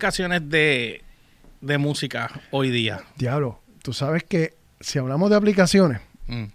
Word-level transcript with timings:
aplicaciones 0.00 0.48
de, 0.50 1.02
de 1.62 1.78
música 1.78 2.30
hoy 2.50 2.68
día? 2.70 3.00
Diablo, 3.16 3.62
tú 3.82 3.94
sabes 3.94 4.24
que 4.24 4.52
si 4.78 4.98
hablamos 4.98 5.30
de 5.30 5.36
aplicaciones, 5.36 6.00
Mm. 6.28 6.46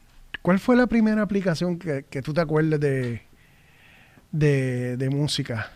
¿cuál 0.41 0.59
fue 0.59 0.75
la 0.75 0.85
primera 0.85 1.21
aplicación 1.21 1.79
que, 1.79 2.03
que 2.09 2.21
tú 2.21 2.33
te 2.33 2.41
acuerdes 2.41 2.77
de, 2.79 3.21
de, 4.31 4.97
de 4.97 5.09
música? 5.09 5.71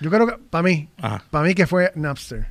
Yo 0.00 0.10
creo 0.10 0.26
que, 0.28 0.38
para 0.38 0.62
mí, 0.62 0.88
para 1.30 1.44
mí 1.44 1.52
que 1.54 1.66
fue 1.66 1.90
Napster. 1.96 2.46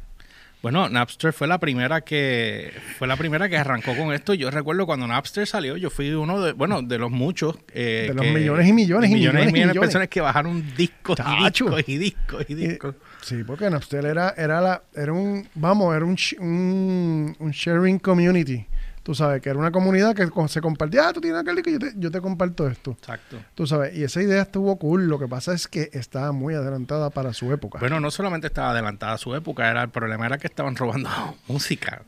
Bueno, 0.62 0.90
Napster 0.90 1.32
fue 1.34 1.48
la 1.48 1.58
primera 1.60 2.02
que 2.02 2.72
fue 3.00 3.08
la 3.08 3.16
primera 3.18 3.48
que 3.50 3.58
arrancó 3.58 3.96
con 3.98 4.14
esto. 4.14 4.34
Yo 4.36 4.52
recuerdo 4.52 4.86
cuando 4.86 5.08
Napster 5.08 5.48
salió, 5.48 5.76
yo 5.78 5.90
fui 5.90 6.12
uno 6.12 6.40
de, 6.42 6.52
bueno, 6.52 6.82
de 6.84 6.98
los 7.00 7.10
muchos 7.10 7.58
eh, 7.74 8.06
De 8.10 8.14
los 8.14 8.26
que- 8.26 8.32
millones 8.34 8.68
y 8.68 8.74
millones 8.74 9.10
y 9.10 9.14
millones 9.16 9.44
y 9.44 9.46
de 9.48 9.52
millones. 9.54 9.80
personas 9.80 10.08
que 10.10 10.22
bajaron 10.22 10.64
discos 10.76 11.18
y 11.20 11.44
discos 11.50 11.84
y 11.88 11.98
discos 11.98 12.46
y 12.50 12.54
Eh, 12.54 12.56
discos. 12.56 12.96
Sí, 13.22 13.44
porque 13.44 13.70
Napster 13.70 14.06
era, 14.06 14.30
era 14.38 14.62
la, 14.62 14.82
era 14.94 15.14
un, 15.14 15.48
vamos, 15.56 15.96
era 15.96 16.06
un, 16.06 16.18
un, 16.40 17.36
un 17.40 17.52
sharing 17.52 18.00
community. 18.00 18.66
Tú 19.04 19.16
sabes, 19.16 19.42
que 19.42 19.50
era 19.50 19.58
una 19.58 19.72
comunidad 19.72 20.14
que 20.16 20.30
se 20.48 20.62
compartía, 20.62 21.08
ah, 21.10 21.14
tú 21.14 21.22
tienes 21.22 21.42
aquel 21.42 21.56
disco, 21.56 21.72
yo 21.72 21.80
te, 21.80 21.92
yo 21.96 22.12
te 22.12 22.22
comparto 22.22 22.68
esto. 22.68 22.92
Exacto. 22.92 23.38
Tú 23.56 23.66
sabes, 23.66 23.96
y 23.96 24.04
esa 24.04 24.22
idea 24.22 24.44
estuvo 24.44 24.78
cool. 24.78 25.08
Lo 25.08 25.18
que 25.18 25.28
pasa 25.28 25.54
es 25.56 25.68
que 25.68 25.90
estaba 25.94 26.32
muy 26.32 26.54
adelantada 26.54 27.10
para 27.10 27.34
su 27.34 27.52
época. 27.52 27.80
Bueno, 27.80 28.00
no 28.00 28.12
solamente 28.12 28.46
estaba 28.46 28.70
adelantada 28.72 29.14
a 29.14 29.18
su 29.18 29.34
época, 29.34 29.72
era 29.72 29.82
el 29.82 29.90
problema 29.90 30.28
era 30.28 30.38
que 30.38 30.46
estaban 30.46 30.76
robando 30.76 31.10
música. 31.48 32.04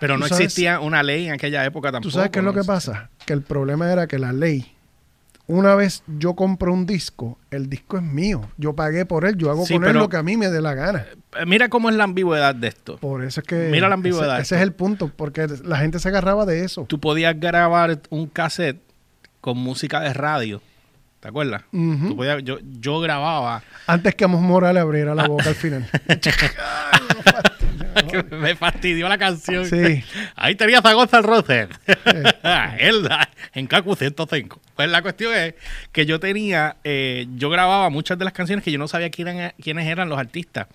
Pero 0.00 0.14
¿Tú 0.14 0.20
no 0.20 0.26
sabes- 0.28 0.44
existía 0.46 0.80
una 0.80 1.02
ley 1.02 1.26
en 1.26 1.34
aquella 1.34 1.64
época 1.66 1.92
tampoco. 1.92 2.08
¿Tú 2.10 2.16
sabes 2.16 2.30
qué 2.30 2.38
es 2.38 2.44
lo 2.46 2.54
que 2.54 2.64
pasa? 2.64 3.10
Que 3.26 3.34
el 3.34 3.42
problema 3.42 3.92
era 3.92 4.06
que 4.06 4.18
la 4.18 4.32
ley, 4.32 4.74
una 5.48 5.74
vez 5.74 6.02
yo 6.18 6.34
compro 6.34 6.72
un 6.72 6.86
disco, 6.86 7.38
el 7.50 7.68
disco 7.68 7.96
es 7.96 8.02
mío. 8.04 8.42
Yo 8.58 8.74
pagué 8.74 9.04
por 9.06 9.24
él, 9.24 9.36
yo 9.36 9.50
hago 9.50 9.66
Sí, 9.66 9.74
con 9.74 9.84
él 9.84 9.94
lo 9.94 10.08
que 10.08 10.16
a 10.18 10.22
mí 10.22 10.36
me 10.36 10.48
dé 10.50 10.60
la 10.60 10.74
gana. 10.74 11.04
Eh, 11.38 11.44
Mira 11.46 11.68
cómo 11.68 11.88
es 11.90 11.96
la 11.96 12.04
ambigüedad 12.04 12.54
de 12.54 12.68
esto. 12.68 12.98
Por 12.98 13.24
eso 13.24 13.40
es 13.40 13.46
que... 13.46 13.68
Mira 13.70 13.88
la 13.88 13.94
ambigüedad. 13.94 14.34
Ese, 14.36 14.42
ese 14.42 14.56
es 14.56 14.62
el 14.62 14.72
punto, 14.72 15.10
porque 15.16 15.46
la 15.64 15.78
gente 15.78 15.98
se 15.98 16.08
agarraba 16.08 16.46
de 16.46 16.64
eso. 16.64 16.84
Tú 16.86 17.00
podías 17.00 17.38
grabar 17.40 17.98
un 18.10 18.26
cassette 18.28 18.80
con 19.40 19.58
música 19.58 20.00
de 20.00 20.12
radio. 20.12 20.60
¿Te 21.20 21.28
acuerdas? 21.28 21.62
Podías- 21.72 22.44
yo, 22.44 22.58
yo 22.80 23.00
grababa 23.00 23.62
Antes 23.88 24.14
que 24.14 24.24
Amos 24.24 24.40
Morales 24.40 24.80
abriera 24.82 25.14
la 25.16 25.26
boca 25.26 25.48
al 25.48 25.54
final. 25.56 25.88
que 28.10 28.22
me 28.36 28.54
fastidió 28.56 29.08
la 29.08 29.18
canción. 29.18 29.66
Sí. 29.66 30.02
Ahí 30.36 30.54
tenías 30.54 30.84
a 30.84 30.92
Gonzalo 30.92 31.26
Roser. 31.26 31.68
Él 32.78 33.08
en 33.54 33.66
Kaku 33.66 33.94
105. 33.96 34.60
Pues 34.76 34.88
la 34.90 35.02
cuestión 35.02 35.34
es 35.34 35.54
que 35.92 36.06
yo 36.06 36.20
tenía, 36.20 36.76
eh, 36.84 37.26
yo 37.36 37.50
grababa 37.50 37.90
muchas 37.90 38.18
de 38.18 38.24
las 38.24 38.32
canciones 38.34 38.64
que 38.64 38.70
yo 38.72 38.78
no 38.78 38.88
sabía 38.88 39.10
quién 39.10 39.28
eran- 39.28 39.52
quiénes 39.60 39.86
eran 39.86 40.08
los 40.08 40.18
artistas. 40.18 40.66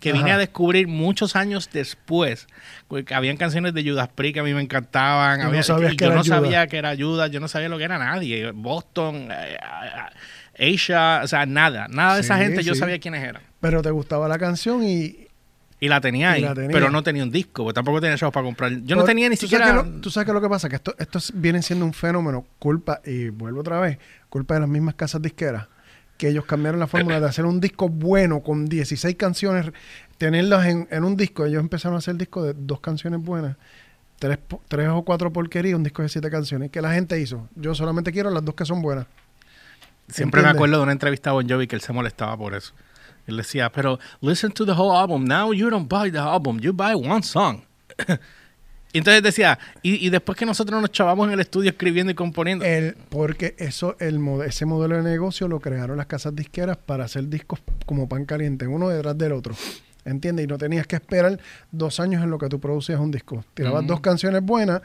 Que 0.00 0.12
vine 0.12 0.30
Ajá. 0.30 0.34
a 0.34 0.38
descubrir 0.38 0.86
muchos 0.88 1.34
años 1.36 1.70
después. 1.72 2.46
Porque 2.88 3.14
habían 3.14 3.36
canciones 3.36 3.72
de 3.74 3.84
Judas 3.88 4.08
Priest 4.14 4.34
que 4.34 4.40
a 4.40 4.42
mí 4.42 4.52
me 4.52 4.60
encantaban. 4.60 5.38
No 5.40 5.46
había- 5.46 5.60
y 5.92 5.96
que 5.96 6.04
yo 6.04 6.10
no 6.10 6.22
Judas. 6.22 6.26
sabía 6.26 6.66
que 6.66 6.76
era 6.76 6.94
Judas, 6.96 7.30
yo 7.30 7.40
no 7.40 7.48
sabía 7.48 7.68
lo 7.68 7.78
que 7.78 7.84
era 7.84 7.96
nadie. 7.98 8.50
Boston, 8.50 9.28
eh, 9.30 9.56
eh, 10.58 10.74
Asia, 10.74 11.20
o 11.24 11.28
sea, 11.28 11.46
nada. 11.46 11.86
Nada 11.88 12.16
de 12.16 12.20
esa 12.20 12.36
Sí, 12.36 12.42
gente 12.42 12.62
yo 12.64 12.74
sabía 12.74 12.98
quiénes 12.98 13.22
eran. 13.24 13.42
Pero 13.60 13.80
te 13.82 13.90
gustaba 13.90 14.28
la 14.28 14.38
canción 14.38 14.82
y... 14.84 15.23
Y 15.84 15.88
la 15.88 16.00
tenía 16.00 16.32
ahí, 16.32 16.42
la 16.42 16.54
tenía. 16.54 16.70
pero 16.70 16.90
no 16.90 17.02
tenía 17.02 17.22
un 17.22 17.30
disco, 17.30 17.62
porque 17.64 17.74
tampoco 17.74 18.00
tenía 18.00 18.16
chavos 18.16 18.32
para 18.32 18.44
comprar. 18.44 18.72
Yo 18.84 18.96
no 18.96 19.04
tenía 19.04 19.28
ni 19.28 19.36
¿tú 19.36 19.40
siquiera. 19.42 19.66
Sabes 19.68 19.92
lo- 19.92 20.00
tú 20.00 20.10
sabes 20.10 20.26
que 20.26 20.32
lo 20.32 20.40
que 20.40 20.48
pasa, 20.48 20.68
que 20.68 20.76
esto, 20.76 20.94
esto 20.98 21.18
es- 21.18 21.32
viene 21.34 21.60
siendo 21.62 21.84
un 21.84 21.92
fenómeno, 21.92 22.46
culpa, 22.58 23.00
y 23.04 23.28
vuelvo 23.28 23.60
otra 23.60 23.80
vez, 23.80 23.98
culpa 24.28 24.54
de 24.54 24.60
las 24.60 24.68
mismas 24.68 24.94
casas 24.94 25.20
disqueras, 25.20 25.66
que 26.16 26.28
ellos 26.28 26.44
cambiaron 26.46 26.78
la 26.80 26.86
fórmula 26.86 27.20
de 27.20 27.26
hacer 27.26 27.44
un 27.44 27.60
disco 27.60 27.88
bueno 27.88 28.40
con 28.40 28.66
16 28.66 29.16
canciones, 29.16 29.66
tenerlas 30.16 30.66
en, 30.66 30.86
en 30.90 31.04
un 31.04 31.16
disco. 31.16 31.44
Ellos 31.44 31.60
empezaron 31.60 31.96
a 31.96 31.98
hacer 31.98 32.16
discos 32.16 32.44
de 32.46 32.54
dos 32.56 32.80
canciones 32.80 33.20
buenas, 33.20 33.56
tres, 34.18 34.38
tres 34.68 34.88
o 34.88 35.02
cuatro 35.02 35.32
porquerías, 35.32 35.74
un 35.76 35.82
disco 35.82 36.02
de 36.02 36.08
siete 36.08 36.30
canciones. 36.30 36.70
que 36.70 36.80
la 36.80 36.94
gente 36.94 37.20
hizo? 37.20 37.48
Yo 37.56 37.74
solamente 37.74 38.12
quiero 38.12 38.30
las 38.30 38.44
dos 38.44 38.54
que 38.54 38.64
son 38.64 38.80
buenas. 38.80 39.06
Siempre 40.08 40.42
me 40.42 40.48
acuerdo 40.48 40.76
de 40.76 40.82
una 40.82 40.92
entrevista 40.92 41.30
a 41.30 41.32
Bon 41.32 41.48
Jovi 41.48 41.66
que 41.66 41.76
él 41.76 41.82
se 41.82 41.92
molestaba 41.92 42.36
por 42.36 42.54
eso. 42.54 42.72
Él 43.26 43.36
decía, 43.36 43.70
pero 43.70 43.98
listen 44.20 44.52
to 44.52 44.66
the 44.66 44.72
whole 44.72 44.96
album. 44.96 45.24
Now 45.24 45.52
you 45.52 45.70
don't 45.70 45.88
buy 45.88 46.10
the 46.10 46.18
album, 46.18 46.58
you 46.60 46.72
buy 46.72 46.94
one 46.94 47.22
song. 47.22 47.62
entonces 48.92 49.22
decía, 49.22 49.58
y, 49.82 50.06
y 50.06 50.10
después 50.10 50.38
que 50.38 50.46
nosotros 50.46 50.80
nos 50.80 50.92
chavamos 50.92 51.26
en 51.28 51.34
el 51.34 51.40
estudio 51.40 51.70
escribiendo 51.70 52.12
y 52.12 52.14
componiendo. 52.14 52.64
El, 52.64 52.96
porque 53.08 53.54
eso, 53.58 53.96
el, 53.98 54.20
ese 54.46 54.66
modelo 54.66 54.96
de 54.96 55.02
negocio 55.02 55.48
lo 55.48 55.60
crearon 55.60 55.96
las 55.96 56.06
casas 56.06 56.34
disqueras 56.34 56.76
para 56.76 57.04
hacer 57.04 57.28
discos 57.28 57.60
como 57.86 58.08
pan 58.08 58.24
caliente, 58.24 58.66
uno 58.66 58.88
detrás 58.88 59.16
del 59.16 59.32
otro. 59.32 59.54
¿Entiendes? 60.04 60.44
Y 60.44 60.48
no 60.48 60.58
tenías 60.58 60.86
que 60.86 60.96
esperar 60.96 61.40
dos 61.72 61.98
años 61.98 62.22
en 62.22 62.30
lo 62.30 62.38
que 62.38 62.48
tú 62.48 62.60
producías 62.60 63.00
un 63.00 63.10
disco. 63.10 63.42
Tirabas 63.54 63.86
dos 63.86 64.00
canciones 64.00 64.42
buenas 64.42 64.82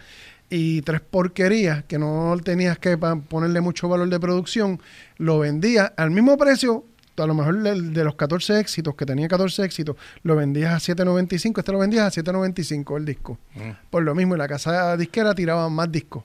y 0.50 0.81
tres 0.81 1.01
porquerías 1.01 1.83
que 1.83 2.00
no 2.00 2.35
tenías 2.44 2.79
que 2.79 2.97
ponerle 2.97 3.61
mucho 3.61 3.89
valor 3.89 4.09
de 4.09 4.19
producción. 4.19 4.81
Lo 5.17 5.39
vendías 5.39 5.91
al 5.97 6.11
mismo 6.11 6.38
precio. 6.38 6.85
A 7.19 7.28
lo 7.28 7.34
mejor 7.34 7.62
de 7.62 8.03
los 8.03 8.16
14 8.16 8.59
éxitos, 8.59 8.96
que 8.96 9.06
tenía 9.06 9.28
14 9.28 9.63
éxitos, 9.63 9.96
lo 10.24 10.35
vendías 10.35 10.74
a 10.74 10.94
7.95. 10.94 11.59
Este 11.59 11.72
lo 11.72 11.80
vendías 11.80 12.18
a 12.18 12.22
7.95 12.22 12.97
el 12.97 13.06
disco. 13.06 13.38
Mm. 13.56 13.69
Por 13.90 14.03
lo 14.03 14.16
mismo, 14.16 14.35
y 14.35 14.38
la 14.38 14.47
casa 14.47 14.96
disquera 14.97 15.34
tiraba 15.34 15.69
más 15.69 15.91
discos, 15.91 16.24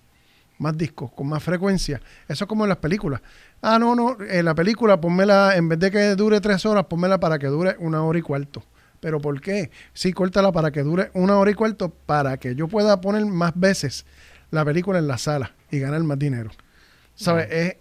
más 0.59 0.77
discos, 0.77 1.13
con 1.13 1.29
más 1.29 1.43
frecuencia. 1.43 2.01
Eso 2.29 2.45
es 2.45 2.49
como 2.49 2.65
en 2.65 2.69
las 2.69 2.79
películas. 2.79 3.21
Ah, 3.63 3.79
no, 3.79 3.95
no, 3.95 4.17
en 4.21 4.45
la 4.45 4.55
película 4.55 5.01
ponmela, 5.01 5.57
en 5.57 5.69
vez 5.69 5.79
de 5.79 5.91
que 5.91 6.15
dure 6.15 6.41
tres 6.41 6.67
horas, 6.67 6.85
ponmela 6.87 7.19
para 7.19 7.39
que 7.39 7.47
dure 7.47 7.77
una 7.79 8.03
hora 8.03 8.19
y 8.19 8.23
cuarto. 8.23 8.63
¿Pero 9.01 9.21
por 9.21 9.41
qué? 9.41 9.71
Sí, 9.93 10.13
córtala 10.13 10.51
para 10.51 10.71
que 10.71 10.83
dure 10.83 11.11
una 11.13 11.37
hora 11.37 11.51
y 11.51 11.55
cuarto, 11.55 11.91
para 11.91 12.39
que 12.39 12.55
yo 12.55 12.69
pueda 12.69 13.01
poner 13.01 13.27
más 13.27 13.53
veces 13.55 14.07
la 14.51 14.65
película 14.65 14.99
en 14.99 15.09
la 15.09 15.19
sala 15.19 15.53
y 15.71 15.79
ganar 15.79 16.03
más 16.05 16.19
dinero. 16.19 16.51
¿Sabes? 17.15 17.49
Es, 17.51 17.77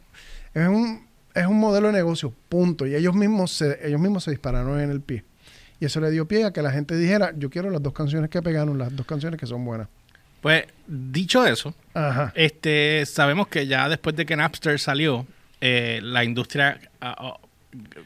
es 0.54 0.68
un, 0.68 1.08
es 1.34 1.48
un 1.48 1.60
modelo 1.60 1.88
de 1.88 1.94
negocio, 1.94 2.34
punto. 2.50 2.86
Y 2.86 2.96
ellos 2.96 3.16
mismos, 3.16 3.52
se, 3.52 3.80
ellos 3.88 4.00
mismos 4.00 4.24
se 4.24 4.32
dispararon 4.32 4.80
en 4.80 4.90
el 4.92 5.02
pie. 5.02 5.24
Y 5.80 5.86
eso 5.86 6.00
le 6.00 6.12
dio 6.12 6.28
pie 6.28 6.46
a 6.46 6.52
que 6.54 6.62
la 6.62 6.72
gente 6.72 6.96
dijera, 6.96 7.34
yo 7.38 7.50
quiero 7.50 7.70
las 7.70 7.82
dos 7.82 7.94
canciones 7.94 8.30
que 8.30 8.42
pegaron, 8.42 8.78
las 8.78 8.96
dos 8.96 9.06
canciones 9.06 9.40
que 9.40 9.46
son 9.46 9.66
buenas. 9.66 9.88
Pues, 10.42 10.66
dicho 10.88 11.46
eso, 11.46 11.74
Ajá. 11.94 12.32
este, 12.36 13.06
sabemos 13.06 13.48
que 13.48 13.66
ya 13.66 13.88
después 13.90 14.16
de 14.16 14.26
que 14.26 14.36
Napster 14.36 14.78
salió, 14.80 15.26
eh, 15.62 16.00
la 16.04 16.24
industria, 16.26 16.80
ah, 17.00 17.16
oh, 17.20 17.40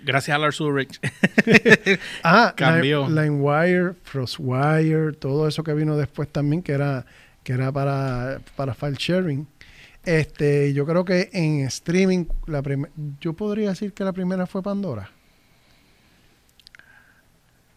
gracias 0.06 0.36
a 0.36 0.38
Lars 0.38 0.60
Ulrich, 0.62 1.00
Ah, 2.24 2.54
Cambió. 2.56 3.08
Line- 3.08 3.24
LimeWire, 3.24 3.94
FrostWire, 4.04 5.14
todo 5.14 5.48
eso 5.48 5.64
que 5.64 5.74
vino 5.74 5.98
después 5.98 6.30
también, 6.30 6.62
que 6.62 6.74
era, 6.74 7.06
que 7.44 7.54
era 7.54 7.72
para, 7.72 8.40
para 8.56 8.74
file 8.74 8.96
sharing. 8.98 9.48
Este, 10.08 10.72
yo 10.74 10.86
creo 10.86 11.04
que 11.04 11.30
en 11.34 11.60
streaming, 11.66 12.26
la 12.46 12.64
yo 13.20 13.34
podría 13.34 13.70
decir 13.72 13.92
que 13.92 14.06
la 14.06 14.14
primera 14.14 14.48
fue 14.48 14.64
Pandora. 14.64 15.12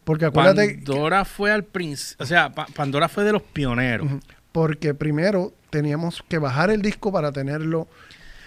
Porque 0.04 0.26
acuérdate, 0.26 0.68
que- 0.68 0.74
Pandora 0.86 1.24
fue 1.24 1.50
al 1.50 1.64
principio, 1.64 2.22
o 2.22 2.26
sea, 2.26 2.50
Pa- 2.52 2.66
Pandora 2.74 3.08
fue 3.08 3.24
de 3.24 3.32
los 3.32 3.42
pioneros. 3.42 4.08
Porque 4.52 4.94
primero 4.94 5.52
teníamos 5.70 6.22
que 6.28 6.38
bajar 6.38 6.70
el 6.70 6.82
disco 6.82 7.10
para 7.12 7.32
tenerlo 7.32 7.88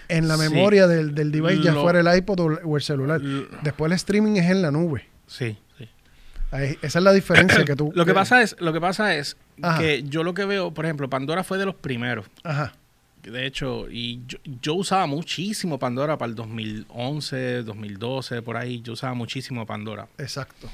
en 0.08 0.28
la 0.28 0.36
Sí. 0.36 0.48
memoria 0.48 0.86
del, 0.86 1.14
del 1.14 1.30
device, 1.30 1.62
ya 1.62 1.72
Lo- 1.72 1.82
fuera 1.82 2.00
el 2.00 2.16
iPod 2.18 2.40
o, 2.64 2.76
el 2.76 2.82
celular. 2.82 3.20
Después 3.62 3.90
el 3.92 3.96
streaming 3.96 4.36
es 4.36 4.50
en 4.50 4.62
la 4.62 4.70
nube. 4.70 5.06
Sí, 5.26 5.58
sí. 5.76 5.88
Ahí- 6.50 6.78
esa 6.80 6.98
es 7.00 7.04
la 7.04 7.12
diferencia 7.12 7.64
que 7.66 7.76
tú... 7.76 7.92
Lo 7.94 8.06
que 8.06 8.14
pasa 8.14 8.40
es, 8.40 8.56
lo 8.60 8.72
que 8.72 8.80
pasa 8.80 9.14
es 9.14 9.36
Ajá. 9.60 9.78
que 9.78 10.04
yo 10.04 10.22
lo 10.24 10.32
que 10.32 10.46
veo, 10.46 10.72
por 10.72 10.86
ejemplo, 10.86 11.10
Pandora 11.10 11.44
fue 11.44 11.58
de 11.58 11.66
los 11.66 11.74
primeros. 11.74 12.24
Ajá. 12.44 12.72
De 13.24 13.46
hecho, 13.46 13.90
y 13.90 14.20
yo, 14.26 14.38
yo 14.62 14.74
usaba 14.74 15.06
muchísimo 15.06 15.78
Pandora 15.78 16.18
para 16.18 16.30
el 16.30 16.34
2011, 16.34 17.62
2012, 17.62 18.42
por 18.42 18.56
ahí. 18.56 18.80
Yo 18.82 18.92
usaba 18.92 19.14
muchísimo 19.14 19.66
Pandora. 19.66 20.08
Exacto. 20.18 20.68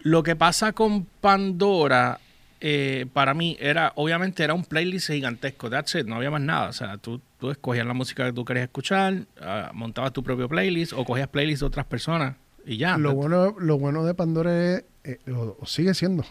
Lo 0.00 0.22
que 0.22 0.36
pasa 0.36 0.72
con 0.72 1.04
Pandora, 1.04 2.20
eh, 2.60 3.06
para 3.12 3.34
mí, 3.34 3.56
era, 3.58 3.92
obviamente, 3.96 4.44
era 4.44 4.54
un 4.54 4.64
playlist 4.64 5.08
gigantesco. 5.08 5.70
That's 5.70 5.94
it, 5.94 6.06
no 6.06 6.16
había 6.16 6.30
más 6.30 6.42
nada. 6.42 6.68
O 6.68 6.72
sea, 6.72 6.98
tú, 6.98 7.20
tú 7.38 7.50
escogías 7.50 7.86
la 7.86 7.94
música 7.94 8.26
que 8.26 8.32
tú 8.32 8.44
querías 8.44 8.64
escuchar, 8.64 9.26
ah, 9.40 9.70
montabas 9.72 10.12
tu 10.12 10.22
propio 10.22 10.48
playlist 10.48 10.92
o 10.92 11.04
cogías 11.04 11.28
playlists 11.28 11.60
de 11.60 11.66
otras 11.66 11.86
personas 11.86 12.36
y 12.66 12.76
ya. 12.76 12.96
lo, 12.96 13.14
bueno, 13.14 13.54
lo 13.58 13.78
bueno 13.78 14.04
de 14.04 14.14
Pandora 14.14 14.74
es, 14.74 14.84
eh, 15.04 15.18
o, 15.30 15.56
o 15.60 15.66
sigue 15.66 15.94
siendo, 15.94 16.24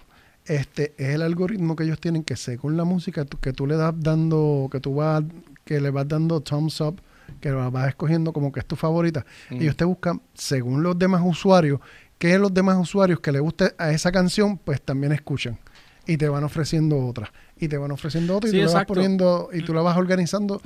este 0.45 0.94
es 0.98 1.10
el 1.10 1.22
algoritmo 1.22 1.75
que 1.75 1.84
ellos 1.84 2.00
tienen 2.00 2.24
que 2.24 2.36
según 2.36 2.78
la 2.78 2.84
música 2.84 3.25
que 3.25 3.54
tú 3.54 3.68
le 3.68 3.75
das 3.75 3.94
dando, 3.98 4.68
que 4.72 4.80
tú 4.80 4.95
vas, 4.95 5.24
que 5.66 5.80
le 5.80 5.90
vas 5.90 6.07
dando 6.07 6.42
thumbs 6.42 6.81
up, 6.81 7.00
que 7.40 7.50
la 7.50 7.69
vas 7.69 7.90
escogiendo 7.90 8.34
como 8.34 8.51
que 8.51 8.60
es 8.60 8.66
tu 8.66 8.75
favorita. 8.75 9.25
Mm. 9.50 9.62
Ellos 9.62 9.78
te 9.78 9.86
buscan, 9.86 10.22
según 10.34 10.84
los 10.84 10.98
demás 10.98 11.22
usuarios, 11.24 11.80
que 12.18 12.38
los 12.38 12.54
demás 12.54 12.78
usuarios 12.78 13.19
que 13.19 13.31
le 13.31 13.40
guste 13.40 13.74
a 13.78 13.92
esa 13.92 14.12
canción, 14.12 14.57
pues 14.57 14.81
también 14.81 15.12
escuchan. 15.12 15.57
Y 16.06 16.18
te 16.18 16.28
van 16.28 16.44
ofreciendo 16.44 16.98
otra. 16.98 17.31
Y 17.57 17.69
te 17.69 17.78
van 17.78 17.92
ofreciendo 17.92 18.36
otra. 18.36 18.50
Y 18.50 18.54
tú 18.54 18.57
la 18.60 18.74
vas 18.74 18.86
poniendo, 18.86 19.50
y 19.54 19.62
tú 19.62 19.74
la 19.74 19.81
vas 19.81 19.98
organizando 19.98 20.62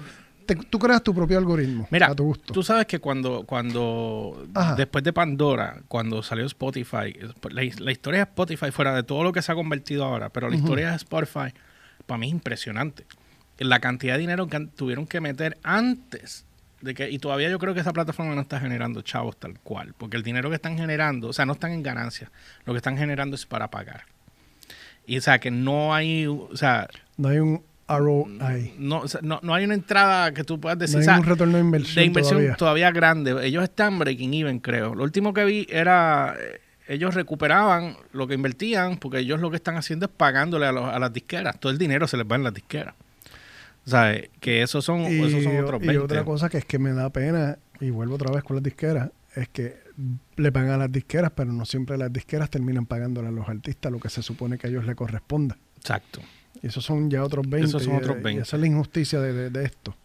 te- 0.47 0.55
tú 0.55 0.79
creas 0.79 1.03
tu 1.03 1.13
propio 1.13 1.37
algoritmo 1.37 1.87
Mira, 1.91 2.07
a 2.07 2.15
tu 2.15 2.23
gusto. 2.23 2.51
tú 2.53 2.63
sabes 2.63 2.87
que 2.87 2.97
cuando, 2.99 3.43
cuando 3.45 4.47
Ajá. 4.55 4.73
después 4.75 5.03
de 5.03 5.13
Pandora, 5.13 5.81
cuando 5.87 6.23
salió 6.23 6.45
Spotify, 6.45 7.13
la, 7.51 7.61
la 7.77 7.91
historia 7.91 8.19
de 8.19 8.23
Spotify, 8.23 8.71
fuera 8.71 8.95
de 8.95 9.03
todo 9.03 9.23
lo 9.23 9.31
que 9.31 9.41
se 9.43 9.51
ha 9.51 9.55
convertido 9.55 10.03
ahora, 10.05 10.29
pero 10.29 10.49
la 10.49 10.55
historia 10.55 10.89
de 10.89 10.95
Spotify, 10.95 11.53
para 12.07 12.17
mí 12.17 12.27
es 12.27 12.31
impresionante. 12.31 13.05
La 13.59 13.79
cantidad 13.79 14.13
de 14.15 14.19
dinero 14.21 14.47
que 14.47 14.59
tuvieron 14.75 15.05
que 15.05 15.21
meter 15.21 15.57
antes 15.63 16.45
de 16.81 16.93
que, 16.93 17.09
y 17.09 17.17
todavía 17.19 17.49
yo 17.49 17.57
creo 17.59 17.73
que 17.73 17.79
esa 17.79 17.91
plataforma 17.93 18.35
no 18.35 18.41
está 18.41 18.59
generando 18.59 19.01
chavos 19.01 19.35
tal 19.37 19.59
cual, 19.59 19.93
porque 19.97 20.15
el 20.17 20.23
dinero 20.23 20.49
que 20.49 20.55
están 20.55 20.77
generando, 20.77 21.29
o 21.29 21.33
sea, 21.33 21.45
no 21.45 21.53
están 21.53 21.71
en 21.71 21.81
ganancias, 21.83 22.29
lo 22.65 22.73
que 22.73 22.77
están 22.77 22.97
generando 22.97 23.35
es 23.35 23.45
para 23.45 23.69
pagar. 23.69 24.03
Y 25.07 25.17
o 25.17 25.21
sea, 25.21 25.39
que 25.39 25.49
no 25.51 25.93
hay, 25.95 26.27
o 26.27 26.49
sea, 26.55 26.87
No 27.17 27.29
hay 27.29 27.39
un 27.39 27.63
ROI. 27.87 28.73
no, 28.79 29.03
no, 29.21 29.39
no 29.41 29.53
hay 29.53 29.65
una 29.65 29.73
entrada 29.73 30.33
que 30.33 30.43
tú 30.43 30.59
puedas 30.59 30.77
No 30.77 30.81
decir, 30.81 31.09
hay 31.09 31.19
un 31.19 31.25
retorno 31.25 31.53
de 31.55 31.61
inversión, 31.63 31.95
de 31.95 32.05
inversión 32.05 32.37
todavía. 32.39 32.55
todavía. 32.55 32.91
grande. 32.91 33.45
Ellos 33.45 33.63
están 33.63 33.97
breaking 33.99 34.33
even, 34.33 34.59
creo. 34.59 34.93
Lo 34.95 35.03
último 35.03 35.33
que 35.33 35.45
vi 35.45 35.67
era, 35.69 36.35
eh, 36.39 36.59
ellos 36.87 37.13
recuperaban 37.15 37.95
lo 38.11 38.27
que 38.27 38.33
invertían, 38.33 38.97
porque 38.97 39.19
ellos 39.19 39.39
lo 39.39 39.49
que 39.49 39.55
están 39.57 39.75
haciendo 39.77 40.05
es 40.07 40.11
pagándole 40.15 40.65
a, 40.65 40.71
los- 40.71 40.85
a 40.93 40.99
las 40.99 41.13
disqueras. 41.13 41.59
Todo 41.59 41.71
el 41.71 41.77
dinero 41.77 42.07
se 42.07 42.17
les 42.17 42.25
va 42.25 42.35
en 42.35 42.43
las 42.43 42.53
disqueras. 42.53 42.93
O 43.85 43.89
sea, 43.89 44.13
eh, 44.13 44.29
que 44.41 44.61
esos 44.63 44.83
son, 44.83 45.01
Y, 45.11 45.19
esos 45.23 45.43
son 45.43 45.57
otros 45.63 45.81
y 45.81 45.87
20. 45.87 46.03
otra 46.03 46.25
cosa 46.25 46.49
que 46.49 46.57
es 46.57 46.65
que 46.65 46.77
me 46.79 46.91
da 46.91 47.09
pena, 47.09 47.57
y 47.79 47.89
vuelvo 47.89 48.15
otra 48.15 48.31
vez 48.33 48.43
con 48.43 48.57
las 48.57 48.63
disqueras, 48.63 49.11
es 49.35 49.47
que 49.49 49.77
le 50.35 50.51
pagan 50.51 50.71
a 50.71 50.77
las 50.77 50.91
disqueras, 50.91 51.31
pero 51.35 51.53
no 51.53 51.63
siempre 51.65 51.97
las 51.97 52.11
disqueras 52.11 52.49
terminan 52.49 52.85
pagándole 52.85 53.27
a 53.29 53.31
los 53.31 53.47
artistas 53.47 53.91
lo 53.91 53.99
que 53.99 54.09
se 54.09 54.21
supone 54.21 54.57
que 54.57 54.67
a 54.67 54.69
ellos 54.69 54.85
le 54.85 54.95
corresponda. 54.95 55.57
Exacto. 55.77 56.19
Y 56.61 56.67
esos 56.67 56.83
son 56.85 57.09
ya 57.09 57.23
otros 57.23 57.47
20. 57.47 57.67
Esos 57.67 57.83
son 57.83 57.93
y- 57.93 57.97
otros 57.97 58.17
y 58.19 58.23
20. 58.23 58.41
esa 58.43 58.55
es 58.57 58.61
la 58.61 58.67
injusticia 58.67 59.19
de, 59.19 59.33
de- 59.33 59.49
de 59.49 59.65
esto. 59.65 59.95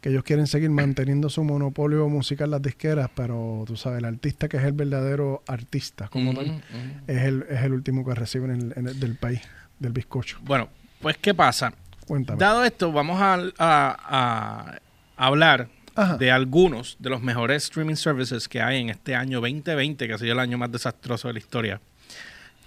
Que 0.00 0.10
ellos 0.10 0.22
quieren 0.22 0.46
seguir 0.46 0.70
manteniendo 0.70 1.28
su 1.28 1.42
monopolio 1.42 2.08
musical 2.08 2.50
las 2.52 2.62
disqueras, 2.62 3.10
pero 3.16 3.64
tú 3.66 3.76
sabes, 3.76 3.98
el 3.98 4.04
artista 4.04 4.48
que 4.48 4.56
es 4.56 4.62
el 4.62 4.72
verdadero 4.72 5.42
artista 5.48 6.06
como 6.08 6.32
tal, 6.34 6.62
es 7.08 7.22
el, 7.22 7.44
es 7.50 7.62
el 7.62 7.72
último 7.72 8.04
que 8.04 8.14
reciben 8.14 8.50
en 8.52 8.60
el- 8.60 8.72
en 8.76 8.86
el- 8.88 9.00
del 9.00 9.16
país, 9.16 9.40
del 9.80 9.92
bizcocho. 9.92 10.38
Bueno, 10.42 10.68
pues, 11.00 11.16
¿qué 11.18 11.34
pasa? 11.34 11.72
Cuéntame. 12.06 12.38
Dado 12.38 12.64
esto, 12.64 12.92
vamos 12.92 13.20
a, 13.20 13.34
a- 13.58 14.78
a 15.16 15.26
hablar 15.26 15.68
Ajá. 15.96 16.16
de 16.16 16.30
algunos 16.30 16.96
de 17.00 17.10
los 17.10 17.20
mejores 17.20 17.64
streaming 17.64 17.96
services 17.96 18.46
que 18.48 18.62
hay 18.62 18.80
en 18.80 18.90
este 18.90 19.16
año 19.16 19.40
2020, 19.40 20.06
que 20.06 20.12
ha 20.14 20.18
sido 20.18 20.32
el 20.32 20.38
año 20.38 20.56
más 20.58 20.70
desastroso 20.70 21.26
de 21.28 21.34
la 21.34 21.40
historia. 21.40 21.80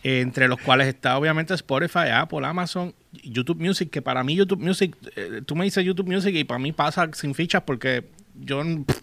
Eh, 0.04 0.22
entre 0.22 0.48
los 0.48 0.60
cuales 0.60 0.88
está 0.88 1.18
obviamente 1.18 1.54
Spotify, 1.54 2.10
Apple, 2.14 2.46
Amazon, 2.46 2.94
YouTube 3.24 3.60
Music, 3.62 3.90
que 3.92 4.02
para 4.02 4.24
mí 4.24 4.36
YouTube 4.36 4.60
Music, 4.62 4.96
eh, 5.16 5.42
tú 5.46 5.56
me 5.56 5.64
dices 5.66 5.86
YouTube 5.86 6.08
Music 6.12 6.34
y 6.36 6.44
para 6.44 6.58
mí 6.60 6.72
pasa 6.72 7.08
sin 7.14 7.36
fichas 7.36 7.62
porque 7.64 8.06
yo... 8.40 8.64
pff, 8.86 8.98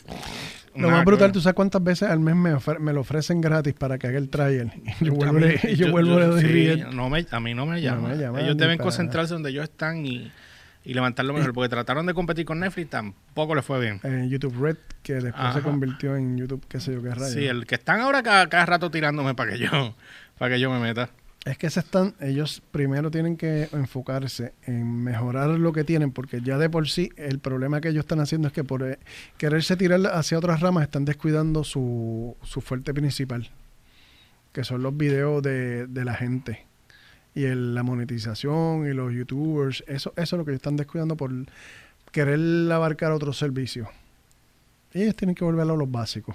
Lo 0.74 0.90
más 0.90 1.04
brutal, 1.04 1.30
tú 1.32 1.40
sabes 1.40 1.54
cuántas 1.54 1.82
veces 1.84 2.08
al 2.08 2.18
mes 2.20 2.34
me, 2.34 2.52
ofre- 2.54 2.78
me 2.80 2.92
lo 2.92 3.00
ofrecen 3.02 3.40
gratis 3.40 3.74
para 3.74 3.96
que 3.98 4.08
haga 4.08 4.18
el 4.18 4.28
trial. 4.28 4.72
Y 5.00 5.04
yo 5.04 5.12
A 5.12 5.16
vuelvo, 5.16 5.32
mí- 5.34 5.40
le- 5.40 5.60
y 5.72 5.76
yo 5.76 5.90
vuelvo 5.90 6.38
sí, 6.38 6.46
riendo. 6.46 6.90
no 6.92 7.08
me- 7.08 7.26
a 7.30 7.40
mí 7.40 7.54
no 7.54 7.64
me 7.66 7.80
llama. 7.80 8.08
me 8.08 8.16
llama 8.16 8.40
ellos 8.40 8.56
deben 8.56 8.78
para- 8.78 8.84
concentrarse 8.84 9.34
donde 9.34 9.50
ellos 9.50 9.64
están 9.64 10.04
y, 10.04 10.32
y 10.84 10.94
levantarlo 10.94 11.32
mejor, 11.32 11.52
porque 11.54 11.68
trataron 11.68 12.06
de 12.06 12.14
competir 12.14 12.44
con 12.44 12.58
Netflix, 12.60 12.90
tampoco 12.90 13.54
les 13.54 13.64
fue 13.64 13.78
bien. 13.80 14.00
En 14.02 14.28
YouTube 14.30 14.56
Red, 14.60 14.76
que 15.02 15.14
después 15.14 15.54
se 15.54 15.60
convirtió 15.60 16.16
en 16.16 16.36
YouTube, 16.38 16.64
qué 16.68 16.80
sé 16.80 16.92
yo 16.94 17.02
qué 17.02 17.10
rayo. 17.10 17.26
Sí, 17.32 17.46
el 17.46 17.66
que 17.66 17.74
están 17.76 18.00
ahora 18.00 18.22
cada, 18.22 18.48
cada 18.48 18.66
rato 18.66 18.90
tirándome 18.90 19.34
para 19.34 19.52
que 19.52 19.58
yo 19.58 19.94
para 20.38 20.54
que 20.54 20.60
yo 20.60 20.70
me 20.70 20.78
meta. 20.80 21.10
Es 21.44 21.56
que 21.56 21.70
se 21.70 21.80
están, 21.80 22.14
ellos 22.20 22.62
primero 22.72 23.10
tienen 23.10 23.36
que 23.36 23.68
enfocarse 23.72 24.52
en 24.66 25.02
mejorar 25.02 25.48
lo 25.50 25.72
que 25.72 25.84
tienen, 25.84 26.10
porque 26.10 26.42
ya 26.42 26.58
de 26.58 26.68
por 26.68 26.88
sí 26.88 27.10
el 27.16 27.38
problema 27.38 27.80
que 27.80 27.88
ellos 27.88 28.00
están 28.04 28.20
haciendo 28.20 28.48
es 28.48 28.54
que 28.54 28.64
por 28.64 28.82
eh, 28.82 28.98
quererse 29.38 29.76
tirar 29.76 30.00
hacia 30.08 30.36
otras 30.36 30.60
ramas 30.60 30.82
están 30.84 31.04
descuidando 31.04 31.64
su, 31.64 32.36
su 32.42 32.60
fuerte 32.60 32.92
principal, 32.92 33.48
que 34.52 34.64
son 34.64 34.82
los 34.82 34.96
videos 34.96 35.42
de, 35.42 35.86
de 35.86 36.04
la 36.04 36.14
gente 36.14 36.66
y 37.34 37.44
el- 37.44 37.74
la 37.74 37.82
monetización 37.82 38.86
y 38.90 38.92
los 38.92 39.12
youtubers. 39.14 39.84
Eso, 39.86 40.12
eso 40.16 40.36
es 40.36 40.38
lo 40.38 40.44
que 40.44 40.50
ellos 40.50 40.58
están 40.58 40.76
descuidando 40.76 41.16
por 41.16 41.30
querer 42.10 42.40
abarcar 42.72 43.12
otros 43.12 43.38
servicios. 43.38 43.88
Ellos 44.92 45.14
tienen 45.14 45.34
que 45.34 45.44
volver 45.44 45.62
a 45.62 45.74
los 45.76 45.90
básicos. 45.90 46.34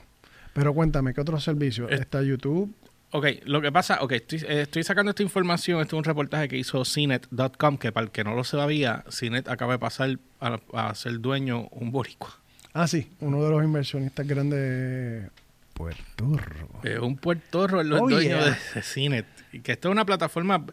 Pero 0.54 0.74
cuéntame, 0.74 1.14
¿qué 1.14 1.22
otros 1.22 1.44
servicios? 1.44 1.92
Es- 1.92 2.00
Está 2.02 2.22
YouTube. 2.24 2.74
Ok, 3.16 3.28
lo 3.46 3.62
que 3.62 3.72
pasa, 3.72 4.00
ok, 4.02 4.12
estoy, 4.14 4.40
eh, 4.48 4.62
estoy 4.64 4.84
sacando 4.84 5.12
esta 5.12 5.22
información, 5.22 5.80
este 5.82 5.96
es 5.96 5.98
un 6.00 6.04
reportaje 6.04 6.48
que 6.48 6.58
hizo 6.58 6.84
CNET.com, 6.84 7.78
que 7.78 7.92
para 7.92 8.06
el 8.06 8.12
que 8.12 8.24
no 8.24 8.34
lo 8.34 8.44
sabía, 8.44 9.04
CNET 9.08 9.48
acaba 9.50 9.74
de 9.74 9.80
pasar 9.80 10.18
a, 10.42 10.60
a 10.74 10.96
ser 10.96 11.20
dueño 11.20 11.68
un 11.70 11.92
boricua. 11.92 12.40
Ah, 12.74 12.88
sí, 12.88 13.08
uno 13.20 13.44
de 13.44 13.52
los 13.52 13.64
inversionistas 13.64 14.26
grandes 14.28 14.60
de 14.60 15.30
Puerto 15.76 16.38
Rico. 16.38 16.80
Es 16.84 16.98
un 16.98 17.16
puertorro 17.18 17.82
el 17.82 17.94
Oh, 17.94 18.10
dueño 18.10 18.20
yeah. 18.22 18.46
de, 18.46 18.52
de 18.74 18.82
CNET. 18.82 19.26
Y 19.52 19.60
que 19.60 19.74
esto 19.74 19.90
es 19.90 19.92
una 19.92 20.06
plataforma 20.06 20.66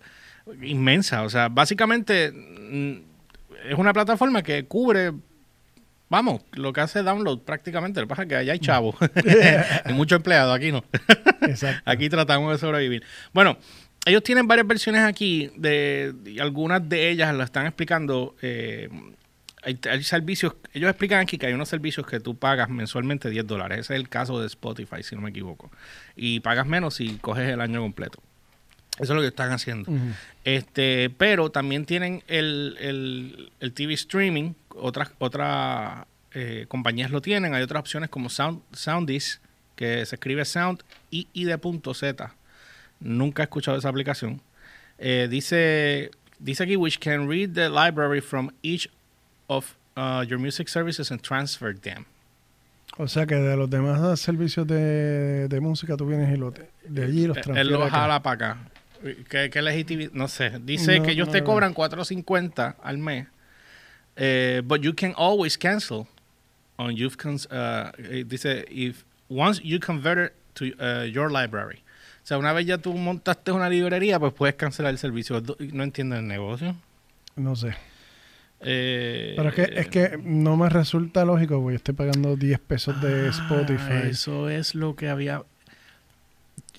inmensa. 0.62 1.25
O 1.25 1.28
sea, 1.28 1.50
básicamente 1.50 2.32
mm, 2.32 2.92
es 3.69 3.75
una 3.76 3.92
plataforma 3.92 4.42
que 4.42 4.64
cubre, 4.64 5.12
vamos, 6.10 6.42
lo 6.52 6.74
que 6.74 6.82
hace 6.82 7.02
download 7.02 7.40
prácticamente. 7.40 8.00
Lo 8.00 8.06
que 8.06 8.10
pasa 8.10 8.22
es 8.24 8.28
que 8.28 8.36
allá 8.36 8.52
hay 8.52 8.58
chavos. 8.58 8.96
y 9.88 9.92
muchos 9.94 10.16
empleados, 10.16 10.54
aquí 10.54 10.70
no. 10.70 10.84
Exacto. 11.40 11.82
Aquí 11.86 12.10
tratamos 12.10 12.52
de 12.52 12.58
sobrevivir. 12.58 13.02
Bueno, 13.32 13.56
ellos 14.04 14.22
tienen 14.22 14.46
varias 14.46 14.66
versiones 14.66 15.02
aquí 15.02 15.50
de, 15.56 16.14
y 16.26 16.38
algunas 16.38 16.86
de 16.86 17.08
ellas 17.08 17.34
las 17.34 17.46
están 17.46 17.66
explicando. 17.66 18.36
eh, 18.42 18.90
hay, 19.62 19.78
hay 19.90 20.02
servicios, 20.02 20.54
ellos 20.72 20.88
explican 20.88 21.20
aquí 21.20 21.36
que 21.36 21.46
hay 21.46 21.52
unos 21.52 21.68
servicios 21.68 22.06
que 22.06 22.18
tú 22.18 22.34
pagas 22.38 22.70
mensualmente 22.70 23.28
10 23.28 23.46
dólares. 23.46 23.80
Ese 23.80 23.94
es 23.94 24.00
el 24.00 24.08
caso 24.08 24.40
de 24.40 24.46
Spotify, 24.46 25.02
si 25.02 25.14
no 25.14 25.22
me 25.22 25.30
equivoco. 25.30 25.70
Y 26.16 26.40
pagas 26.40 26.66
menos 26.66 26.94
si 26.94 27.18
coges 27.18 27.48
el 27.48 27.60
año 27.60 27.80
completo. 27.80 28.22
Eso 29.00 29.12
es 29.12 29.17
lo 29.17 29.20
que 29.23 29.29
están 29.29 29.50
haciendo. 29.50 29.91
Este, 30.44 31.11
pero 31.17 31.50
también 31.50 31.87
tienen 31.87 32.23
el, 32.29 32.76
el, 32.81 33.52
el 33.61 33.73
TV 33.73 33.94
streaming, 33.94 34.52
otras 34.76 35.11
otras 35.19 36.06
eh, 36.32 36.67
compañías 36.69 37.11
lo 37.11 37.20
tienen, 37.20 37.55
hay 37.55 37.62
otras 37.62 37.81
opciones 37.81 38.11
como 38.11 38.29
Sound, 38.29 38.61
Soundis, 38.73 39.41
que 39.75 40.05
se 40.05 40.17
escribe 40.17 40.44
Sound 40.44 40.82
y, 41.11 41.29
y 41.32 41.44
de 41.44 41.56
punto 41.58 41.94
Z. 41.94 42.35
Nunca 43.00 43.43
he 43.43 43.44
escuchado 43.44 43.79
esa 43.79 43.88
aplicación. 43.88 44.43
Eh, 44.99 45.29
dice, 45.31 46.11
dice 46.38 46.64
aquí, 46.64 46.76
which 46.76 46.99
can 46.99 47.26
read 47.26 47.55
the 47.55 47.70
library 47.70 48.20
from 48.20 48.50
each 48.62 48.88
of 49.47 49.75
uh, 49.97 50.23
your 50.23 50.38
music 50.38 50.69
services 50.69 51.11
and 51.11 51.23
transfer 51.23 51.75
them. 51.75 52.04
O 52.99 53.09
sea 53.09 53.25
que 53.25 53.35
de 53.35 53.57
los 53.57 53.71
demás 53.71 54.21
servicios 54.21 54.66
de, 54.66 55.49
de 55.49 55.61
música 55.61 55.97
tú 55.97 56.07
vienes 56.07 56.35
y 56.35 56.37
lo, 56.37 56.52
de 56.87 57.04
allí 57.04 57.26
los 57.26 57.40
transfieres. 57.40 57.62
Él 57.62 57.73
lo 57.73 57.85
acá. 57.85 58.00
jala 58.00 58.23
para 58.23 58.35
acá. 58.35 58.69
¿Qué, 59.28 59.50
qué 59.50 59.62
legitimi- 59.62 60.11
No 60.12 60.28
sé. 60.28 60.52
Dice 60.62 60.99
No, 60.99 61.04
que 61.04 61.12
ellos 61.12 61.28
no, 61.28 61.33
te 61.33 61.42
cobran 61.42 61.75
4.50 61.75 62.76
al 62.83 62.99
mes. 62.99 63.26
Eh, 64.16 64.62
but 64.64 64.80
you 64.83 64.95
can 64.95 65.14
always 65.16 65.57
cancel 65.57 66.07
on 66.76 66.95
you've 66.97 67.16
uh, 67.25 67.90
eh, 67.99 68.25
dice 68.26 68.64
if 68.71 69.04
once 69.28 69.61
you 69.62 69.78
convert 69.80 70.33
it 70.33 70.37
to 70.54 70.64
uh, 70.83 71.04
your 71.04 71.30
library. 71.30 71.83
O 72.23 72.26
sea, 72.26 72.37
una 72.38 72.52
vez 72.52 72.66
ya 72.66 72.78
tú 72.78 72.92
montaste 72.95 73.50
una 73.52 73.69
librería, 73.71 74.19
pues 74.19 74.33
puedes 74.35 74.54
cancelar 74.57 74.90
el 74.92 74.99
servicio. 74.99 75.42
No 75.73 75.83
entiendo 75.85 76.16
el 76.16 76.26
negocio. 76.26 76.76
No 77.37 77.57
sé. 77.57 77.75
Eh, 78.61 79.33
Pero 79.37 79.49
es 79.49 79.54
que, 79.54 79.62
es 79.80 79.88
que 79.88 80.19
no 80.23 80.57
me 80.57 80.69
resulta 80.69 81.25
lógico 81.25 81.62
porque 81.62 81.76
estoy 81.76 81.95
pagando 81.95 82.37
10 82.37 82.59
pesos 82.61 83.00
de 83.00 83.26
Ah, 83.26 83.30
Spotify. 83.30 84.09
Eso 84.11 84.50
es 84.50 84.75
lo 84.75 84.97
que 84.97 85.09
había. 85.09 85.42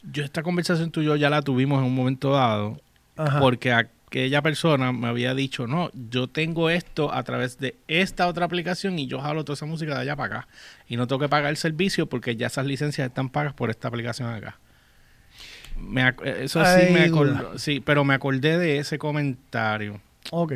Yo 0.03 0.23
esta 0.23 0.43
conversación 0.43 0.91
tú 0.91 1.01
y 1.01 1.05
yo 1.05 1.15
ya 1.15 1.29
la 1.29 1.41
tuvimos 1.41 1.79
en 1.79 1.85
un 1.85 1.95
momento 1.95 2.31
dado. 2.31 2.79
Ajá. 3.17 3.39
porque 3.39 3.71
aquella 3.73 4.41
persona 4.41 4.91
me 4.93 5.07
había 5.07 5.35
dicho, 5.35 5.67
no, 5.67 5.91
yo 6.09 6.27
tengo 6.27 6.69
esto 6.71 7.13
a 7.13 7.21
través 7.23 7.59
de 7.59 7.75
esta 7.87 8.25
otra 8.27 8.45
aplicación 8.45 8.97
y 8.97 9.05
yo 9.05 9.19
jalo 9.19 9.43
toda 9.43 9.55
esa 9.55 9.65
música 9.65 9.93
de 9.95 10.01
allá 10.01 10.15
para 10.15 10.37
acá. 10.39 10.47
Y 10.87 10.95
no 10.95 11.05
tengo 11.07 11.19
que 11.19 11.29
pagar 11.29 11.49
el 11.51 11.57
servicio 11.57 12.07
porque 12.07 12.35
ya 12.35 12.47
esas 12.47 12.65
licencias 12.65 13.07
están 13.07 13.29
pagas 13.29 13.53
por 13.53 13.69
esta 13.69 13.89
aplicación 13.89 14.33
acá. 14.33 14.57
Me 15.77 16.07
eh, 16.07 16.15
eso 16.43 16.63
sí 16.65 16.93
me 16.93 17.07
duda. 17.09 17.37
acordé, 17.39 17.59
sí, 17.59 17.79
pero 17.79 18.03
me 18.03 18.13
acordé 18.13 18.57
de 18.57 18.77
ese 18.79 18.97
comentario. 18.97 20.01
Ok. 20.31 20.53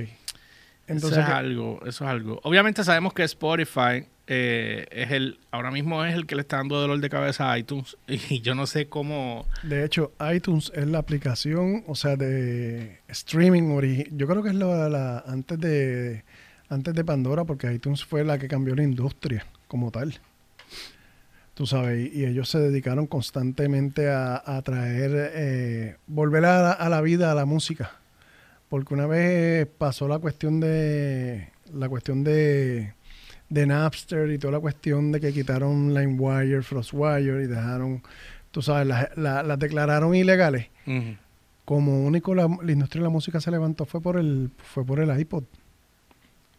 Entonces, 0.87 1.11
eso 1.11 1.19
es 1.21 1.25
¿qué- 1.27 1.31
algo, 1.33 1.79
eso 1.85 2.03
es 2.05 2.09
algo. 2.09 2.39
Obviamente 2.43 2.83
sabemos 2.83 3.13
que 3.13 3.23
Spotify 3.23 4.05
eh, 4.27 4.87
es 4.91 5.11
el, 5.11 5.39
ahora 5.51 5.69
mismo 5.69 6.03
es 6.03 6.15
el 6.15 6.25
que 6.25 6.35
le 6.35 6.41
está 6.41 6.57
dando 6.57 6.81
dolor 6.81 6.99
de 6.99 7.09
cabeza 7.09 7.51
a 7.51 7.59
iTunes 7.59 7.95
y 8.07 8.41
yo 8.41 8.55
no 8.55 8.65
sé 8.65 8.87
cómo, 8.87 9.45
de 9.61 9.85
hecho, 9.85 10.13
iTunes 10.33 10.71
es 10.73 10.87
la 10.87 10.97
aplicación, 10.97 11.83
o 11.87 11.95
sea, 11.95 12.15
de 12.15 12.99
streaming 13.07 14.07
Yo 14.11 14.27
creo 14.27 14.41
que 14.41 14.49
es 14.49 14.55
la, 14.55 15.23
antes 15.27 15.59
de 15.59 16.23
antes 16.69 16.95
de 16.95 17.05
Pandora, 17.05 17.43
porque 17.43 17.71
iTunes 17.71 18.03
fue 18.03 18.23
la 18.23 18.39
que 18.39 18.47
cambió 18.47 18.75
la 18.75 18.81
industria 18.81 19.45
como 19.67 19.91
tal. 19.91 20.19
Tú 21.53 21.67
sabes, 21.67 22.11
y, 22.11 22.25
ellos 22.25 22.49
se 22.49 22.57
dedicaron 22.59 23.05
constantemente 23.05 24.09
a, 24.09 24.61
traer, 24.65 25.31
eh, 25.35 25.97
volver 26.07 26.45
a, 26.45 26.71
a 26.71 26.89
la 26.89 27.01
vida 27.01 27.31
a 27.31 27.35
la 27.35 27.45
música. 27.45 27.91
Porque 28.67 28.95
una 28.95 29.05
vez 29.05 29.67
pasó 29.77 30.07
la 30.07 30.17
cuestión 30.17 30.59
de 30.59 31.49
la 31.71 31.87
cuestión 31.87 32.23
de 32.23 32.94
de 33.49 33.65
Napster 33.67 34.31
y 34.31 34.37
toda 34.37 34.53
la 34.53 34.59
cuestión 34.59 35.11
de 35.11 35.19
que 35.19 35.31
quitaron 35.33 35.93
LimeWire, 35.93 36.61
FrostWire 36.61 37.43
y 37.43 37.47
dejaron, 37.47 38.01
tú 38.51 38.61
sabes, 38.61 38.87
las 38.87 39.15
la, 39.17 39.43
las 39.43 39.59
declararon 39.59 40.15
ilegales. 40.15 40.67
Como 41.63 42.05
único 42.05 42.35
la, 42.35 42.47
la 42.61 42.71
industria 42.71 43.01
de 43.01 43.07
la 43.07 43.11
música 43.11 43.41
se 43.41 43.51
levantó 43.51 43.85
fue 43.85 44.01
por 44.01 44.17
el 44.17 44.51
fue 44.57 44.85
por 44.85 44.99
el 44.99 45.17
iPod. 45.19 45.43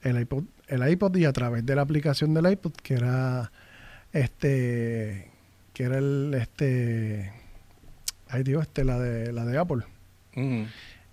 El 0.03 0.21
iPod, 0.21 0.45
el 0.69 0.89
iPod 0.89 1.17
y 1.17 1.25
a 1.25 1.33
través 1.33 1.65
de 1.65 1.75
la 1.75 1.83
aplicación 1.83 2.35
del 2.35 2.51
iPod 2.51 2.73
que 2.83 2.95
era 2.95 3.51
este 4.13 5.31
que 5.73 5.85
era 5.85 5.99
el 5.99 6.35
este 6.35 7.33
ay 8.29 8.43
Dios, 8.43 8.63
este 8.63 8.85
la 8.85 8.99
de 8.99 9.33
la 9.33 9.45
de 9.45 9.59
Apple. 9.59 9.83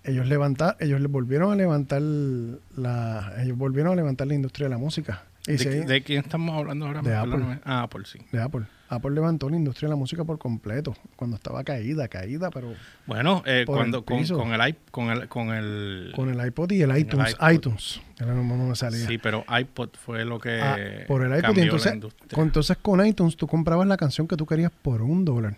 Ellos 0.04 0.26
levantar, 0.26 0.76
ellos 0.80 1.00
le 1.00 1.08
volvieron 1.08 1.52
a 1.52 1.56
levantar 1.56 2.02
la 2.02 3.32
ellos 3.38 3.56
volvieron 3.56 3.92
a 3.92 3.96
levantar 3.96 4.26
la 4.26 4.34
industria 4.34 4.66
de 4.66 4.70
la 4.70 4.78
música. 4.78 5.24
¿De, 5.46 6.02
quién 6.02 6.24
estamos 6.24 6.56
hablando 6.56 6.86
ahora? 6.86 7.02
De 7.02 7.10
Perdóname. 7.10 7.60
Ah, 7.64 7.82
Apple, 7.82 8.04
sí. 8.06 8.18
de 8.32 8.40
Apple. 8.40 8.62
Apple 8.88 9.10
levantó 9.12 9.48
la 9.50 9.56
industria 9.56 9.88
de 9.88 9.94
la 9.94 9.96
música 9.96 10.24
por 10.24 10.38
completo 10.38 10.94
cuando 11.16 11.36
estaba 11.36 11.64
caída, 11.64 12.06
caída, 12.08 12.50
pero 12.50 12.74
Bueno, 13.06 13.42
eh, 13.44 13.60
el 13.60 13.66
cuando 13.66 14.04
con, 14.04 14.24
con 14.26 14.52
el 14.52 14.76
con 14.90 15.10
el 15.10 15.28
con 15.28 15.48
el 15.52 16.12
con 16.14 16.28
el 16.28 16.46
iPod 16.46 16.70
y 16.72 16.82
el 16.82 16.96
iTunes, 16.96 17.32
iPod. 17.32 17.50
iTunes, 17.52 18.00
era 18.18 18.34
no 18.34 18.42
me 18.44 18.76
salía. 18.76 19.06
sí, 19.06 19.18
pero 19.18 19.44
iPod 19.48 19.90
fue 19.94 20.24
lo 20.24 20.38
que 20.38 20.60
Ah, 20.62 20.76
por 21.08 21.22
el 21.22 21.36
iPod. 21.36 21.56
Y 21.56 21.60
entonces, 21.62 21.90
la 21.90 21.94
industria. 21.94 22.28
con, 22.34 22.44
entonces 22.44 22.76
con 22.80 23.06
iTunes 23.06 23.36
tú 23.36 23.46
comprabas 23.46 23.86
la 23.86 23.96
canción 23.96 24.28
que 24.28 24.36
tú 24.36 24.46
querías 24.46 24.70
por 24.70 25.02
un 25.02 25.24
dólar. 25.24 25.56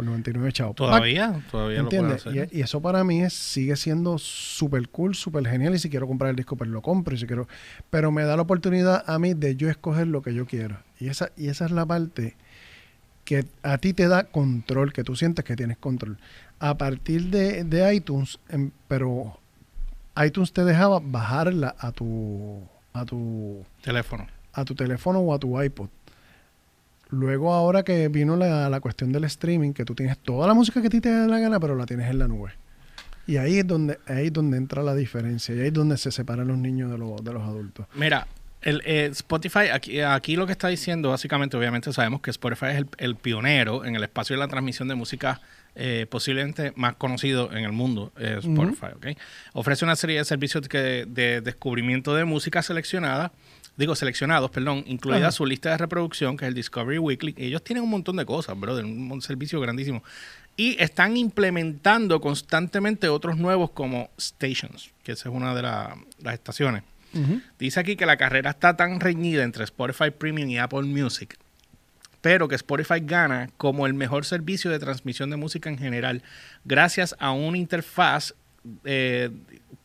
Por 0.00 0.06
99 0.06 0.52
chavos. 0.52 0.76
Todavía, 0.76 1.42
todavía 1.50 1.78
lo 1.78 1.84
¿Entiendes? 1.84 2.22
pueden 2.22 2.38
hacer. 2.44 2.56
Y, 2.56 2.60
y 2.60 2.62
eso 2.62 2.80
para 2.80 3.04
mí 3.04 3.22
es, 3.22 3.34
sigue 3.34 3.76
siendo 3.76 4.16
súper 4.16 4.88
cool, 4.88 5.14
súper 5.14 5.46
genial. 5.46 5.74
Y 5.74 5.78
si 5.78 5.90
quiero 5.90 6.06
comprar 6.06 6.30
el 6.30 6.36
disco, 6.36 6.56
pues 6.56 6.70
lo 6.70 6.80
compro. 6.80 7.14
Y 7.14 7.18
si 7.18 7.26
quiero, 7.26 7.48
pero 7.90 8.10
me 8.10 8.24
da 8.24 8.34
la 8.36 8.42
oportunidad 8.42 9.04
a 9.06 9.18
mí 9.18 9.34
de 9.34 9.56
yo 9.56 9.68
escoger 9.68 10.06
lo 10.06 10.22
que 10.22 10.32
yo 10.32 10.46
quiero. 10.46 10.78
Y 10.98 11.08
esa, 11.08 11.32
y 11.36 11.48
esa 11.48 11.66
es 11.66 11.70
la 11.70 11.84
parte 11.84 12.36
que 13.26 13.44
a 13.62 13.76
ti 13.76 13.92
te 13.92 14.08
da 14.08 14.24
control, 14.24 14.92
que 14.94 15.04
tú 15.04 15.16
sientes 15.16 15.44
que 15.44 15.54
tienes 15.54 15.76
control. 15.76 16.16
A 16.58 16.78
partir 16.78 17.24
de, 17.26 17.64
de 17.64 17.94
iTunes, 17.94 18.38
em, 18.48 18.70
pero 18.88 19.38
iTunes 20.24 20.52
te 20.52 20.64
dejaba 20.64 21.00
bajarla 21.02 21.74
a 21.78 21.92
tu, 21.92 22.62
a 22.94 23.04
tu 23.04 23.64
Teléfono. 23.82 24.26
a 24.52 24.64
tu 24.64 24.74
teléfono 24.74 25.20
o 25.20 25.34
a 25.34 25.38
tu 25.38 25.60
iPod. 25.62 25.88
Luego 27.10 27.52
ahora 27.52 27.82
que 27.82 28.08
vino 28.08 28.36
la, 28.36 28.68
la 28.68 28.80
cuestión 28.80 29.12
del 29.12 29.24
streaming, 29.24 29.72
que 29.72 29.84
tú 29.84 29.94
tienes 29.94 30.18
toda 30.18 30.46
la 30.46 30.54
música 30.54 30.80
que 30.80 30.86
a 30.86 30.90
ti 30.90 31.00
te 31.00 31.10
da 31.10 31.26
la 31.26 31.38
gana, 31.38 31.58
pero 31.60 31.74
la 31.74 31.86
tienes 31.86 32.08
en 32.10 32.18
la 32.18 32.28
nube. 32.28 32.52
Y 33.26 33.36
ahí 33.36 33.58
es 33.58 33.66
donde, 33.66 33.98
ahí 34.06 34.26
es 34.26 34.32
donde 34.32 34.56
entra 34.56 34.82
la 34.82 34.94
diferencia. 34.94 35.54
Y 35.54 35.60
ahí 35.60 35.66
es 35.68 35.72
donde 35.72 35.96
se 35.98 36.10
separan 36.12 36.48
los 36.48 36.58
niños 36.58 36.90
de, 36.90 36.98
los 36.98 37.22
de 37.22 37.32
los 37.32 37.42
adultos. 37.42 37.86
Mira, 37.94 38.26
el, 38.62 38.82
eh, 38.84 39.08
Spotify, 39.12 39.68
aquí, 39.72 40.00
aquí 40.00 40.36
lo 40.36 40.46
que 40.46 40.52
está 40.52 40.68
diciendo, 40.68 41.10
básicamente, 41.10 41.56
obviamente 41.56 41.92
sabemos 41.92 42.20
que 42.20 42.30
Spotify 42.30 42.66
es 42.66 42.76
el, 42.78 42.86
el 42.98 43.16
pionero 43.16 43.84
en 43.84 43.94
el 43.96 44.02
espacio 44.02 44.34
de 44.36 44.40
la 44.40 44.48
transmisión 44.48 44.86
de 44.88 44.94
música 44.94 45.40
eh, 45.76 46.06
posiblemente 46.10 46.72
más 46.74 46.96
conocido 46.96 47.52
en 47.52 47.64
el 47.64 47.72
mundo, 47.72 48.12
eh, 48.18 48.36
Spotify. 48.40 48.86
¿ok? 48.96 49.06
Ofrece 49.52 49.84
una 49.84 49.94
serie 49.96 50.18
de 50.18 50.24
servicios 50.24 50.66
que- 50.68 51.06
de 51.08 51.40
descubrimiento 51.40 52.14
de 52.14 52.24
música 52.24 52.60
seleccionada, 52.62 53.30
digo 53.80 53.96
seleccionados, 53.96 54.50
perdón, 54.50 54.84
incluida 54.86 55.18
Ajá. 55.28 55.32
su 55.32 55.44
lista 55.46 55.70
de 55.70 55.78
reproducción, 55.78 56.36
que 56.36 56.44
es 56.44 56.48
el 56.50 56.54
Discovery 56.54 56.98
Weekly. 56.98 57.34
Ellos 57.36 57.64
tienen 57.64 57.82
un 57.82 57.90
montón 57.90 58.16
de 58.16 58.24
cosas, 58.26 58.58
brother, 58.58 58.84
un, 58.84 59.08
mon- 59.08 59.22
servicio 59.22 59.60
grandísimo. 59.60 60.04
Y 60.56 60.76
están 60.82 61.16
implementando 61.16 62.20
constantemente 62.20 63.08
otros 63.08 63.38
nuevos 63.38 63.70
como 63.70 64.10
Stations, 64.20 64.90
que 65.02 65.12
esa 65.12 65.28
es 65.30 65.34
una 65.34 65.54
de 65.54 65.62
la- 65.62 65.96
las 66.22 66.34
estaciones. 66.34 66.82
Dice 67.58 67.80
aquí 67.80 67.96
que 67.96 68.06
la 68.06 68.16
carrera 68.16 68.50
está 68.50 68.76
tan 68.76 69.00
reñida 69.00 69.42
entre 69.42 69.64
Spotify 69.64 70.10
Premium 70.12 70.48
y 70.48 70.58
Apple 70.58 70.82
Music, 70.82 71.36
pero 72.20 72.46
que 72.46 72.54
Spotify 72.54 73.00
gana 73.00 73.50
como 73.56 73.86
el 73.86 73.94
mejor 73.94 74.24
servicio 74.24 74.70
de 74.70 74.78
transmisión 74.78 75.28
de 75.30 75.36
música 75.36 75.68
en 75.70 75.78
general, 75.78 76.22
gracias 76.64 77.16
a 77.18 77.32
una 77.32 77.58
interfaz 77.58 78.34
eh, 78.84 79.30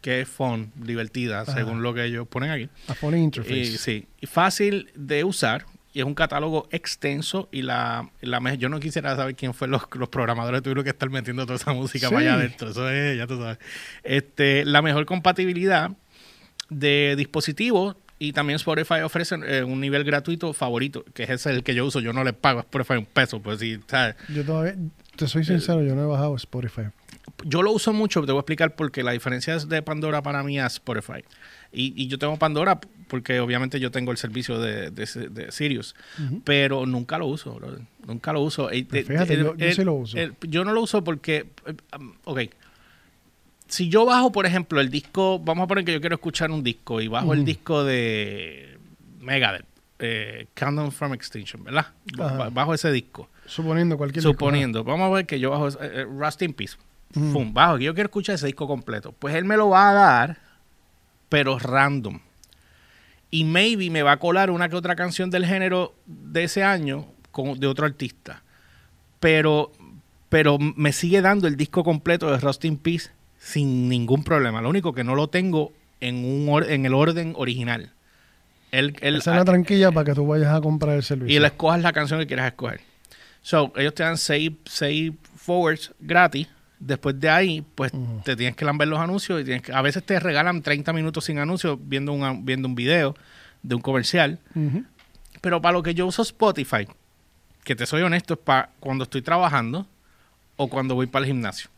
que 0.02 0.22
es 0.22 0.28
fun, 0.28 0.72
divertida, 0.76 1.42
Ajá. 1.42 1.54
según 1.54 1.82
lo 1.82 1.94
que 1.94 2.06
ellos 2.06 2.28
ponen 2.28 2.52
aquí. 2.52 2.70
A 2.88 2.94
phone 2.94 3.18
interface. 3.18 3.56
Y, 3.58 3.66
sí, 3.78 4.08
y 4.22 4.26
fácil 4.28 4.92
de 4.96 5.24
usar. 5.24 5.66
Y 5.94 6.00
es 6.00 6.06
un 6.06 6.14
catálogo 6.14 6.68
extenso 6.72 7.48
y 7.54 7.62
la, 7.62 8.10
la 8.20 8.54
yo 8.56 8.68
no 8.68 8.82
quisiera 8.82 9.16
saber 9.16 9.34
quién 9.36 9.54
fue 9.54 9.70
los, 9.70 9.84
los 9.94 10.10
programadores 10.10 10.62
tuvieron 10.62 10.84
que 10.84 10.90
estar 10.90 11.10
metiendo 11.10 11.46
toda 11.46 11.56
esa 11.56 11.72
música 11.72 12.10
Sí. 12.10 12.14
para 12.14 12.26
allá 12.26 12.34
adentro. 12.36 12.70
Eso 12.70 12.90
es, 12.90 13.18
ya 13.18 13.26
tú 13.28 13.38
sabes. 13.38 13.60
Este, 14.04 14.66
la 14.66 14.82
mejor 14.82 15.06
compatibilidad 15.06 15.92
de 16.70 17.16
dispositivos 17.18 17.96
y 18.20 18.34
también 18.34 18.56
Spotify 18.58 19.02
ofrece 19.04 19.36
eh, 19.46 19.64
un 19.64 19.80
nivel 19.80 20.04
gratuito 20.04 20.52
favorito, 20.54 21.04
que 21.14 21.24
es 21.24 21.30
ese 21.30 21.52
el 21.52 21.64
que 21.64 21.76
yo 21.76 21.86
uso. 21.86 22.00
Yo 22.02 22.12
no 22.14 22.24
le 22.24 22.34
pago 22.34 22.60
a 22.60 22.62
Spotify 22.64 22.96
un 22.98 23.06
peso, 23.06 23.42
pues 23.42 23.60
sí, 23.60 23.80
¿sabes? 23.88 24.16
Yo 24.30 24.44
todavía, 24.46 24.76
te 25.16 25.28
soy 25.28 25.44
sincero, 25.46 25.82
yo 25.84 25.96
no 25.96 26.04
he 26.04 26.08
bajado 26.08 26.36
Spotify. 26.36 26.84
Yo 27.44 27.62
lo 27.64 27.72
uso 27.72 27.92
mucho, 27.94 28.22
te 28.26 28.32
voy 28.32 28.40
a 28.40 28.42
explicar 28.42 28.76
porque 28.76 29.04
la 29.04 29.12
diferencia 29.12 29.56
es 29.56 29.68
de 29.68 29.82
Pandora 29.82 30.22
para 30.22 30.44
mí 30.44 30.60
a 30.60 30.68
Spotify. 30.68 31.24
Y, 31.72 31.94
y 32.02 32.08
yo 32.08 32.18
tengo 32.20 32.38
Pandora 32.38 32.80
porque 33.08 33.40
obviamente 33.40 33.80
yo 33.80 33.92
tengo 33.92 34.12
el 34.12 34.18
servicio 34.18 34.60
de, 34.60 34.90
de, 34.92 35.06
de 35.30 35.52
Sirius, 35.52 35.96
pero 36.44 36.86
nunca 36.86 37.18
lo 37.18 37.28
uso, 37.28 37.54
brother. 37.56 37.82
Nunca 38.08 38.32
lo 38.34 38.42
uso. 38.42 38.72
Y 38.72 38.84
Pues 38.84 39.06
te- 39.06 39.12
fíjate, 39.12 39.36
te- 39.38 39.44
yo- 39.44 39.56
yo 39.56 39.66
el- 39.66 39.76
sí 39.76 39.84
lo 39.84 39.94
uso. 39.94 40.18
yo 40.42 40.64
no 40.64 40.72
lo 40.74 40.82
uso 40.82 41.04
porque, 41.04 41.48
eh, 41.66 41.74
um, 42.00 42.14
ok, 42.26 42.42
si 43.68 43.90
yo 43.90 44.06
bajo, 44.06 44.32
por 44.32 44.46
ejemplo, 44.46 44.80
el 44.80 44.90
disco, 44.90 45.40
vamos 45.40 45.66
a 45.66 45.68
poner 45.68 45.84
que 45.86 45.94
yo 45.94 46.00
quiero 46.00 46.16
escuchar 46.16 46.52
un 46.52 46.64
disco 46.64 47.02
y 47.02 47.08
bajo 47.08 47.34
el 47.34 47.44
disco 47.46 47.84
de 47.84 48.78
Megadeth, 49.20 49.66
eh, 50.00 50.48
Countdown 50.54 50.92
from 50.92 51.14
Extinction, 51.14 51.64
¿verdad? 51.64 51.88
Bajo 52.52 52.74
ese 52.74 52.92
disco. 52.92 53.30
Suponiendo 53.46 53.98
cualquier 53.98 54.22
disco, 54.24 54.34
Suponiendo, 54.34 54.84
vamos 54.84 55.08
a 55.12 55.16
ver 55.16 55.26
que 55.26 55.40
yo 55.40 55.50
bajo 55.52 55.68
eh, 55.70 55.74
eh, 55.82 56.06
Rust 56.08 56.42
in 56.44 56.54
Peace. 56.54 56.76
Fum, 57.32 57.54
bajo, 57.54 57.78
yo 57.78 57.94
quiero 57.94 58.08
escuchar 58.08 58.36
ese 58.36 58.46
disco 58.48 58.68
completo. 58.68 59.14
Pues 59.18 59.36
él 59.36 59.46
me 59.46 59.56
lo 59.58 59.70
va 59.70 59.90
a 59.90 59.94
dar, 59.94 60.38
pero 61.30 61.58
random. 61.58 62.20
Y 63.32 63.44
maybe 63.46 63.90
me 63.90 64.04
va 64.04 64.14
a 64.14 64.18
colar 64.20 64.52
una 64.52 64.70
que 64.70 64.76
otra 64.76 64.96
canción 64.96 65.30
del 65.30 65.46
género 65.46 65.96
de 66.06 66.44
ese 66.44 66.64
año 66.64 67.08
con, 67.32 67.60
de 67.60 67.68
otro 67.68 67.86
artista. 67.86 68.44
Pero, 69.20 69.72
pero 70.30 70.58
me 70.60 70.92
sigue 70.92 71.22
dando 71.22 71.48
el 71.48 71.56
disco 71.58 71.84
completo 71.84 72.30
de 72.32 72.38
Rust 72.40 72.64
in 72.66 72.78
Peace 72.78 73.10
sin 73.40 73.88
ningún 73.90 74.24
problema. 74.24 74.62
Lo 74.62 74.70
único 74.70 74.94
que 74.94 75.04
no 75.04 75.16
lo 75.16 75.28
tengo 75.30 75.72
en, 76.02 76.24
un 76.24 76.48
or- 76.50 76.70
en 76.70 76.86
el 76.86 76.94
orden 76.94 77.34
original. 77.38 77.92
Él, 78.72 78.96
él- 79.02 79.16
Esa 79.18 79.32
es 79.32 79.38
la 79.38 79.46
tranquilla 79.46 79.92
para 79.92 80.04
que 80.06 80.14
tú 80.14 80.28
vayas 80.28 80.54
a 80.54 80.60
comprar 80.62 80.96
el 80.98 81.04
servicio. 81.04 81.36
y 81.36 81.40
le 81.40 81.48
escojas 81.48 81.82
la 81.82 81.94
canción 81.94 82.20
que 82.20 82.28
quieras 82.28 82.48
escoger. 82.48 82.82
So, 83.42 83.72
ellos 83.76 83.94
te 83.94 84.04
dan 84.04 84.18
seis, 84.18 84.52
seis 84.66 85.14
forwards 85.36 85.94
gratis. 86.00 86.48
Después 86.80 87.20
de 87.20 87.30
ahí, 87.30 87.66
pues 87.76 87.92
te 88.24 88.36
tienes 88.36 88.56
que 88.56 88.66
lamber 88.66 88.88
los 88.88 89.00
anuncios 89.00 89.42
y 89.42 89.46
tienes 89.46 89.64
que, 89.64 89.72
a 89.74 89.82
veces 89.82 90.04
te 90.06 90.20
regalan 90.20 90.62
30 90.62 90.92
minutos 90.94 91.26
sin 91.26 91.40
anuncios 91.40 91.78
viendo, 91.82 92.12
una, 92.14 92.34
viendo 92.38 92.68
un 92.68 92.76
video 92.76 93.16
de 93.64 93.76
un 93.76 93.82
comercial. 93.82 94.40
Pero 95.42 95.62
para 95.62 95.74
lo 95.74 95.84
que 95.84 95.94
yo 95.94 96.06
uso 96.06 96.22
Spotify, 96.22 96.88
que 97.64 97.76
te 97.76 97.86
soy 97.86 98.02
honesto, 98.02 98.34
es 98.36 98.40
para 98.42 98.70
cuando 98.80 99.04
estoy 99.06 99.22
trabajando 99.22 99.88
o 100.58 100.68
cuando 100.70 100.96
voy 100.96 101.08
para 101.08 101.26
el 101.26 101.32
gimnasio. 101.32 101.70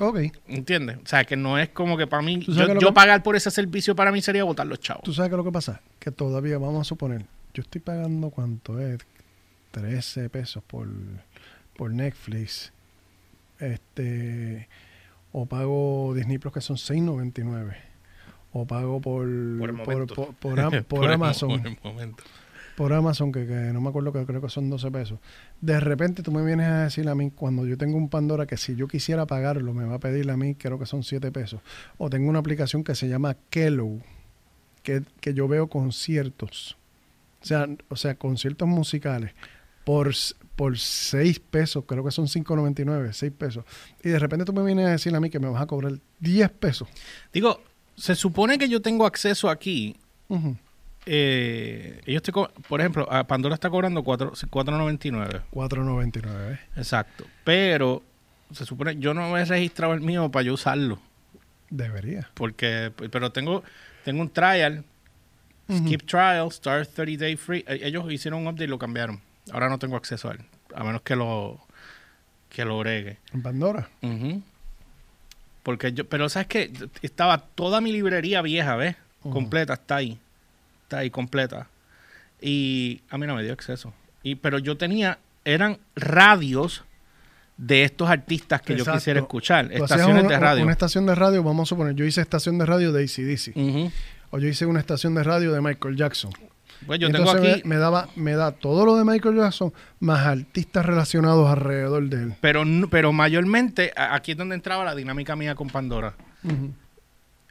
Ok. 0.00 0.18
¿Entiendes? 0.48 0.96
O 1.04 1.06
sea, 1.06 1.24
que 1.24 1.36
no 1.36 1.58
es 1.58 1.68
como 1.68 1.96
que 1.96 2.06
para 2.06 2.22
mí, 2.22 2.40
¿Tú 2.40 2.52
sabes 2.52 2.60
yo, 2.60 2.66
que 2.68 2.74
lo 2.74 2.80
yo 2.80 2.88
que- 2.88 2.94
pagar 2.94 3.22
por 3.22 3.36
ese 3.36 3.50
servicio 3.50 3.94
para 3.94 4.10
mí 4.10 4.20
sería 4.22 4.42
botar 4.44 4.66
los 4.66 4.80
chavos. 4.80 5.04
¿Tú 5.04 5.12
sabes 5.12 5.28
qué 5.28 5.34
es 5.34 5.38
lo 5.38 5.44
que 5.44 5.52
pasa? 5.52 5.80
Que 6.00 6.10
todavía, 6.10 6.58
vamos 6.58 6.80
a 6.80 6.84
suponer, 6.84 7.24
yo 7.52 7.62
estoy 7.62 7.80
pagando 7.80 8.30
cuánto 8.30 8.80
es, 8.80 8.98
13 9.70 10.28
pesos 10.30 10.62
por, 10.66 10.88
por 11.76 11.92
Netflix. 11.92 12.72
Este, 13.66 14.68
o 15.32 15.46
pago 15.46 16.12
Disney 16.14 16.38
Plus 16.38 16.52
que 16.54 16.60
son 16.60 16.76
6.99. 16.76 17.74
O 18.52 18.66
pago 18.66 19.00
por, 19.00 19.26
Por 19.58 19.82
por, 19.84 20.06
por- 20.06 20.34
por 20.34 20.60
Am- 20.60 20.72
el- 21.02 21.12
Amazon. 21.12 21.60
por 21.60 21.66
el 21.66 21.78
momento. 21.82 22.24
por 22.76 22.92
Amazon, 22.92 23.32
que, 23.32 23.46
que 23.46 23.52
no 23.72 23.80
me 23.80 23.88
acuerdo 23.88 24.12
que 24.12 24.24
creo 24.24 24.40
que 24.40 24.48
son 24.48 24.70
12 24.70 24.90
pesos. 24.92 25.18
De 25.60 25.78
repente 25.80 26.22
tú 26.22 26.30
me 26.32 26.44
vienes 26.44 26.66
a 26.68 26.84
decir 26.84 27.08
a 27.08 27.14
mí, 27.16 27.30
cuando 27.32 27.66
yo 27.66 27.76
tengo 27.76 27.96
un 27.96 28.08
Pandora, 28.08 28.46
que 28.46 28.56
si 28.56 28.76
yo 28.76 28.86
quisiera 28.88 29.26
pagarlo, 29.26 29.74
me 29.74 29.84
va 29.84 29.96
a 29.96 29.98
pedir 30.00 30.30
a 30.30 30.36
mí, 30.36 30.54
creo 30.54 30.78
que 30.78 30.86
son 30.86 31.02
7 31.02 31.32
pesos. 31.32 31.60
O 31.98 32.10
tengo 32.10 32.28
una 32.30 32.38
aplicación 32.40 32.84
que 32.84 32.94
se 32.94 33.08
llama 33.08 33.36
Kello, 33.50 33.98
que, 34.84 35.02
que 35.20 35.34
yo 35.34 35.48
veo 35.48 35.66
conciertos. 35.68 36.76
O 37.42 37.46
sea, 37.46 37.68
o 37.88 37.96
sea, 37.96 38.14
conciertos 38.14 38.68
musicales 38.68 39.32
por, 39.84 40.12
por 40.56 40.78
6 40.78 41.40
pesos, 41.40 41.84
creo 41.86 42.04
que 42.04 42.10
son 42.10 42.26
5.99, 42.26 43.12
6 43.12 43.32
pesos. 43.36 43.64
Y 44.02 44.08
de 44.10 44.18
repente 44.18 44.44
tú 44.44 44.52
me 44.52 44.62
vienes 44.64 44.86
a 44.86 44.90
decir 44.90 45.14
a 45.14 45.20
mí 45.20 45.30
que 45.30 45.38
me 45.40 45.48
vas 45.48 45.62
a 45.62 45.66
cobrar 45.66 45.92
10 46.20 46.50
pesos. 46.50 46.88
Digo, 47.32 47.60
se 47.96 48.14
supone 48.14 48.58
que 48.58 48.68
yo 48.68 48.80
tengo 48.82 49.06
acceso 49.06 49.48
aquí 49.50 49.96
Ujú. 50.28 50.56
eh, 51.06 52.00
ellos 52.06 52.22
te 52.22 52.32
co- 52.32 52.50
por 52.68 52.80
ejemplo, 52.80 53.06
a 53.12 53.24
Pandora 53.24 53.54
está 53.54 53.68
cobrando 53.70 54.02
cuatro- 54.02 54.32
4.99. 54.50 55.42
4.99. 55.50 56.52
¿eh? 56.54 56.60
Exacto. 56.76 57.24
Pero 57.44 58.02
se 58.52 58.64
supone 58.64 58.96
yo 58.96 59.12
no 59.14 59.36
he 59.36 59.44
registrado 59.44 59.94
el 59.94 60.00
mío 60.00 60.30
para 60.30 60.44
yo 60.44 60.54
usarlo, 60.54 61.00
Debería. 61.70 62.28
porque 62.34 62.92
pero 63.10 63.32
tengo 63.32 63.62
tengo 64.04 64.22
un 64.22 64.30
trial 64.30 64.84
Skip 65.70 66.02
Trial, 66.02 66.52
Start 66.52 66.90
30 66.94 67.24
Day 67.24 67.36
Free. 67.36 67.64
Eh, 67.66 67.80
Ellos 67.84 68.10
hicieron 68.12 68.40
un 68.42 68.48
update 68.48 68.64
y 68.64 68.66
lo 68.68 68.78
cambiaron. 68.78 69.20
Ahora 69.52 69.68
no 69.68 69.78
tengo 69.78 69.96
acceso 69.96 70.30
a 70.30 70.32
él. 70.32 70.40
A 70.74 70.84
menos 70.84 71.02
que 71.02 71.16
lo 71.16 71.60
que 72.48 72.64
lo 72.64 72.78
bregue. 72.78 73.18
En 73.32 73.42
Pandora. 73.42 73.88
Porque 75.62 75.92
yo, 75.92 76.08
pero 76.08 76.28
sabes 76.28 76.46
que 76.46 76.72
estaba 77.02 77.38
toda 77.38 77.80
mi 77.80 77.90
librería 77.90 78.42
vieja, 78.42 78.76
¿ves? 78.76 78.96
Completa, 79.22 79.74
está 79.74 79.96
ahí. 79.96 80.18
Está 80.84 80.98
ahí 80.98 81.10
completa. 81.10 81.68
Y 82.40 83.00
a 83.10 83.18
mí 83.18 83.26
no 83.26 83.34
me 83.34 83.42
dio 83.42 83.52
acceso. 83.52 83.92
Y, 84.22 84.36
pero 84.36 84.58
yo 84.58 84.76
tenía, 84.76 85.18
eran 85.44 85.78
radios 85.96 86.84
de 87.56 87.84
estos 87.84 88.08
artistas 88.08 88.60
que 88.62 88.76
yo 88.76 88.84
quisiera 88.84 89.20
escuchar. 89.20 89.68
Tú 89.68 89.84
Estaciones 89.84 90.24
una, 90.24 90.34
de 90.34 90.38
radio. 90.38 90.62
Una 90.62 90.72
estación 90.72 91.06
de 91.06 91.14
radio, 91.14 91.42
vamos 91.42 91.68
a 91.68 91.70
suponer, 91.70 91.94
yo 91.94 92.04
hice 92.04 92.20
estación 92.20 92.58
de 92.58 92.66
radio 92.66 92.92
de 92.92 93.04
ACDC. 93.04 93.56
Ujú. 93.56 93.90
O 94.30 94.38
yo 94.38 94.48
hice 94.48 94.66
una 94.66 94.80
estación 94.80 95.14
de 95.14 95.22
radio 95.22 95.52
de 95.52 95.60
Michael 95.60 95.96
Jackson. 95.96 96.32
Pues 96.86 96.98
yo 97.00 97.10
tengo 97.10 97.30
aquí, 97.30 97.62
me, 97.64 97.74
me 97.74 97.76
daba, 97.76 98.08
me 98.16 98.32
da 98.32 98.52
todo 98.52 98.84
lo 98.84 98.96
de 98.96 99.04
Michael 99.04 99.36
Jackson 99.36 99.72
más 100.00 100.26
artistas 100.26 100.84
relacionados 100.84 101.48
alrededor 101.50 102.04
de 102.08 102.22
él. 102.24 102.34
pero, 102.40 102.62
pero 102.90 103.12
mayormente 103.12 103.92
aquí 103.96 104.32
es 104.32 104.36
donde 104.38 104.54
entraba 104.54 104.84
la 104.84 104.94
dinámica 104.94 105.34
mía 105.36 105.54
con 105.54 105.68
Pandora. 105.68 106.14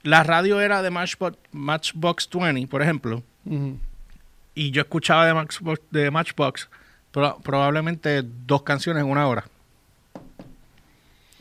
La 0.04 0.22
radio 0.24 0.60
era 0.62 0.82
de 0.82 0.90
Matchbox, 0.92 1.38
Matchbox 1.52 2.30
20, 2.32 2.68
por 2.68 2.82
ejemplo. 2.82 3.24
y 4.56 4.72
yo 4.72 4.82
escuchaba 4.82 5.26
de 5.26 5.34
Matchbox, 5.34 5.82
de 5.90 6.12
Matchbox 6.12 6.70
pro- 7.12 7.40
probablemente 7.42 8.22
dos 8.46 8.62
canciones 8.64 9.04
en 9.04 9.10
una 9.10 9.26
hora. 9.28 9.46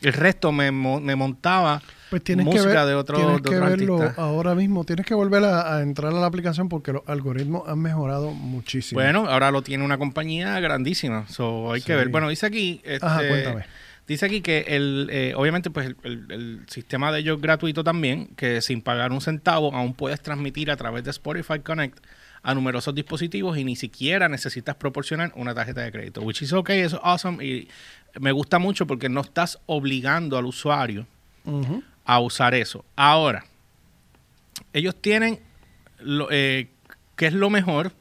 El 0.00 0.12
resto 0.14 0.50
me, 0.52 0.70
me 0.72 1.14
montaba 1.14 1.82
Pues 2.12 2.22
tienes 2.24 2.46
que, 2.46 2.52
música 2.52 2.84
ver, 2.84 2.86
de 2.88 2.94
otro, 2.94 3.16
tienes 3.16 3.42
de 3.42 3.50
que 3.50 3.58
verlo 3.58 4.02
artista. 4.02 4.22
ahora 4.22 4.54
mismo. 4.54 4.84
Tienes 4.84 5.06
que 5.06 5.14
volver 5.14 5.42
a, 5.44 5.76
a 5.76 5.80
entrar 5.82 6.12
a 6.12 6.16
la 6.16 6.26
aplicación 6.26 6.68
porque 6.68 6.92
los 6.92 7.02
algoritmos 7.06 7.66
han 7.66 7.78
mejorado 7.78 8.32
muchísimo. 8.32 9.00
Bueno, 9.00 9.26
ahora 9.30 9.50
lo 9.50 9.62
tiene 9.62 9.82
una 9.82 9.96
compañía 9.96 10.60
grandísima. 10.60 11.26
So, 11.28 11.72
hay 11.72 11.80
Sí. 11.80 11.86
que 11.86 11.96
ver. 11.96 12.08
Bueno, 12.10 12.28
dice 12.28 12.44
aquí. 12.44 12.82
este, 12.84 13.06
Ajá, 13.06 13.26
cuéntame. 13.26 13.64
Dice 14.06 14.26
aquí 14.26 14.42
que 14.42 14.66
el, 14.68 15.08
eh, 15.10 15.32
obviamente, 15.36 15.70
pues 15.70 15.86
el, 15.86 15.96
el- 16.02 16.26
el 16.32 16.60
sistema 16.68 17.10
de 17.12 17.20
ellos 17.20 17.36
es 17.36 17.42
gratuito 17.42 17.82
también, 17.82 18.26
que 18.36 18.60
sin 18.60 18.82
pagar 18.82 19.10
un 19.12 19.22
centavo 19.22 19.74
aún 19.74 19.94
puedes 19.94 20.20
transmitir 20.20 20.70
a 20.70 20.76
través 20.76 21.04
de 21.04 21.10
Spotify 21.12 21.60
Connect 21.60 21.98
a 22.42 22.54
numerosos 22.54 22.94
dispositivos 22.94 23.56
y 23.56 23.64
ni 23.64 23.76
siquiera 23.76 24.28
necesitas 24.28 24.74
proporcionar 24.74 25.32
una 25.36 25.54
tarjeta 25.54 25.80
de 25.80 25.92
crédito. 25.92 26.20
Which 26.20 26.42
is 26.42 26.52
okay, 26.52 26.80
eso 26.80 26.96
es 26.96 27.02
awesome 27.04 27.42
y 27.42 27.68
me 28.20 28.32
gusta 28.32 28.58
mucho 28.58 28.86
porque 28.86 29.08
no 29.08 29.22
estás 29.22 29.58
obligando 29.64 30.36
al 30.36 30.44
usuario 30.44 31.06
Ujú. 31.44 31.82
A 32.04 32.20
usar 32.20 32.54
eso. 32.54 32.84
Ahora, 32.96 33.44
ellos 34.72 34.94
tienen 35.00 35.38
lo, 36.00 36.28
eh, 36.30 36.68
qué 37.16 37.26
es 37.26 37.32
lo 37.32 37.50
mejor, 37.50 37.92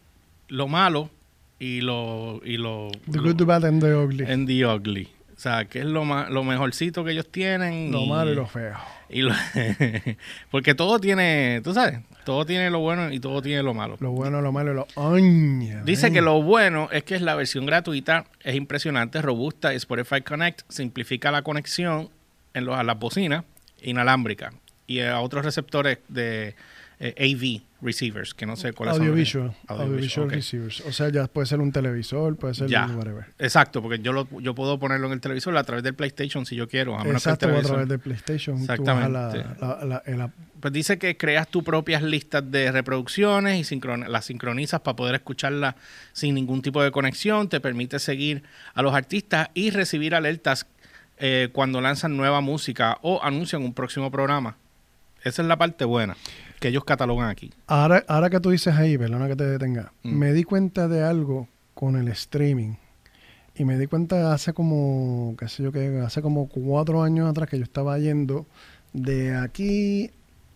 lo 0.48 0.68
malo 0.68 1.10
y 1.60 1.82
lo 1.82 2.42
y 2.44 2.58
lo, 2.58 2.90
The 3.10 3.18
lo- 3.18 3.24
Good, 3.24 3.36
The 3.38 3.44
Bad 3.44 3.66
and 3.66 3.82
The 3.82 3.96
Ugly. 3.96 4.26
and 4.32 4.48
the 4.48 4.66
ugly. 4.66 5.10
O 5.36 5.40
sea, 5.42 5.66
que 5.66 5.80
es 5.80 5.86
lo, 5.86 6.06
ma- 6.06 6.30
lo 6.30 6.44
mejorcito 6.44 7.04
que 7.04 7.12
ellos 7.12 7.28
tienen. 7.32 7.92
lo 7.92 8.06
malo 8.06 8.32
y 8.32 8.36
lo 8.36 8.46
feo. 8.48 8.76
y 9.10 9.22
lo- 9.24 9.34
porque 10.52 10.76
todo 10.76 11.00
tiene, 11.00 11.62
tú 11.64 11.74
sabes, 11.74 12.00
todo 12.26 12.46
tiene 12.46 12.70
lo 12.70 12.80
bueno 12.80 13.12
y 13.12 13.20
todo 13.20 13.42
tiene 13.42 13.64
lo 13.64 13.74
malo. 13.74 13.98
Lo 14.00 14.12
bueno, 14.12 14.40
lo 14.42 14.52
malo 14.52 14.72
y 14.72 14.76
lo... 14.76 14.88
¡Aña! 14.96 15.82
Dice 15.84 16.12
que 16.12 16.22
lo 16.22 16.42
bueno 16.44 16.90
es 16.92 17.04
que 17.04 17.16
es 17.16 17.22
la 17.24 17.34
versión 17.36 17.66
gratuita, 17.66 18.26
es 18.44 18.56
impresionante, 18.56 19.20
robusta. 19.22 19.74
Spotify 19.74 20.22
Connect 20.22 20.62
simplifica 20.70 21.32
la 21.32 21.42
conexión 21.42 22.10
en 22.54 22.66
los, 22.66 22.78
a 22.78 22.84
las 22.84 23.00
bocinas 23.00 23.44
inalámbricas 23.82 24.54
y 24.88 25.00
a 25.02 25.20
otros 25.20 25.46
receptores 25.46 26.00
de 26.08 26.56
eh, 27.00 27.16
AV 27.18 27.64
receivers, 27.84 28.36
que 28.36 28.46
no 28.46 28.56
sé 28.56 28.74
cuáles 28.74 28.96
son. 28.98 29.06
Audiovisual. 29.08 29.54
Audiovisual, 29.68 30.30
receivers. 30.30 30.82
O 30.82 30.92
sea, 30.92 31.10
ya 31.10 31.26
puede 31.28 31.48
ser 31.48 31.60
un 31.60 31.72
televisor, 31.72 32.36
puede 32.36 32.54
ser 32.54 32.68
Ya. 32.70 32.86
whatever. 32.86 33.26
Exacto, 33.40 33.82
porque 33.82 33.98
yo 34.00 34.14
lo, 34.14 34.28
yo 34.40 34.54
puedo 34.54 34.78
ponerlo 34.78 35.08
en 35.08 35.14
el 35.14 35.22
televisor 35.22 35.58
a 35.58 35.64
través 35.64 35.84
del 35.84 35.96
PlayStation 35.96 36.46
si 36.46 36.56
yo 36.56 36.68
quiero. 36.68 36.94
A 36.96 37.04
menos 37.04 37.24
que 37.24 37.30
el 37.30 37.34
Exacto, 37.36 37.58
a 37.58 37.62
través 37.62 37.88
de 37.90 37.98
PlayStation. 37.98 38.56
Tú 38.68 38.84
bajas 38.84 39.10
la, 39.10 39.32
Exactamente. 39.32 40.18
la-. 40.18 40.32
Pues 40.60 40.74
dice 40.74 41.00
que 41.00 41.18
creas 41.18 41.48
tus 41.48 41.64
propias 41.64 42.04
listas 42.04 42.44
de 42.52 42.72
reproducciones 42.72 43.60
y 43.60 43.76
sincron- 43.76 44.08
las 44.08 44.26
sincronizas 44.26 44.82
para 44.82 44.96
poder 44.96 45.16
escucharlas 45.16 45.74
sin 46.14 46.36
ningún 46.36 46.62
tipo 46.62 46.84
de 46.84 46.92
conexión. 46.92 47.50
Te 47.50 47.60
permite 47.60 47.98
seguir 47.98 48.44
a 48.76 48.84
los 48.84 48.94
artistas 48.94 49.50
y 49.56 49.72
recibir 49.72 50.14
alertas 50.14 50.68
eh, 51.22 51.48
cuando 51.54 51.80
lanzan 51.80 52.18
nueva 52.18 52.42
música 52.42 52.98
o 53.02 53.22
anuncian 53.24 53.62
un 53.64 53.74
próximo 53.74 54.12
programa. 54.12 54.58
Esa 55.24 55.42
es 55.44 55.48
la 55.48 55.56
parte 55.58 55.86
buena 55.86 56.18
que 56.60 56.68
ellos 56.70 56.84
catalogan 56.84 57.30
aquí. 57.30 57.52
Ahora, 57.68 58.04
ahora 58.08 58.30
que 58.30 58.40
tú 58.40 58.50
dices 58.50 58.76
ahí, 58.76 58.98
perdona 58.98 59.28
que 59.28 59.36
te 59.36 59.46
detenga, 59.46 59.94
Mm. 60.04 60.10
me 60.18 60.34
di 60.34 60.44
cuenta 60.44 60.88
de 60.88 61.04
algo 61.04 61.48
con 61.76 61.96
el 61.96 62.08
streaming. 62.10 62.74
Y 63.56 63.66
me 63.66 63.78
di 63.78 63.86
cuenta 63.88 64.34
hace 64.34 64.54
como, 64.54 65.36
qué 65.38 65.48
sé 65.48 65.62
yo, 65.64 65.72
que 65.72 66.00
hace 66.04 66.22
como 66.22 66.48
cuatro 66.50 67.04
años 67.04 67.30
atrás 67.30 67.50
que 67.50 67.58
yo 67.58 67.64
estaba 67.64 68.00
yendo 68.00 68.46
de 68.94 69.36
aquí, 69.36 70.10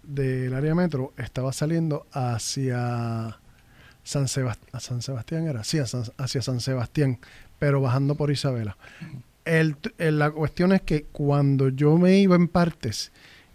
del 0.03 0.53
área 0.53 0.73
metro, 0.75 1.13
estaba 1.17 1.51
saliendo 1.53 2.05
hacia 2.13 3.37
San, 4.03 4.25
Sebast- 4.27 4.59
a 4.71 4.79
San 4.79 5.01
Sebastián, 5.01 5.47
era, 5.47 5.63
sí, 5.63 5.77
hacia 5.79 6.41
San 6.41 6.59
Sebastián, 6.59 7.19
pero 7.59 7.81
bajando 7.81 8.15
por 8.15 8.31
Isabela. 8.31 8.77
El, 9.45 9.75
el- 9.99 10.19
la 10.19 10.31
cuestión 10.31 10.71
es 10.73 10.81
que 10.81 11.03
cuando 11.11 11.69
yo 11.69 11.97
me 11.97 12.17
iba 12.19 12.35
en 12.35 12.47
partes, 12.47 13.11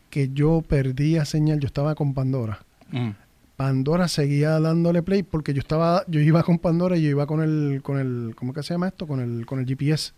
que 0.09 0.31
yo 0.33 0.63
perdía 0.67 1.25
señal, 1.25 1.61
yo 1.61 1.67
estaba 1.67 1.95
con 1.95 2.15
Pandora. 2.15 2.61
Mm. 2.91 3.11
Pandora 3.57 4.09
seguía 4.09 4.59
dándole 4.59 5.03
play 5.03 5.23
porque 5.23 5.53
yo 5.53 5.61
estaba, 5.61 6.05
yo 6.09 6.21
iba 6.21 6.43
con 6.43 6.59
Pandora 6.59 6.97
y 6.97 7.03
yo 7.03 7.11
iba 7.11 7.27
con 7.27 7.43
el, 7.43 7.81
con 7.83 7.99
el, 7.99 8.35
¿cómo 8.35 8.55
que 8.55 8.63
se 8.63 8.73
llama 8.75 8.89
esto? 8.89 9.07
Con 9.07 9.21
el, 9.21 9.45
con 9.47 9.59
el 9.61 9.67
GPS 9.67 10.13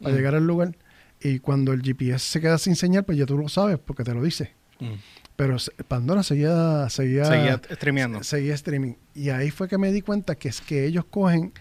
para 0.00 0.14
Mm. 0.14 0.16
llegar 0.16 0.34
al 0.34 0.46
lugar. 0.46 0.74
Y 1.22 1.38
cuando 1.40 1.72
el 1.72 1.82
GPS 1.82 2.18
se 2.26 2.40
queda 2.40 2.56
sin 2.58 2.76
señal, 2.76 3.04
pues 3.04 3.18
ya 3.18 3.26
tú 3.26 3.36
lo 3.36 3.48
sabes 3.48 3.78
porque 3.78 4.04
te 4.04 4.14
lo 4.14 4.22
dice. 4.22 4.52
Mm. 4.80 4.92
Pero 5.36 5.56
Pandora 5.88 6.22
seguía, 6.22 6.88
seguía, 6.88 7.24
Seguía 7.26 7.60
streameando. 7.70 8.22
seguía 8.24 8.54
streaming. 8.54 8.94
Y 9.14 9.28
ahí 9.28 9.50
fue 9.50 9.68
que 9.68 9.76
me 9.76 9.92
di 9.92 10.00
cuenta 10.00 10.34
que 10.34 10.48
es 10.48 10.60
que 10.62 10.86
ellos 10.86 11.04
cogen 11.04 11.52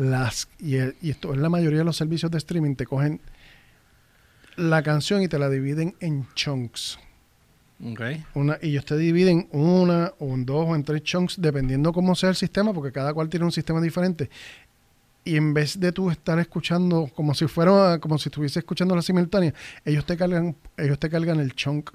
las, 0.00 0.48
y, 0.58 0.76
el- 0.76 0.96
y 1.00 1.10
esto 1.10 1.32
es 1.32 1.38
la 1.38 1.48
mayoría 1.48 1.78
de 1.80 1.84
los 1.84 1.96
servicios 1.96 2.30
de 2.30 2.38
streaming, 2.38 2.74
te 2.74 2.86
cogen 2.86 3.20
la 4.56 4.82
canción 4.82 5.22
y 5.22 5.28
te 5.28 5.38
la 5.38 5.48
dividen 5.48 5.94
en 6.00 6.26
chunks. 6.34 6.98
Una, 8.34 8.58
y 8.60 8.70
ellos 8.70 8.84
te 8.84 8.96
dividen 8.96 9.48
una, 9.52 10.12
o 10.18 10.34
en 10.34 10.44
dos, 10.44 10.66
o 10.68 10.74
en 10.74 10.84
tres 10.84 11.02
chunks, 11.02 11.40
dependiendo 11.40 11.92
cómo 11.92 12.14
sea 12.14 12.28
el 12.30 12.36
sistema, 12.36 12.74
porque 12.74 12.92
cada 12.92 13.14
cual 13.14 13.28
tiene 13.30 13.46
un 13.46 13.52
sistema 13.52 13.80
diferente. 13.80 14.28
Y 15.24 15.36
en 15.36 15.54
vez 15.54 15.78
de 15.80 15.92
tú 15.92 16.10
estar 16.10 16.38
escuchando 16.38 17.10
como 17.14 17.34
si 17.34 17.46
fuera, 17.46 17.98
como 17.98 18.18
si 18.18 18.28
estuviese 18.28 18.58
escuchando 18.58 18.94
la 18.96 19.02
simultánea, 19.02 19.54
ellos 19.84 20.04
te 20.04 20.16
cargan, 20.16 20.56
ellos 20.76 20.98
te 20.98 21.08
cargan 21.08 21.40
el 21.40 21.54
chunk. 21.54 21.90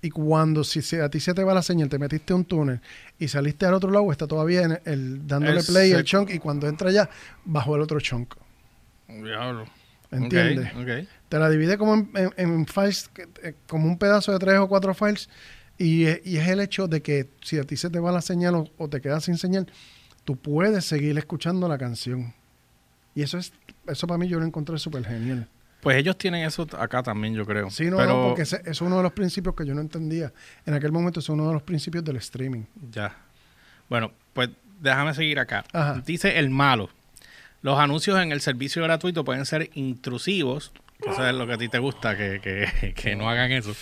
Y 0.00 0.10
cuando 0.10 0.62
si 0.62 0.78
a 0.96 1.08
ti 1.08 1.18
se 1.18 1.34
te 1.34 1.42
va 1.42 1.52
la 1.54 1.62
señal, 1.62 1.88
te 1.88 1.98
metiste 1.98 2.32
un 2.32 2.44
túnel 2.44 2.80
y 3.18 3.26
saliste 3.28 3.66
al 3.66 3.74
otro 3.74 3.90
lado, 3.90 4.12
está 4.12 4.26
todavía 4.28 4.62
en 4.62 4.78
el, 4.84 5.26
dándole 5.26 5.58
El 5.60 5.66
play 5.66 5.90
el 5.92 6.04
chunk 6.04 6.30
y 6.30 6.38
cuando 6.38 6.68
entra 6.68 6.90
ya, 6.92 7.10
bajo 7.44 7.74
el 7.74 7.82
otro 7.82 7.98
chunk. 8.00 8.34
Diablo. 9.08 9.66
¿Entiendes? 10.10 10.72
Ok, 10.74 10.80
ok. 10.82 11.08
Te 11.28 11.38
la 11.38 11.50
divide 11.50 11.76
como 11.78 11.94
en, 11.94 12.10
en- 12.14 12.32
en 12.36 12.66
files, 12.66 13.10
eh, 13.42 13.54
como 13.66 13.86
un 13.86 13.98
pedazo 13.98 14.32
de 14.32 14.38
tres 14.38 14.58
o 14.58 14.68
cuatro 14.68 14.94
files. 14.94 15.28
Y, 15.76 16.06
eh, 16.06 16.22
y 16.24 16.36
es 16.38 16.48
el 16.48 16.60
hecho 16.60 16.88
de 16.88 17.02
que 17.02 17.28
si 17.42 17.58
a 17.58 17.64
ti 17.64 17.76
se 17.76 17.90
te 17.90 18.00
va 18.00 18.10
la 18.10 18.20
señal 18.22 18.54
o, 18.54 18.68
o 18.78 18.88
te 18.88 19.00
quedas 19.00 19.24
sin 19.24 19.36
señal, 19.36 19.66
tú 20.24 20.36
puedes 20.36 20.84
seguir 20.84 21.16
escuchando 21.18 21.68
la 21.68 21.76
canción. 21.78 22.34
Y 23.14 23.22
eso 23.22 23.36
es, 23.38 23.52
eso 23.86 24.06
para 24.06 24.18
mí 24.18 24.28
yo 24.28 24.38
lo 24.38 24.46
encontré 24.46 24.78
súper 24.78 25.04
genial. 25.04 25.48
Pues 25.80 25.96
ellos 25.96 26.18
tienen 26.18 26.44
eso 26.44 26.66
acá 26.78 27.02
también, 27.02 27.34
yo 27.34 27.46
creo. 27.46 27.70
Sí, 27.70 27.84
no, 27.88 27.96
Pero 27.98 28.08
no, 28.08 28.26
porque 28.28 28.42
ese- 28.42 28.62
es 28.64 28.80
uno 28.80 28.96
de 28.96 29.02
los 29.04 29.12
principios 29.12 29.54
que 29.54 29.64
yo 29.64 29.74
no 29.74 29.80
entendía. 29.80 30.32
En 30.66 30.74
aquel 30.74 30.90
momento 30.92 31.20
es 31.20 31.28
uno 31.28 31.46
de 31.46 31.52
los 31.52 31.62
principios 31.62 32.04
del 32.04 32.16
streaming. 32.16 32.64
Ya. 32.90 33.14
Bueno, 33.88 34.12
pues 34.32 34.50
déjame 34.80 35.14
seguir 35.14 35.38
acá. 35.38 35.64
Ajá. 35.72 36.02
Dice 36.04 36.38
el 36.38 36.50
malo. 36.50 36.90
Los 37.62 37.78
anuncios 37.78 38.20
en 38.20 38.32
el 38.32 38.40
servicio 38.40 38.82
gratuito 38.82 39.24
pueden 39.24 39.46
ser 39.46 39.70
intrusivos. 39.74 40.72
que 41.02 41.10
Eso 41.10 41.26
es 41.26 41.34
lo 41.34 41.46
que 41.46 41.52
a 41.52 41.58
ti 41.58 41.68
te 41.68 41.78
gusta, 41.78 42.16
que, 42.16 42.40
que- 42.40 42.92
que 42.96 43.14
no 43.16 43.28
hagan 43.30 43.52
eso. 43.52 43.74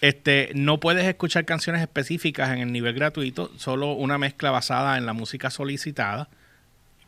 Este, 0.00 0.50
no 0.54 0.78
puedes 0.80 1.04
escuchar 1.06 1.44
canciones 1.44 1.82
específicas 1.82 2.50
en 2.50 2.58
el 2.58 2.72
nivel 2.72 2.94
gratuito, 2.94 3.50
solo 3.58 3.92
una 3.92 4.18
mezcla 4.18 4.50
basada 4.50 4.98
en 4.98 5.06
la 5.06 5.12
música 5.14 5.50
solicitada, 5.50 6.28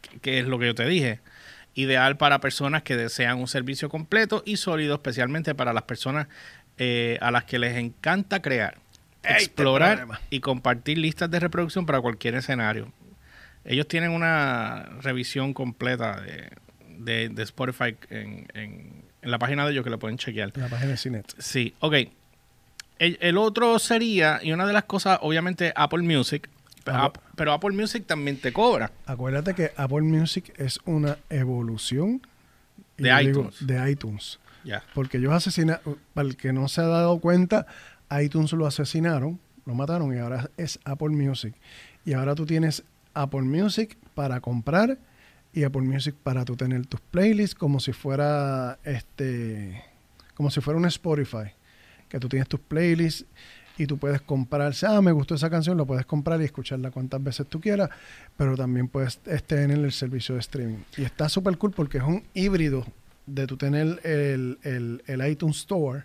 que- 0.02 0.18
que 0.20 0.38
es 0.40 0.46
lo 0.46 0.58
que 0.58 0.66
yo 0.66 0.74
te 0.74 0.86
dije. 0.86 1.20
Ideal 1.74 2.16
para 2.16 2.40
personas 2.40 2.82
que 2.82 2.96
desean 2.96 3.38
un 3.38 3.46
servicio 3.48 3.88
completo 3.88 4.42
y 4.44 4.56
sólido, 4.56 4.94
especialmente 4.94 5.54
para 5.54 5.72
las 5.72 5.84
personas 5.84 6.26
eh, 6.78 7.18
a 7.20 7.30
las 7.30 7.44
que 7.44 7.58
les 7.58 7.76
encanta 7.76 8.40
crear, 8.42 8.78
este 9.22 9.44
explorar 9.44 9.96
problema. 9.98 10.20
y 10.30 10.40
compartir 10.40 10.98
listas 10.98 11.30
de 11.30 11.38
reproducción 11.40 11.86
para 11.86 12.00
cualquier 12.00 12.34
escenario. 12.34 12.92
Ellos 13.64 13.86
tienen 13.86 14.10
una 14.10 14.84
revisión 15.02 15.52
completa 15.54 16.20
de, 16.20 16.50
de- 16.98 17.28
de 17.28 17.42
Spotify 17.42 17.96
en, 18.10 18.46
en- 18.54 19.04
en 19.20 19.30
la 19.30 19.38
página 19.38 19.64
de 19.66 19.72
ellos 19.72 19.84
que 19.84 19.90
lo 19.90 19.98
pueden 19.98 20.16
chequear. 20.18 20.52
En 20.54 20.62
la 20.62 20.68
página 20.68 20.90
de 20.92 20.96
Cinet. 20.96 21.34
Sí, 21.38 21.74
ok. 21.80 21.94
El, 23.00 23.18
el 23.20 23.36
otro 23.36 23.78
sería, 23.78 24.40
y 24.42 24.52
una 24.52 24.66
de 24.66 24.72
las 24.72 24.84
cosas, 24.84 25.18
obviamente, 25.22 25.72
Apple 25.76 26.02
Music, 26.02 26.48
Pero, 26.92 27.02
App- 27.04 27.18
pero 27.36 27.52
Apple 27.52 27.70
Music 27.72 28.04
también 28.06 28.40
te 28.40 28.52
cobra. 28.52 28.90
Acuérdate 29.06 29.54
que 29.54 29.72
Apple 29.76 30.02
Music 30.02 30.52
es 30.56 30.80
una 30.84 31.18
evolución 31.30 32.22
De 32.96 33.14
digo, 33.18 33.40
iTunes. 33.42 33.66
de 33.66 33.90
iTunes. 33.90 34.38
Porque 34.94 35.18
ellos 35.18 35.32
asesinaron, 35.32 35.98
para 36.14 36.28
el 36.28 36.36
que 36.36 36.52
no 36.52 36.68
se 36.68 36.80
ha 36.80 36.86
dado 36.86 37.18
cuenta, 37.20 37.66
iTunes 38.20 38.52
lo 38.52 38.66
asesinaron, 38.66 39.38
lo 39.64 39.74
mataron 39.74 40.14
y 40.14 40.18
ahora 40.18 40.50
es 40.56 40.78
Apple 40.84 41.10
Music. 41.10 41.54
Y 42.04 42.12
ahora 42.14 42.34
tú 42.34 42.44
tienes 42.46 42.82
Apple 43.14 43.42
Music 43.42 43.96
para 44.14 44.40
comprar 44.40 44.98
y 45.52 45.64
Apple 45.64 45.82
Music 45.82 46.14
para 46.22 46.44
tú 46.44 46.56
tener 46.56 46.86
tus 46.86 47.00
playlists 47.00 47.54
como 47.54 47.80
si 47.80 47.92
fuera 47.92 48.78
este 48.84 49.82
como 50.34 50.50
si 50.50 50.60
fuera 50.60 50.78
un 50.78 50.86
Spotify, 50.86 51.50
que 52.08 52.20
tú 52.20 52.28
tienes 52.28 52.48
tus 52.48 52.60
playlists 52.60 53.24
y 53.78 53.86
tú 53.86 53.96
puedes 53.96 54.20
comprar, 54.20 54.72
ah, 54.86 55.00
me 55.00 55.12
gustó 55.12 55.36
esa 55.36 55.48
canción, 55.48 55.76
lo 55.76 55.86
puedes 55.86 56.04
comprar 56.04 56.40
y 56.42 56.44
escucharla 56.44 56.90
cuantas 56.90 57.22
veces 57.22 57.46
tú 57.46 57.60
quieras, 57.60 57.88
pero 58.36 58.56
también 58.56 58.88
puedes 58.88 59.18
tener 59.46 59.78
el 59.78 59.92
servicio 59.92 60.34
de 60.34 60.40
streaming. 60.40 60.78
Y 60.96 61.04
está 61.04 61.28
súper 61.28 61.56
cool 61.58 61.70
porque 61.70 61.98
es 61.98 62.04
un 62.04 62.24
híbrido 62.34 62.84
de 63.26 63.46
tú 63.46 63.56
tener 63.56 64.00
el, 64.04 64.58
el- 64.62 65.02
el 65.06 65.26
iTunes 65.30 65.58
Store 65.58 66.04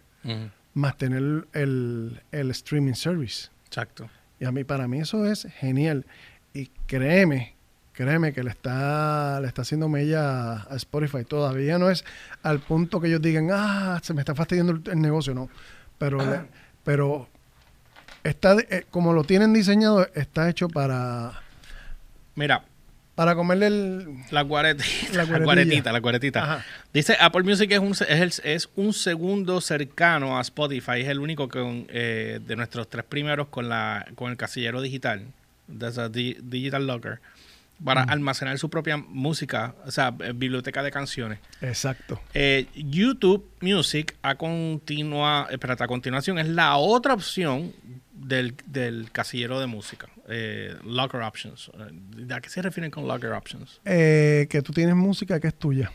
más 0.73 0.97
tener 0.97 1.47
el, 1.53 2.21
el 2.31 2.51
streaming 2.51 2.93
service. 2.93 3.49
Exacto. 3.67 4.09
Y 4.39 4.45
a 4.45 4.51
mí, 4.51 4.63
para 4.63 4.87
mí 4.87 4.99
eso 4.99 5.25
es 5.25 5.47
genial. 5.59 6.05
Y 6.53 6.67
créeme, 6.87 7.55
créeme 7.93 8.33
que 8.33 8.43
le 8.43 8.49
está, 8.49 9.39
le 9.41 9.47
está 9.47 9.61
haciendo 9.63 9.87
mella 9.89 10.63
a 10.63 10.75
Spotify. 10.75 11.23
Todavía 11.23 11.77
no 11.79 11.89
es 11.89 12.03
al 12.43 12.59
punto 12.59 12.99
que 13.01 13.07
ellos 13.07 13.21
digan, 13.21 13.49
ah, 13.51 13.99
se 14.03 14.13
me 14.13 14.21
está 14.21 14.35
fastidiando 14.35 14.79
el, 14.91 14.99
negocio, 15.01 15.33
no. 15.33 15.49
Pero, 15.97 16.17
le- 16.17 16.41
pero 16.83 17.27
está, 18.23 18.55
eh, 18.69 18.85
como 18.91 19.13
lo 19.13 19.23
tienen 19.23 19.53
diseñado, 19.53 20.07
está 20.15 20.49
hecho 20.49 20.69
para, 20.69 21.33
Mira, 22.35 22.63
para 23.15 23.35
comerle 23.35 23.67
el... 23.67 24.07
la 24.31 24.41
guaretita. 24.41 24.85
La 25.13 25.23
La, 25.25 25.39
guaretita, 25.39 25.91
la 25.91 25.99
guaretita. 25.99 26.43
Ajá. 26.43 26.65
Dice 26.93 27.15
Apple 27.19 27.43
Music 27.43 27.71
es 27.71 27.79
un, 27.79 27.91
es, 27.91 28.01
el- 28.41 28.51
es 28.51 28.69
un 28.75 28.91
segundo 28.93 29.61
cercano 29.61 30.37
a 30.37 30.41
Spotify. 30.41 31.01
Es 31.01 31.07
el 31.09 31.19
único 31.19 31.47
con, 31.47 31.85
eh, 31.89 32.39
de 32.45 32.55
nuestros 32.55 32.89
tres 32.89 33.05
primeros 33.05 33.47
con, 33.49 33.69
la, 33.69 34.05
con 34.15 34.31
el 34.31 34.37
casillero 34.37 34.81
digital. 34.81 35.25
That's 35.79 35.97
a 35.99 36.09
di- 36.09 36.37
digital 36.41 36.87
locker. 36.87 37.19
Para 37.83 38.03
almacenar 38.03 38.57
su 38.59 38.69
propia 38.69 38.97
música, 38.97 39.75
o 39.85 39.91
sea, 39.91 40.13
eh, 40.19 40.31
biblioteca 40.33 40.81
de 40.83 40.91
canciones. 40.91 41.39
Exacto. 41.61 42.21
Eh, 42.33 42.67
YouTube 42.75 43.45
Music 43.61 44.15
a, 44.21 44.35
continua, 44.35 45.47
espérate, 45.51 45.83
a 45.83 45.87
continuación 45.87 46.39
es 46.39 46.47
la 46.47 46.77
otra 46.77 47.13
opción 47.13 47.73
del, 48.23 48.55
del 48.65 49.11
casillero 49.11 49.59
de 49.59 49.67
música. 49.67 50.07
Eh, 50.27 50.75
locker 50.83 51.21
Options. 51.21 51.71
Eh, 51.77 52.33
¿A 52.33 52.41
qué 52.41 52.49
se 52.49 52.61
refieren 52.61 52.91
con 52.91 53.07
Locker 53.07 53.31
Options? 53.31 53.81
Eh, 53.85 54.47
que 54.49 54.61
tú 54.61 54.73
tienes 54.73 54.95
música 54.95 55.39
que 55.39 55.47
es 55.47 55.55
tuya. 55.55 55.91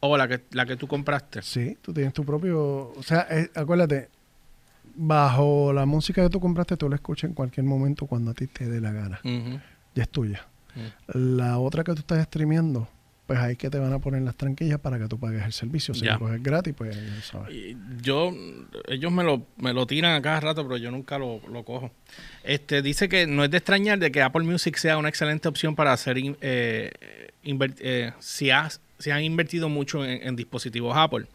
O 0.00 0.16
la 0.16 0.28
que, 0.28 0.42
la 0.50 0.66
que 0.66 0.76
tú 0.76 0.86
compraste. 0.86 1.42
Sí, 1.42 1.76
tú 1.82 1.92
tienes 1.92 2.12
tu 2.12 2.24
propio... 2.24 2.92
O 2.96 3.02
sea, 3.02 3.26
eh, 3.30 3.50
acuérdate, 3.54 4.08
bajo 4.94 5.72
la 5.72 5.86
música 5.86 6.22
que 6.22 6.30
tú 6.30 6.40
compraste, 6.40 6.76
tú 6.76 6.88
la 6.88 6.96
escuchas 6.96 7.28
en 7.28 7.34
cualquier 7.34 7.64
momento 7.64 8.06
cuando 8.06 8.30
a 8.30 8.34
ti 8.34 8.46
te 8.46 8.68
dé 8.68 8.80
la 8.80 8.92
gana. 8.92 9.20
Ya 9.94 10.02
es 10.02 10.08
tuya. 10.08 10.46
La 11.08 11.58
otra 11.58 11.82
que 11.84 11.94
tú 11.94 12.00
estás 12.00 12.22
streameando, 12.24 12.88
pues 13.26 13.38
ahí 13.40 13.56
que 13.56 13.70
te 13.70 13.78
van 13.78 13.92
a 13.92 13.98
poner 13.98 14.22
las 14.22 14.36
tranquillas 14.36 14.78
para 14.78 14.98
que 14.98 15.08
tú 15.08 15.18
pagues 15.18 15.44
el 15.44 15.52
servicio. 15.52 15.94
Si 15.94 16.04
lo 16.14 16.18
coges 16.20 16.42
gratis, 16.42 16.74
pues 16.76 16.94
ya 16.96 17.22
sabes. 17.22 17.52
Y 17.54 17.76
Yo, 18.00 18.32
ellos 18.88 19.10
me 19.10 19.24
lo, 19.24 19.46
me 19.56 19.72
lo 19.72 19.86
tiran 19.86 20.14
a 20.14 20.22
cada 20.22 20.38
rato, 20.40 20.62
pero 20.64 20.76
yo 20.76 20.90
nunca 20.90 21.18
lo, 21.18 21.40
lo 21.50 21.64
cojo. 21.64 21.90
Este 22.44 22.82
dice 22.82 23.08
que 23.08 23.26
no 23.26 23.42
es 23.44 23.50
de 23.50 23.56
extrañar 23.58 23.98
de 23.98 24.12
que 24.12 24.22
Apple 24.22 24.44
Music 24.44 24.76
sea 24.76 24.96
una 24.98 25.08
excelente 25.08 25.48
opción 25.48 25.74
para 25.74 25.92
hacer 25.92 26.16
eh, 26.40 26.92
eh, 27.42 28.12
si, 28.20 28.50
has- 28.50 28.80
si 28.98 29.10
han 29.10 29.22
invertido 29.22 29.68
mucho 29.68 30.04
en, 30.04 30.26
en 30.26 30.36
dispositivos 30.36 30.96
Apple. 30.96 31.26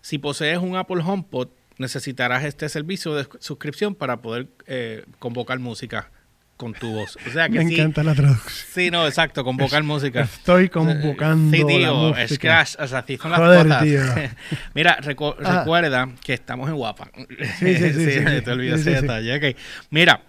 Si 0.00 0.18
posees 0.18 0.58
un 0.58 0.76
Apple 0.76 1.02
HomePod, 1.04 1.48
necesitarás 1.78 2.44
este 2.44 2.68
servicio 2.68 3.14
de 3.14 3.26
suscripción 3.40 3.94
para 3.94 4.18
poder 4.22 4.46
eh, 4.66 5.04
convocar 5.18 5.58
música 5.58 6.10
con 6.56 6.74
tu 6.74 6.92
voz. 6.92 7.18
O 7.26 7.30
sea 7.30 7.48
que 7.48 7.58
Me 7.58 7.66
sí, 7.68 7.74
encanta 7.74 8.02
la 8.04 8.14
traducción. 8.14 8.52
sí, 8.72 8.90
no, 8.90 9.06
exacto, 9.06 9.42
convocar 9.44 9.82
música. 9.82 10.20
Estoy 10.22 10.68
convocando 10.68 11.56
Sí, 11.56 11.64
tío, 11.64 12.16
es 12.16 12.44
as- 12.44 12.76
o 12.80 12.86
sea, 12.86 12.98
así 13.00 13.16
son 13.16 13.30
las 13.32 13.40
Joder, 13.40 13.62
cosas. 13.66 13.82
tío. 13.82 14.00
Mira, 14.74 14.98
recu- 15.00 15.34
Ah. 15.44 15.58
recuerda 15.60 16.08
que 16.24 16.34
estamos 16.34 16.68
en 16.68 16.76
Guapa. 16.76 17.10
Sí, 17.58 17.74
sí, 17.76 17.92
sí, 17.92 17.92
sí, 17.94 18.10
sí. 18.12 18.40
Te 18.42 18.50
olvidé 18.52 18.76
Sí, 18.78 18.90
ese 18.90 19.00
detalle. 19.02 19.36
ok. 19.50 19.56
Mira, 19.90 20.20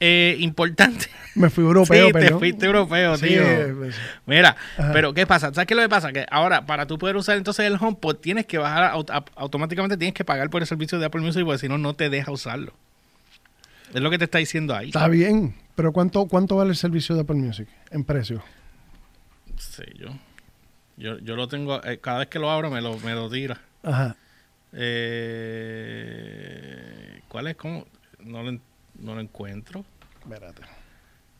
eh, 0.00 0.36
importante. 0.40 1.06
Me 1.34 1.50
fui 1.50 1.62
europeo, 1.64 2.06
sí, 2.08 2.12
te 2.12 2.30
fuiste 2.34 2.66
europeo, 2.66 3.16
Sí, 3.16 3.26
tío. 3.28 3.42
pues, 3.78 3.94
Mira, 4.26 4.56
Ajá. 4.76 4.90
pero 4.92 5.14
¿qué 5.14 5.26
pasa? 5.26 5.52
¿Sabes 5.54 5.66
qué 5.66 5.74
es 5.74 5.76
lo 5.76 5.82
que 5.84 5.88
pasa? 5.88 6.12
Que 6.12 6.26
ahora, 6.30 6.66
para 6.66 6.86
tú 6.86 6.98
poder 6.98 7.16
usar 7.16 7.36
entonces 7.36 7.66
el 7.66 7.76
HomePod, 7.80 8.16
tienes 8.16 8.46
que 8.46 8.58
bajar, 8.58 8.92
aut- 8.94 9.10
ap- 9.12 9.30
automáticamente 9.36 9.96
tienes 9.96 10.14
que 10.14 10.24
pagar 10.24 10.50
por 10.50 10.62
el 10.62 10.66
servicio 10.68 10.98
de 10.98 11.06
Apple 11.06 11.20
Music, 11.20 11.44
porque 11.44 11.58
si 11.58 11.68
no, 11.68 11.78
no 11.78 11.94
te 11.94 12.10
deja 12.10 12.32
usarlo. 12.32 12.74
Es 13.94 14.00
lo 14.00 14.10
que 14.10 14.18
te 14.18 14.24
está 14.24 14.38
diciendo 14.38 14.74
ahí. 14.74 14.86
Está 14.88 15.08
bien, 15.08 15.54
pero 15.74 15.92
¿cuánto, 15.92 16.26
¿cuánto 16.26 16.56
vale 16.56 16.70
el 16.70 16.76
servicio 16.76 17.14
de 17.14 17.22
Apple 17.22 17.36
Music 17.36 17.68
en 17.90 18.04
precio? 18.04 18.42
Sí, 19.56 19.82
yo. 19.96 20.08
Yo, 20.96 21.18
yo 21.20 21.36
lo 21.36 21.46
tengo, 21.48 21.82
eh, 21.84 21.98
cada 21.98 22.18
vez 22.20 22.28
que 22.28 22.38
lo 22.38 22.50
abro 22.50 22.70
me 22.70 22.80
lo, 22.80 22.98
me 22.98 23.14
lo 23.14 23.30
tira. 23.30 23.60
Ajá. 23.82 24.16
Eh, 25.88 27.20
¿Cuál 27.28 27.46
es? 27.48 27.56
¿Cómo? 27.56 27.86
No 28.20 28.42
lo, 28.42 28.52
no 28.98 29.14
lo 29.14 29.20
encuentro. 29.20 29.84
Espérate. 30.22 30.62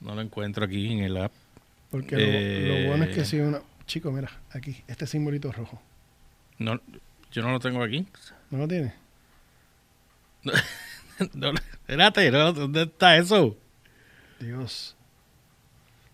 No 0.00 0.14
lo 0.14 0.20
encuentro 0.22 0.64
aquí 0.64 0.92
en 0.92 1.00
el 1.00 1.16
app. 1.16 1.32
Porque 1.90 2.16
lo- 2.16 2.22
Eh. 2.22 2.82
lo, 2.84 2.88
bueno 2.90 3.04
es 3.04 3.14
que 3.14 3.24
si 3.24 3.38
uno... 3.40 3.60
Chico, 3.86 4.12
mira, 4.12 4.30
aquí, 4.52 4.82
este 4.86 5.06
simbolito 5.06 5.50
rojo. 5.50 5.80
No, 6.58 6.78
yo 7.32 7.42
no 7.42 7.50
lo 7.52 7.58
tengo 7.58 7.82
aquí. 7.82 8.06
¿No 8.50 8.58
lo 8.58 8.68
tiene? 8.68 8.92
No, 11.34 11.52
espérate, 11.86 12.30
no, 12.30 12.52
¿dónde 12.52 12.82
está 12.82 13.16
eso? 13.16 13.56
Dios. 14.40 14.96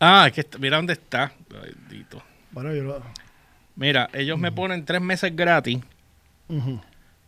Ah, 0.00 0.26
es 0.26 0.32
que 0.32 0.40
está- 0.42 0.58
mira 0.58 0.76
dónde 0.76 0.94
está. 0.94 1.32
Bendito. 1.48 2.22
Bueno, 2.52 2.74
yo 2.74 2.82
lo... 2.84 3.02
Mira, 3.76 4.08
ellos 4.12 4.38
me 4.38 4.52
ponen 4.52 4.84
tres 4.84 5.00
meses 5.00 5.34
gratis 5.34 5.78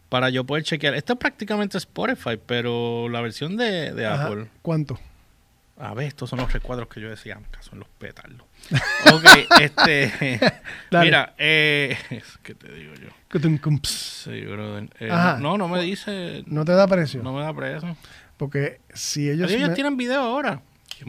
para 0.08 0.30
yo 0.30 0.44
poder 0.44 0.62
chequear. 0.62 0.94
Esto 0.94 1.14
es 1.14 1.18
prácticamente 1.18 1.76
Spotify, 1.78 2.38
pero 2.44 3.08
la 3.08 3.20
versión 3.20 3.56
de, 3.56 3.92
de 3.92 4.06
Ajá. 4.06 4.26
Apple. 4.26 4.46
¿Cuánto? 4.62 4.98
A 5.78 5.92
ver, 5.94 6.06
estos 6.06 6.30
son 6.30 6.38
los 6.38 6.50
recuadros 6.52 6.88
que 6.88 7.00
yo 7.00 7.10
decía, 7.10 7.34
acá 7.36 7.60
son 7.62 7.78
los 7.80 7.88
pétalos. 7.88 8.42
Ok, 9.12 9.24
este. 9.60 10.40
Mira, 10.90 11.34
eh. 11.38 11.96
¿Qué 12.42 12.54
te 12.54 12.72
digo 12.72 12.92
yo? 12.94 13.08
Sí, 13.84 14.40
brother. 14.42 14.88
Eh, 15.00 15.10
Ajá. 15.10 15.38
no, 15.38 15.56
no 15.58 15.68
me 15.68 15.82
dice. 15.82 16.42
¿No 16.46 16.64
te 16.64 16.72
da 16.72 16.86
precio? 16.86 17.22
No 17.22 17.32
me 17.32 17.42
da 17.42 17.54
preso. 17.54 17.96
Porque 18.36 18.80
si 18.92 19.30
ellos... 19.30 19.50
Ellos, 19.50 19.68
me- 19.68 19.74
tienen 19.74 19.96
video 19.96 20.20
ahora. 20.20 20.60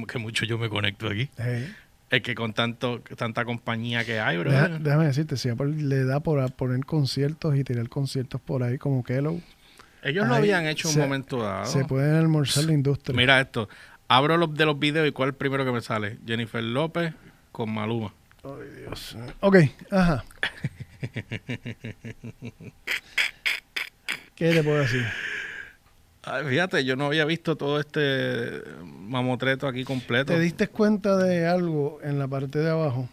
Que, 0.08 0.18
mucho 0.20 0.46
yo 0.46 0.58
me 0.58 0.70
conecto 0.70 1.08
aquí. 1.08 1.30
Es 2.10 2.22
que 2.22 2.36
con 2.36 2.54
tanto 2.54 3.02
tanta 3.18 3.44
compañía 3.46 4.04
que 4.06 4.20
hay, 4.20 4.38
bro. 4.38 4.52
deja- 4.52 4.68
déjame 4.80 5.06
decirte, 5.08 5.36
si 5.38 5.50
Apple 5.50 5.74
le 5.76 6.04
da 6.06 6.20
por 6.22 6.50
poner 6.54 6.86
conciertos 6.86 7.56
y 7.58 7.64
tirar 7.64 7.88
conciertos 7.90 8.40
por 8.42 8.64
ahí 8.64 8.78
como 8.78 9.04
Kellogg, 9.04 9.42
Ellos 10.04 10.26
lo 10.28 10.34
ahí 10.36 10.40
habían 10.40 10.68
hecho 10.68 10.88
en 10.90 10.94
se- 10.94 11.00
un 11.02 11.06
momento 11.06 11.42
dado. 11.42 11.66
se 11.66 11.84
pueden 11.86 12.16
almorzar 12.16 12.64
la 12.66 12.74
industria. 12.74 13.16
Mira 13.16 13.42
esto. 13.42 13.68
Abro 14.08 14.38
los 14.38 14.54
de 14.54 14.66
los 14.66 14.80
videos 14.80 15.08
y 15.08 15.12
cuál 15.12 15.30
es 15.30 15.34
el 15.34 15.38
primero 15.38 15.66
que 15.66 15.72
me 15.72 15.82
sale. 15.82 16.18
Jennifer 16.26 16.64
López 16.64 17.14
con 17.52 17.74
Maluma. 17.74 18.14
Ay, 18.44 18.82
Dios. 18.82 19.18
Ok, 19.42 19.58
ajá. 19.92 20.24
¿Qué 24.36 24.54
te 24.54 24.64
puedo 24.64 24.78
decir? 24.80 25.06
Ay, 26.24 26.46
fíjate, 26.46 26.86
yo 26.86 26.96
no 26.96 27.08
había 27.08 27.26
visto 27.26 27.56
todo 27.56 27.80
este 27.80 28.62
mamotreto 28.84 29.68
aquí 29.68 29.84
completo. 29.84 30.34
¿Te 30.34 30.40
diste 30.40 30.68
cuenta 30.68 31.18
de 31.18 31.48
algo 31.48 32.00
en 32.04 32.20
la 32.20 32.28
parte 32.28 32.60
de 32.60 32.70
abajo? 32.70 33.10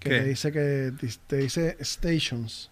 Que 0.00 0.08
¿Qué? 0.10 0.18
te 0.18 0.24
dice 0.24 0.52
que 0.52 0.92
te 1.26 1.36
dice 1.36 1.76
stations. 1.80 2.70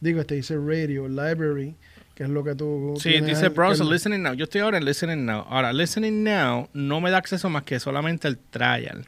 Digo, 0.00 0.24
te 0.24 0.34
dice 0.34 0.56
radio, 0.56 1.06
library, 1.08 1.76
que 2.14 2.22
es 2.24 2.28
lo 2.28 2.44
que 2.44 2.54
tú 2.54 2.94
Sí, 3.00 3.20
dice 3.20 3.48
browser, 3.48 3.86
listening 3.86 4.22
now. 4.22 4.34
Yo 4.34 4.44
estoy 4.44 4.60
ahora 4.60 4.78
en 4.78 4.84
listening 4.84 5.24
now. 5.26 5.44
Ahora, 5.48 5.72
listening 5.72 6.22
now 6.22 6.68
no 6.72 7.00
me 7.00 7.10
da 7.10 7.18
acceso 7.18 7.48
más 7.50 7.64
que 7.64 7.80
solamente 7.80 8.28
el 8.28 8.38
trial. 8.38 9.06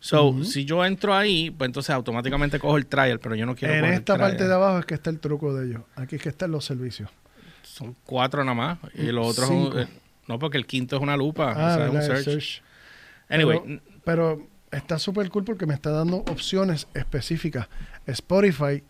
So, 0.00 0.44
si 0.44 0.66
yo 0.66 0.84
entro 0.84 1.14
ahí, 1.14 1.50
pues 1.50 1.66
entonces 1.66 1.88
automáticamente 1.90 2.58
cojo 2.58 2.76
el 2.76 2.84
trial, 2.86 3.20
pero 3.20 3.34
yo 3.36 3.46
no 3.46 3.56
quiero 3.56 3.72
En 3.72 3.86
el 3.86 3.92
esta 3.94 4.14
trial. 4.14 4.30
parte 4.32 4.46
de 4.46 4.52
abajo 4.52 4.78
es 4.80 4.84
que 4.84 4.92
está 4.94 5.08
el 5.08 5.18
truco 5.18 5.54
de 5.54 5.66
ellos. 5.68 5.82
Aquí 5.96 6.16
es 6.16 6.22
que 6.22 6.28
están 6.28 6.50
los 6.50 6.64
servicios. 6.66 7.08
Son 7.62 7.96
cuatro 8.04 8.44
nada 8.44 8.54
más. 8.54 8.78
Y 8.94 9.04
los 9.06 9.26
otros 9.26 9.48
son- 9.48 9.78
eh, 9.80 9.86
no, 10.28 10.38
porque 10.38 10.58
el 10.58 10.66
quinto 10.66 10.96
es 10.96 11.02
una 11.02 11.16
lupa. 11.16 11.54
Ah, 11.56 11.72
o 11.72 11.74
sea, 11.74 11.86
es 11.86 11.92
un 12.18 12.24
search. 12.24 12.62
Anyway, 13.30 13.60
Pero, 13.64 13.80
pero 14.04 14.46
está 14.70 14.98
súper 14.98 15.30
cool 15.30 15.44
porque 15.44 15.64
me 15.64 15.72
está 15.72 15.88
dando 15.90 16.18
opciones 16.18 16.86
específicas. 16.92 17.68
Spotify 18.06 18.84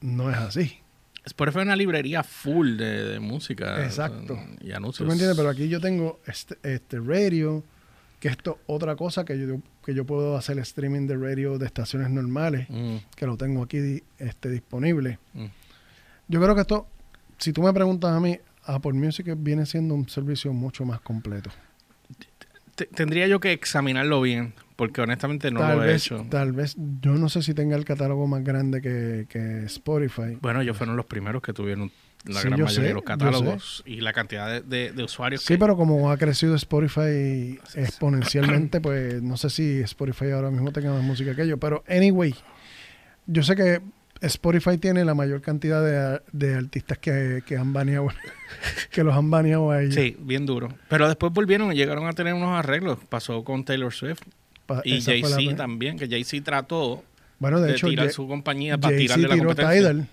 no 0.00 0.30
es 0.30 0.38
así. 0.38 0.78
Spotify 1.26 1.58
es 1.58 1.64
una 1.64 1.76
librería 1.76 2.22
full 2.22 2.76
de, 2.76 3.04
de 3.04 3.20
música. 3.20 3.84
Exacto. 3.84 4.38
Y 4.60 4.70
¿Tú 4.70 4.76
anuncios. 4.76 5.06
me 5.06 5.12
entiendes? 5.14 5.36
Pero 5.36 5.50
aquí 5.50 5.68
yo 5.68 5.80
tengo 5.80 6.20
este, 6.26 6.56
este 6.62 6.98
radio, 7.00 7.62
que 8.20 8.28
esto 8.28 8.58
otra 8.66 8.96
cosa 8.96 9.24
que 9.24 9.38
yo, 9.38 9.60
que 9.84 9.92
yo 9.94 10.04
puedo 10.06 10.36
hacer 10.36 10.58
streaming 10.60 11.06
de 11.06 11.16
radio 11.16 11.58
de 11.58 11.66
estaciones 11.66 12.10
normales, 12.10 12.66
Mm, 12.70 12.96
que 13.16 13.26
lo 13.26 13.36
tengo 13.36 13.62
aquí 13.64 14.02
este, 14.18 14.48
disponible. 14.50 15.18
mm. 15.34 15.44
Yo 16.28 16.40
creo 16.40 16.54
que 16.54 16.60
esto, 16.62 16.86
si 17.38 17.52
tú 17.52 17.62
me 17.62 17.72
preguntas 17.72 18.10
a 18.12 18.20
mí, 18.20 18.38
Apple 18.64 18.92
Music 18.94 19.26
viene 19.38 19.66
siendo 19.66 19.94
un 19.94 20.08
servicio 20.08 20.52
mucho 20.52 20.84
más 20.84 21.00
completo. 21.00 21.50
Te- 22.74 22.86
Tendría 22.86 23.26
yo 23.26 23.40
que 23.40 23.52
examinarlo 23.52 24.20
bien, 24.20 24.54
porque 24.76 25.00
honestamente 25.00 25.50
no 25.50 25.60
tal 25.60 25.78
lo 25.78 25.84
he 25.84 25.94
hecho. 25.94 26.26
tal 26.30 26.52
vez, 26.52 26.76
yo 27.00 27.12
no 27.14 27.28
sé 27.28 27.42
si 27.42 27.54
tenga 27.54 27.76
el 27.76 27.84
catálogo 27.84 28.26
más 28.26 28.44
grande 28.44 28.80
que, 28.82 29.26
que 29.28 29.64
Spotify. 29.64 30.38
Bueno, 30.40 30.60
ellos 30.60 30.76
fueron 30.76 30.96
los 30.96 31.06
primeros 31.06 31.42
que 31.42 31.52
tuvieron 31.52 31.90
la 32.24 32.40
Sí, 32.40 32.48
gran 32.48 32.58
yo 32.58 32.64
mayoría 32.64 32.82
sé, 32.82 32.88
de 32.88 32.94
los 32.94 33.02
catálogos 33.04 33.82
y 33.86 34.00
la 34.00 34.12
cantidad 34.12 34.48
de, 34.50 34.60
de- 34.62 34.92
de 34.92 35.02
usuarios 35.04 35.42
Sí, 35.42 35.54
que... 35.54 35.58
pero 35.58 35.76
como 35.76 36.10
ha 36.10 36.16
crecido 36.16 36.54
Spotify 36.56 37.58
exponencialmente, 37.74 38.80
pues 38.80 39.22
no 39.22 39.36
sé 39.36 39.48
si 39.50 39.80
Spotify 39.80 40.30
ahora 40.30 40.50
mismo 40.50 40.72
tenga 40.72 40.92
más 40.92 41.02
música 41.02 41.34
que 41.34 41.42
ellos. 41.42 41.58
Pero, 41.60 41.84
anyway, 41.88 42.34
yo 43.26 43.42
sé 43.42 43.54
que 43.56 43.80
Spotify 44.20 44.78
tiene 44.78 45.04
la 45.04 45.14
mayor 45.14 45.40
cantidad 45.42 45.84
de, 45.84 46.20
de 46.32 46.54
artistas 46.54 46.98
que, 46.98 47.42
que 47.46 47.56
han 47.56 47.72
baneado, 47.72 48.08
que 48.90 49.04
los 49.04 49.14
han 49.14 49.30
baneado 49.30 49.70
a 49.70 49.82
ellos. 49.82 49.94
Sí, 49.94 50.16
bien 50.20 50.46
duro. 50.46 50.68
Pero 50.88 51.06
después 51.06 51.32
volvieron 51.32 51.72
y 51.72 51.76
llegaron 51.76 52.06
a 52.06 52.12
tener 52.12 52.34
unos 52.34 52.58
arreglos. 52.58 52.98
Pasó 53.08 53.44
con 53.44 53.64
Taylor 53.64 53.92
Swift 53.92 54.22
y 54.84 55.00
Jay-Z 55.00 55.56
también, 55.56 55.98
que 55.98 56.08
Jay-Z 56.08 56.44
trató 56.44 57.04
Bueno, 57.38 57.60
de, 57.60 57.68
de, 57.68 57.72
hecho, 57.74 57.88
tirar 57.88 58.10
su 58.10 58.26
compañía 58.28 58.78
para 58.78 58.96
tirarle 58.96 59.28
la 59.28 59.36
competencia. 59.38 59.78
Tidal. 59.78 60.08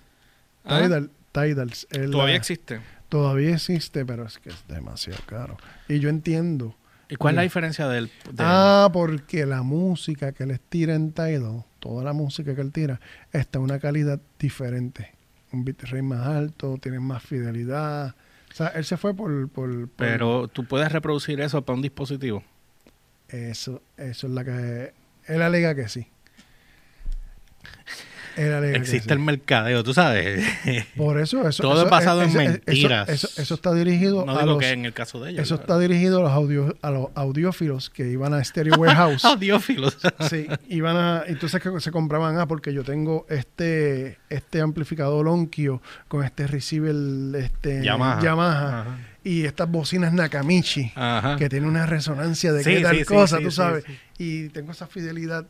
Ah, 0.66 0.82
Tidal, 0.82 1.10
Tidal, 1.32 1.72
Todavía 2.12 2.34
la- 2.34 2.36
existe. 2.38 2.80
Todavía 3.10 3.54
existe, 3.54 4.06
pero 4.06 4.26
es 4.26 4.39
que 4.39 4.50
es 4.50 4.68
demasiado 4.68 5.20
caro. 5.26 5.58
Y 5.88 6.00
yo 6.00 6.10
entiendo. 6.10 6.76
¿Y 7.10 7.16
cuál 7.16 7.34
es 7.34 7.38
la 7.38 7.42
diferencia 7.44 7.88
del...? 7.88 8.06
del- 8.26 8.36
Ah, 8.39 8.89
porque 8.92 9.46
la 9.46 9.62
música 9.62 10.32
que 10.32 10.44
él 10.44 10.60
tira 10.70 10.96
en 10.96 11.12
Tidal, 11.12 11.63
toda 11.80 12.04
la 12.04 12.13
música 12.13 12.56
que 12.56 12.62
él 12.62 12.72
tira, 12.72 13.00
está 13.32 13.60
una 13.60 13.78
calidad 13.80 14.20
diferente. 14.39 15.12
Un 15.52 15.63
bitrate 15.63 16.02
más 16.02 16.26
alto, 16.26 16.78
tiene 16.82 17.00
más 17.00 17.22
fidelidad. 17.22 18.16
O 18.52 18.56
sea, 18.56 18.68
él 18.70 18.86
se 18.86 18.98
fue 18.98 19.13
por... 19.13 19.48
por, 19.50 19.70
por- 19.88 19.89
pero 19.98 20.48
tú 20.48 20.66
puedes 20.66 20.92
reproducir 20.92 21.39
eso 21.42 21.62
para 21.63 21.76
un 21.76 21.82
dispositivo. 21.84 22.44
Eso, 23.34 23.82
eso 23.98 24.28
es 24.28 24.34
la 24.34 24.46
que... 24.46 24.93
Él 25.26 25.41
alega 25.41 25.74
que 25.74 25.89
sí. 25.89 26.08
Existe 28.36 29.13
el 29.13 29.19
mercadeo, 29.19 29.84
tú 29.84 29.93
sabes. 29.93 30.43
Por 30.98 31.19
eso, 31.19 31.48
eso... 31.48 31.62
Todo 31.63 31.74
eso- 31.76 31.86
es 31.86 31.89
basado 31.89 32.24
en 32.24 32.34
mentiras. 32.34 33.10
Eso, 33.10 33.30
eso 33.38 33.56
está 33.56 33.74
dirigido 33.74 34.26
no 34.26 34.34
a 34.38 34.41
digo 34.41 34.54
los... 34.54 34.60
que 34.60 34.69
en 34.72 34.86
el 34.86 34.93
caso 34.93 35.19
de 35.19 35.32
ellos. 35.32 35.43
Eso 35.43 35.56
está 35.56 35.78
dirigido 35.80 36.19
a 36.19 36.24
los, 36.24 36.32
audio, 36.32 36.76
a 36.82 36.91
los 36.91 37.08
audiófilos 37.15 37.89
que 37.89 38.10
iban 38.10 38.34
a 38.34 38.43
Stereo 38.43 38.76
Warehouse. 38.76 39.24
Audiófilos. 39.26 39.98
Sí, 40.30 40.48
iban 40.69 40.96
a, 40.96 41.24
entonces 41.28 41.62
que 41.62 41.80
se 41.80 41.91
compraban, 41.91 42.38
ah, 42.38 42.48
porque 42.48 42.74
yo 42.74 42.84
tengo 42.84 43.26
este, 43.30 44.17
este 44.30 44.62
amplificador 44.62 45.28
Onkyo 45.28 45.82
con 46.08 46.24
este 46.24 46.48
receiver 46.48 46.96
este, 47.36 47.84
Yamaha. 47.84 48.19
Ajá. 48.19 48.98
y 49.24 49.46
estas 49.46 49.69
bocinas 49.69 50.13
Nakamichi 50.13 50.91
Ajá. 50.96 51.36
que 51.38 51.50
tiene 51.50 51.67
una 51.67 51.86
resonancia 51.86 52.54
de 52.54 52.63
Sí, 52.63 52.76
qué 52.76 52.82
tal 52.82 52.98
sí, 52.98 53.04
cosa, 53.06 53.38
sí, 53.38 53.43
tú 53.43 53.52
sabes, 53.52 53.84
y 54.17 54.50
tengo 54.50 54.72
esa 54.72 54.88
fidelidad. 54.88 55.46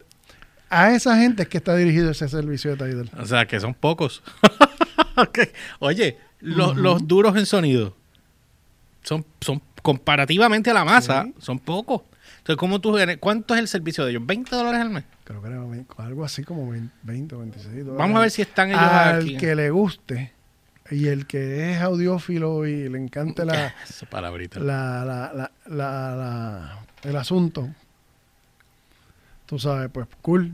A 0.76 0.94
esa 0.96 1.16
gente 1.18 1.44
es 1.44 1.50
que 1.50 1.58
está 1.58 1.76
dirigido 1.76 2.12
ese 2.12 2.28
servicio 2.28 2.76
de 2.76 2.78
Tidal. 2.90 3.12
O 3.22 3.26
sea, 3.26 3.46
que 3.46 3.60
son 3.60 3.74
pocos. 3.74 4.24
Oye, 5.80 6.18
lo- 6.42 6.72
Ujú. 6.72 6.80
los 6.80 7.08
duros 7.08 7.36
en 7.38 7.46
sonido 7.46 7.96
son, 9.04 9.26
son 9.42 9.62
comparativamente 9.82 10.70
a 10.70 10.74
la 10.74 10.86
masa, 10.86 11.24
Sí. 11.26 11.34
son 11.40 11.60
pocos. 11.60 12.02
Entonces, 12.40 12.58
¿cómo 12.58 12.80
tú, 12.82 12.98
¿cuánto 13.20 13.54
es 13.54 13.60
el 13.62 13.68
servicio 13.68 14.04
de 14.06 14.12
ellos? 14.12 14.24
¿20 14.24 14.50
dólares 14.50 14.82
al 14.82 14.90
mes? 14.90 15.04
Creo 15.24 15.42
que 15.42 15.48
era 15.50 15.62
algo 16.06 16.26
así 16.26 16.44
como 16.44 16.70
20 17.04 17.36
o 17.36 17.40
26 17.40 17.74
dólares. 17.86 17.98
Vamos 17.98 18.18
a 18.18 18.22
ver 18.22 18.32
si 18.32 18.42
están 18.42 18.70
ellos 18.70 18.82
Al 18.82 19.22
aquí. 19.22 19.38
que 19.38 19.56
le 19.56 19.70
guste 19.70 20.34
y 20.92 21.08
el 21.08 21.26
que 21.28 21.72
es 21.72 21.82
audiófilo 21.82 22.66
y 22.68 22.90
le 22.90 22.98
encante 22.98 23.46
la, 23.46 23.74
Esa 23.90 24.06
palabrita. 24.08 24.60
la, 24.60 25.06
la, 25.06 25.32
la, 25.34 25.52
la- 25.68 26.16
la- 26.16 26.80
el 27.04 27.16
asunto, 27.16 27.70
tú 29.54 29.60
sabes, 29.60 29.90
pues 29.94 30.08
cool. 30.24 30.52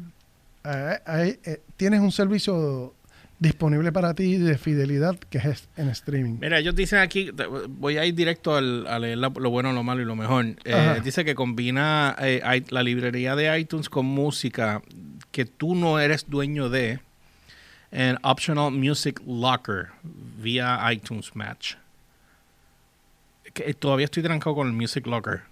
Eh, 0.66 1.00
ahí, 1.06 1.40
eh, 1.46 1.62
tienes 1.78 2.02
un 2.02 2.12
servicio 2.12 2.94
disponible 3.40 3.94
para 3.94 4.14
ti 4.14 4.36
de 4.36 4.58
fidelidad 4.58 5.16
que 5.18 5.38
es 5.38 5.70
en 5.78 5.88
streaming. 5.88 6.38
Mira, 6.42 6.60
ellos 6.60 6.76
dicen 6.76 7.00
aquí, 7.00 7.32
voy 7.70 7.98
a 7.98 8.04
ir 8.06 8.14
directo 8.14 8.58
al- 8.58 8.86
a 8.88 9.00
leer 9.00 9.18
la- 9.20 9.30
lo 9.34 9.50
bueno, 9.50 9.72
lo 9.72 9.84
malo 9.84 10.02
y 10.02 10.06
lo 10.06 10.18
mejor. 10.18 10.48
Eh, 10.66 11.00
dice 11.02 11.24
que 11.24 11.34
combina 11.34 12.14
eh, 12.20 12.42
la 12.72 12.84
librería 12.84 13.38
de 13.38 13.58
iTunes 13.58 13.88
con 13.88 14.06
música 14.06 14.82
que 15.32 15.46
tú 15.46 15.76
no 15.76 15.98
eres 15.98 16.26
dueño 16.30 16.68
de 16.68 17.00
en 17.92 18.18
Optional 18.24 18.72
Music 18.74 19.22
Locker 19.26 19.88
vía 20.44 20.78
iTunes 20.92 21.34
Match. 21.38 21.76
Que, 23.54 23.70
eh, 23.70 23.74
todavía 23.74 24.04
estoy 24.06 24.24
trancado 24.24 24.58
con 24.58 24.68
el 24.68 24.74
Music 24.74 25.08
Locker. 25.08 25.44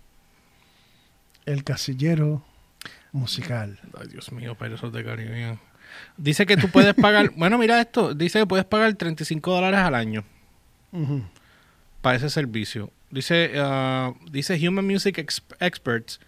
El 1.45 1.63
casillero 1.63 2.43
musical. 3.17 3.79
Ay, 3.99 4.07
Dios 4.07 4.31
mío, 4.31 4.55
Piratas 4.55 4.91
de 4.91 5.03
Caribbean. 5.03 5.59
Dice 6.17 6.45
que 6.45 6.57
tú 6.57 6.69
puedes 6.69 6.93
pagar, 6.93 7.31
bueno, 7.35 7.57
mira 7.57 7.79
esto, 7.81 8.13
dice 8.13 8.39
que 8.39 8.45
puedes 8.47 8.65
pagar 8.65 8.93
35 8.93 9.51
dólares 9.53 9.79
al 9.79 9.95
año. 9.95 10.23
Para 12.01 12.15
ese 12.17 12.29
servicio. 12.29 12.91
Dice, 13.09 13.51
ah, 13.57 14.13
dice 14.31 14.55
Human 14.67 14.85
Music 14.85 15.17
Ex- 15.17 15.43
Experts 15.59 16.19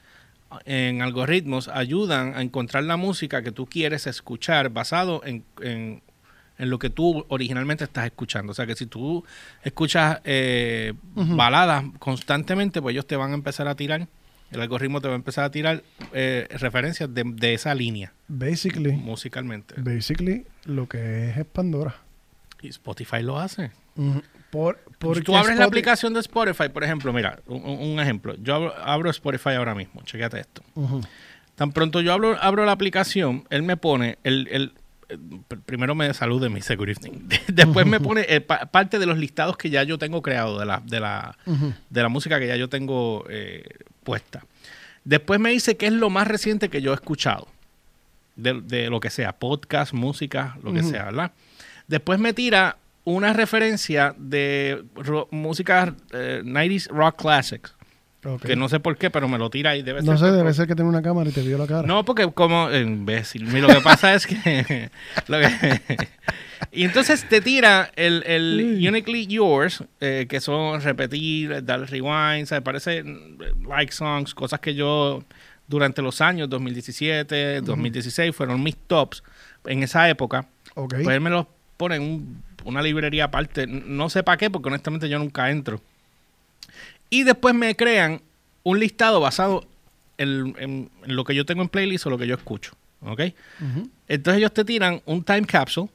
en 0.65 1.01
algoritmos 1.01 1.67
ayudan 1.67 2.33
a 2.35 2.41
encontrar 2.41 2.83
la 2.83 2.97
música 2.97 3.41
que 3.43 3.51
tú 3.51 3.67
quieres 3.67 4.07
escuchar 4.07 4.69
basado 4.69 5.21
en, 5.25 5.43
en- 5.61 6.01
en 6.57 6.69
lo 6.69 6.77
que 6.79 6.89
tú 6.89 7.25
originalmente 7.29 7.85
estás 7.85 8.05
escuchando. 8.05 8.51
O 8.51 8.55
sea 8.55 8.65
que 8.65 8.75
si 8.75 8.85
tú 8.85 9.23
escuchas 9.63 10.19
eh, 10.25 10.93
baladas 11.15 11.85
constantemente, 11.99 12.81
pues 12.81 12.93
ellos 12.93 13.07
te 13.07 13.15
van 13.15 13.31
a 13.31 13.35
empezar 13.35 13.67
a 13.69 13.75
tirar, 13.75 14.07
el 14.51 14.61
algoritmo 14.61 15.01
te 15.01 15.07
va 15.07 15.13
a 15.13 15.17
empezar 15.17 15.43
a 15.45 15.51
tirar 15.51 15.83
eh, 16.13 16.47
referencias 16.59 17.13
de, 17.13 17.23
de 17.25 17.53
esa 17.53 17.73
línea 17.75 18.13
Basically, 18.27 18.91
musicalmente. 18.93 19.75
basically, 19.77 20.45
lo 20.65 20.87
que 20.87 21.29
es 21.29 21.37
es 21.37 21.45
Pandora. 21.45 21.95
Y 22.61 22.67
Spotify 22.69 23.21
lo 23.21 23.39
hace. 23.39 23.71
Ujú. 23.95 24.21
Por, 24.49 24.79
porque 24.97 25.21
tú 25.21 25.35
abres 25.37 25.57
la 25.57 25.65
aplicación 25.65 26.13
de 26.13 26.19
Spotify, 26.21 26.69
por 26.69 26.83
ejemplo, 26.83 27.13
mira, 27.13 27.39
un, 27.47 27.61
un 27.63 27.99
ejemplo. 27.99 28.35
Yo 28.41 28.55
abro, 28.55 28.73
abro 28.77 29.09
Spotify 29.11 29.51
ahora 29.51 29.75
mismo, 29.75 30.01
chequéate 30.03 30.39
esto. 30.39 30.63
Tan 31.55 31.71
pronto 31.71 32.01
yo 32.01 32.13
abro, 32.13 32.37
abro 32.41 32.65
la 32.65 32.71
aplicación, 32.71 33.45
él 33.49 33.63
me 33.63 33.77
pone, 33.77 34.17
el, 34.23 34.47
el- 34.51 34.73
primero 35.65 35.95
me 35.95 36.13
saluda 36.13 36.49
mi 36.49 36.59
good 36.61 36.89
evening. 36.89 37.27
Después 37.47 37.85
me 37.85 37.99
pone 37.99 38.25
eh, 38.29 38.41
pa- 38.41 38.65
parte 38.67 38.99
de 38.99 39.05
los 39.05 39.17
listados 39.17 39.57
que 39.57 39.69
ya 39.69 39.83
yo 39.83 39.97
tengo 39.97 40.21
creado, 40.21 40.59
de 40.59 40.65
la, 40.65 40.81
de 40.85 40.99
la, 40.99 41.37
de 41.89 42.01
la 42.03 42.09
música 42.09 42.39
que 42.39 42.47
ya 42.47 42.55
yo 42.55 42.69
tengo 42.69 43.25
eh, 43.29 43.63
puesta. 44.03 44.45
Después 45.03 45.39
me 45.39 45.49
dice 45.51 45.77
qué 45.77 45.87
es 45.87 45.93
lo 45.93 46.09
más 46.09 46.27
reciente 46.27 46.69
que 46.69 46.81
yo 46.81 46.91
he 46.91 46.95
escuchado. 46.95 47.47
De, 48.35 48.61
de 48.61 48.89
lo 48.89 48.99
que 49.01 49.09
sea, 49.09 49.33
podcast, 49.33 49.91
música, 49.93 50.57
lo 50.63 50.71
que 50.71 50.81
sea, 50.83 51.05
¿verdad? 51.05 51.31
Después 51.87 52.19
me 52.19 52.31
tira 52.33 52.77
una 53.03 53.33
referencia 53.33 54.15
de 54.17 54.83
música 55.31 55.93
eh, 56.13 56.41
90s 56.45 56.87
rock 56.89 57.17
classics. 57.21 57.73
Que 58.37 58.55
no 58.55 58.69
sé 58.69 58.79
por 58.79 58.97
qué, 58.97 59.09
pero 59.09 59.27
me 59.27 59.37
lo 59.37 59.49
tira 59.49 59.75
y 59.75 59.81
debe 59.81 60.01
No 60.01 60.11
ser. 60.11 60.17
sé, 60.19 60.25
por- 60.25 60.33
debe 60.37 60.53
ser 60.53 60.67
que 60.67 60.75
tiene 60.75 60.89
una 60.89 61.01
cámara 61.01 61.29
y 61.29 61.33
te 61.33 61.41
vio 61.41 61.57
la 61.57 61.65
cara. 61.67 61.87
no, 61.87 62.05
porque 62.05 62.29
como 62.31 62.71
imbécil. 62.71 63.45
Mira, 63.47 63.67
Lo 63.67 63.73
que 63.75 63.81
pasa 63.81 64.13
es 64.13 64.27
que. 64.27 64.89
lo 65.27 65.39
que- 65.39 66.07
y 66.71 66.83
entonces 66.83 67.27
te 67.27 67.41
tira 67.41 67.91
el, 67.95 68.23
el. 68.27 68.79
Uniquely 68.87 69.27
Yours, 69.27 69.83
eh, 70.01 70.25
que 70.29 70.39
son 70.41 70.81
repetir, 70.81 71.63
dar 71.65 71.81
rewind, 71.89 72.45
¿sabes? 72.45 72.63
Parece 72.63 73.03
mm, 73.03 73.67
like 73.67 73.91
songs, 73.91 74.33
cosas 74.35 74.59
que 74.59 74.75
yo 74.75 75.23
durante 75.67 76.01
los 76.01 76.19
años 76.21 76.49
2017, 76.49 77.61
2016 77.61 78.35
fueron 78.35 78.61
mis 78.63 78.75
tops 78.75 79.23
en 79.65 79.83
esa 79.83 80.09
época. 80.09 80.45
Ok. 80.75 80.95
Pues 81.03 81.09
él 81.15 81.21
me 81.21 81.29
los 81.29 81.45
pone 81.77 81.95
en 81.97 82.01
un- 82.01 82.43
una 82.65 82.81
librería 82.81 83.25
aparte. 83.25 83.67
No 83.67 84.09
sé 84.09 84.23
para 84.23 84.37
qué, 84.37 84.49
porque 84.49 84.67
honestamente 84.69 85.07
yo 85.07 85.17
nunca 85.19 85.49
entro. 85.51 85.81
Y 87.09 87.23
después 87.23 87.55
me 87.55 87.75
crean 87.75 88.21
un 88.63 88.79
listado 88.79 89.19
basado 89.19 89.65
en, 90.17 90.55
en- 90.59 90.89
en 91.03 91.15
lo 91.15 91.23
que 91.23 91.33
yo 91.35 91.45
tengo 91.45 91.61
en 91.61 91.69
playlist 91.69 92.05
o 92.05 92.09
lo 92.09 92.17
que 92.17 92.27
yo 92.27 92.35
escucho. 92.35 92.73
¿Ok? 93.01 93.21
Entonces 94.07 94.39
ellos 94.39 94.53
te 94.53 94.65
tiran 94.65 95.01
un 95.05 95.23
time 95.23 95.43
capsule, 95.45 95.89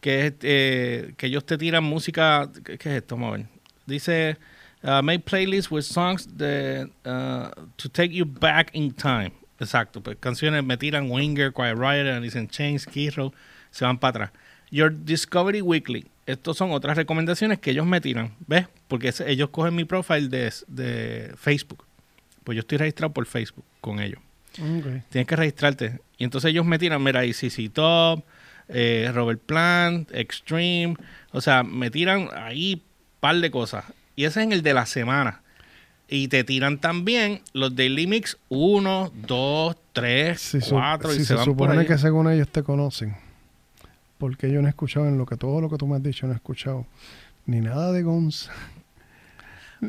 que 0.00 0.26
es 0.26 0.34
eh, 0.42 1.14
que 1.16 1.26
ellos 1.26 1.44
te 1.44 1.58
tiran 1.58 1.82
música. 1.82 2.48
¿Qué, 2.64 2.78
qué 2.78 2.90
es 2.90 2.96
esto? 3.02 3.16
Vamos 3.16 3.34
a 3.34 3.36
ver. 3.38 3.46
Dice. 3.86 4.36
uh, 4.82 5.02
make 5.02 5.20
playlists 5.24 5.70
with 5.70 5.82
songs 5.82 6.26
that, 6.36 6.88
uh, 7.06 7.50
to 7.76 7.88
take 7.88 8.12
you 8.14 8.24
back 8.24 8.70
in 8.74 8.92
time. 8.92 9.32
Exacto, 9.58 10.00
pues 10.02 10.16
canciones 10.20 10.62
me 10.64 10.76
tiran 10.76 11.10
Winger, 11.10 11.52
Quiet 11.52 11.76
Riot, 11.76 12.06
Alice 12.12 12.38
in 12.38 12.48
Chains, 12.48 12.86
Kid 12.86 13.12
Row, 13.16 13.32
se 13.70 13.84
van 13.84 13.98
para 13.98 14.26
atrás. 14.26 14.30
Your 14.70 14.92
Discovery 14.92 15.62
Weekly. 15.62 16.06
Estos 16.26 16.56
son 16.56 16.72
otras 16.72 16.96
recomendaciones 16.96 17.58
que 17.60 17.70
ellos 17.70 17.86
me 17.86 18.00
tiran, 18.00 18.32
¿ves? 18.46 18.66
Porque 18.94 19.12
ellos 19.26 19.48
cogen 19.50 19.74
mi 19.74 19.84
profile 19.84 20.28
de, 20.28 20.52
de 20.68 21.34
Facebook. 21.36 21.84
Pues 22.44 22.54
yo 22.54 22.60
estoy 22.60 22.78
registrado 22.78 23.12
por 23.12 23.26
Facebook 23.26 23.64
con 23.80 23.98
ellos. 24.00 24.20
Tienes 25.10 25.26
que 25.26 25.34
registrarte. 25.34 25.98
Y 26.16 26.22
entonces 26.22 26.50
ellos 26.50 26.64
me 26.64 26.78
tiran, 26.78 27.02
mira, 27.02 27.20
ahí 27.20 27.32
CC 27.32 27.68
Top, 27.70 28.22
eh, 28.68 29.10
Robert 29.12 29.40
Plant, 29.44 30.10
Extreme. 30.14 30.94
O 31.32 31.40
sea, 31.40 31.64
me 31.64 31.90
tiran 31.90 32.28
ahí 32.36 32.82
par 33.18 33.36
de 33.40 33.50
cosas. 33.50 33.84
Y 34.14 34.24
ese 34.26 34.40
es 34.40 34.46
en 34.46 34.52
el 34.52 34.62
de 34.62 34.74
la 34.74 34.86
semana. 34.86 35.40
Y 36.08 36.28
te 36.28 36.44
tiran 36.44 36.78
también 36.78 37.40
los 37.52 37.74
Daily 37.74 38.06
Mix 38.06 38.36
1, 38.48 39.12
2, 39.26 39.76
3, 39.92 40.40
Si, 40.40 40.60
su- 40.60 40.70
4 40.76 41.12
y 41.14 41.16
si 41.18 41.24
se, 41.24 41.34
van 41.34 41.44
supone 41.44 41.86
que 41.86 41.98
según 41.98 42.30
ellos 42.30 42.48
te 42.48 42.62
conocen, 42.62 43.16
porque 44.18 44.52
yo 44.52 44.60
no 44.62 44.68
he 44.68 44.70
escuchado 44.70 45.08
en 45.08 45.18
lo 45.18 45.26
que 45.26 45.36
todo 45.36 45.60
lo 45.60 45.68
que 45.70 45.76
tú 45.78 45.86
me 45.88 45.96
has 45.96 46.02
dicho, 46.02 46.26
no 46.26 46.32
he 46.32 46.36
escuchado 46.36 46.86
ni 47.46 47.60
nada 47.60 47.90
de 47.92 48.02
Guns, 48.02 48.50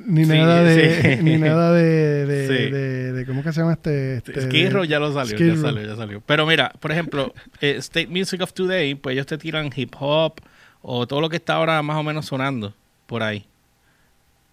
ni 0.06 0.26
Sí, 0.26 0.32
nada 0.32 0.64
de, 0.64 1.18
sí. 1.18 1.18
ni 1.24 1.38
nada 1.38 1.74
de, 1.74 2.26
de, 2.26 2.48
Sí. 2.48 2.72
de- 2.72 3.12
de- 3.14 3.26
¿cómo 3.26 3.44
que 3.44 3.52
se 3.54 3.62
llama 3.62 3.74
este? 3.74 4.18
este 4.18 4.42
Skid 4.42 4.72
Row 4.72 4.82
de- 4.84 4.88
ya 4.90 5.00
lo 5.00 5.14
salió, 5.14 5.38
ya 5.38 5.56
salió, 5.62 5.82
ya 5.84 5.96
salió. 5.96 6.22
Pero 6.26 6.46
mira, 6.46 6.72
por 6.80 6.92
ejemplo, 6.92 7.34
eh, 7.62 7.76
State 7.78 8.08
Music 8.08 8.42
of 8.42 8.54
Today, 8.54 8.96
pues 8.96 9.14
ellos 9.14 9.26
te 9.26 9.38
tiran 9.38 9.70
hip 9.76 9.94
hop 10.00 10.34
o 10.82 11.08
todo 11.08 11.22
lo 11.22 11.30
que 11.30 11.38
está 11.38 11.56
ahora 11.56 11.82
más 11.82 11.98
o 11.98 12.04
menos 12.04 12.26
sonando 12.26 12.74
por 13.08 13.24
ahí. 13.24 13.46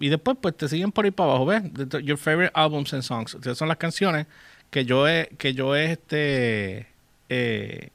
Y 0.00 0.08
después, 0.08 0.36
pues 0.40 0.56
te 0.56 0.68
siguen 0.68 0.90
por 0.90 1.04
ahí 1.04 1.10
para 1.12 1.30
abajo, 1.30 1.46
¿ves? 1.46 1.62
Your 2.02 2.18
favorite 2.18 2.50
albums 2.54 2.92
and 2.94 3.02
songs. 3.02 3.34
Esas 3.40 3.56
son 3.56 3.68
las 3.68 3.76
canciones 3.76 4.26
que 4.70 4.84
yo 4.84 5.06
he, 5.06 5.28
que 5.38 5.54
yo 5.54 5.76
he 5.76 5.92
este, 5.92 6.86
eh, 7.28 7.90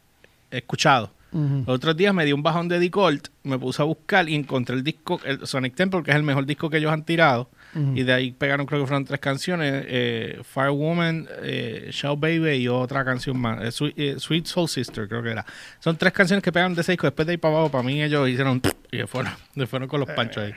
escuchado. 0.52 1.12
Ujú. 1.32 1.64
Los 1.68 1.76
otros 1.76 1.98
días 1.98 2.14
me 2.14 2.26
dio 2.26 2.36
un 2.36 2.44
bajón 2.44 2.70
de 2.70 2.80
Decolt, 2.80 3.28
me 3.44 3.60
puse 3.60 3.82
a 3.82 3.86
buscar 3.86 4.30
y 4.30 4.36
encontré 4.36 4.76
el 4.76 4.84
disco, 4.84 5.20
el 5.26 5.46
Sonic 5.46 5.76
Temple, 5.76 6.04
que 6.04 6.12
es 6.12 6.18
el 6.18 6.24
mejor 6.24 6.46
disco 6.46 6.70
que 6.70 6.78
ellos 6.78 6.92
han 6.92 7.04
tirado. 7.04 7.50
Ujú. 7.76 7.96
Y 7.96 8.04
de 8.04 8.14
ahí 8.14 8.32
pegaron, 8.32 8.66
creo 8.66 8.82
que 8.82 8.88
fueron 8.88 9.06
tres 9.06 9.20
canciones: 9.20 9.86
eh, 9.88 10.40
Firewoman, 10.44 11.28
eh, 11.42 11.90
Shout 11.92 12.20
Baby 12.20 12.52
y 12.56 12.68
otra 12.68 13.04
canción 13.04 13.38
más, 13.38 13.62
eh, 13.64 13.72
Sweet, 13.72 13.94
eh, 13.98 14.16
Sweet 14.18 14.46
Soul 14.46 14.70
Sister, 14.70 15.08
creo 15.08 15.22
que 15.22 15.32
era. 15.32 15.46
Son 15.80 15.98
tres 15.98 16.14
canciones 16.14 16.44
que 16.44 16.52
pegaron 16.52 16.74
de 16.76 16.82
ese 16.82 16.94
disco. 16.94 17.08
Después 17.08 17.26
de 17.26 17.34
ahí 17.34 17.38
para 17.38 17.56
abajo, 17.56 17.72
para 17.72 17.84
mí, 17.84 18.02
ellos 18.02 18.28
hicieron 18.30 18.62
y 18.92 18.98
se 18.98 19.08
fueron, 19.08 19.34
se 19.54 19.68
fueron 19.68 19.88
con 19.88 20.00
los 20.00 20.10
panchos 20.10 20.44
ahí. 20.44 20.54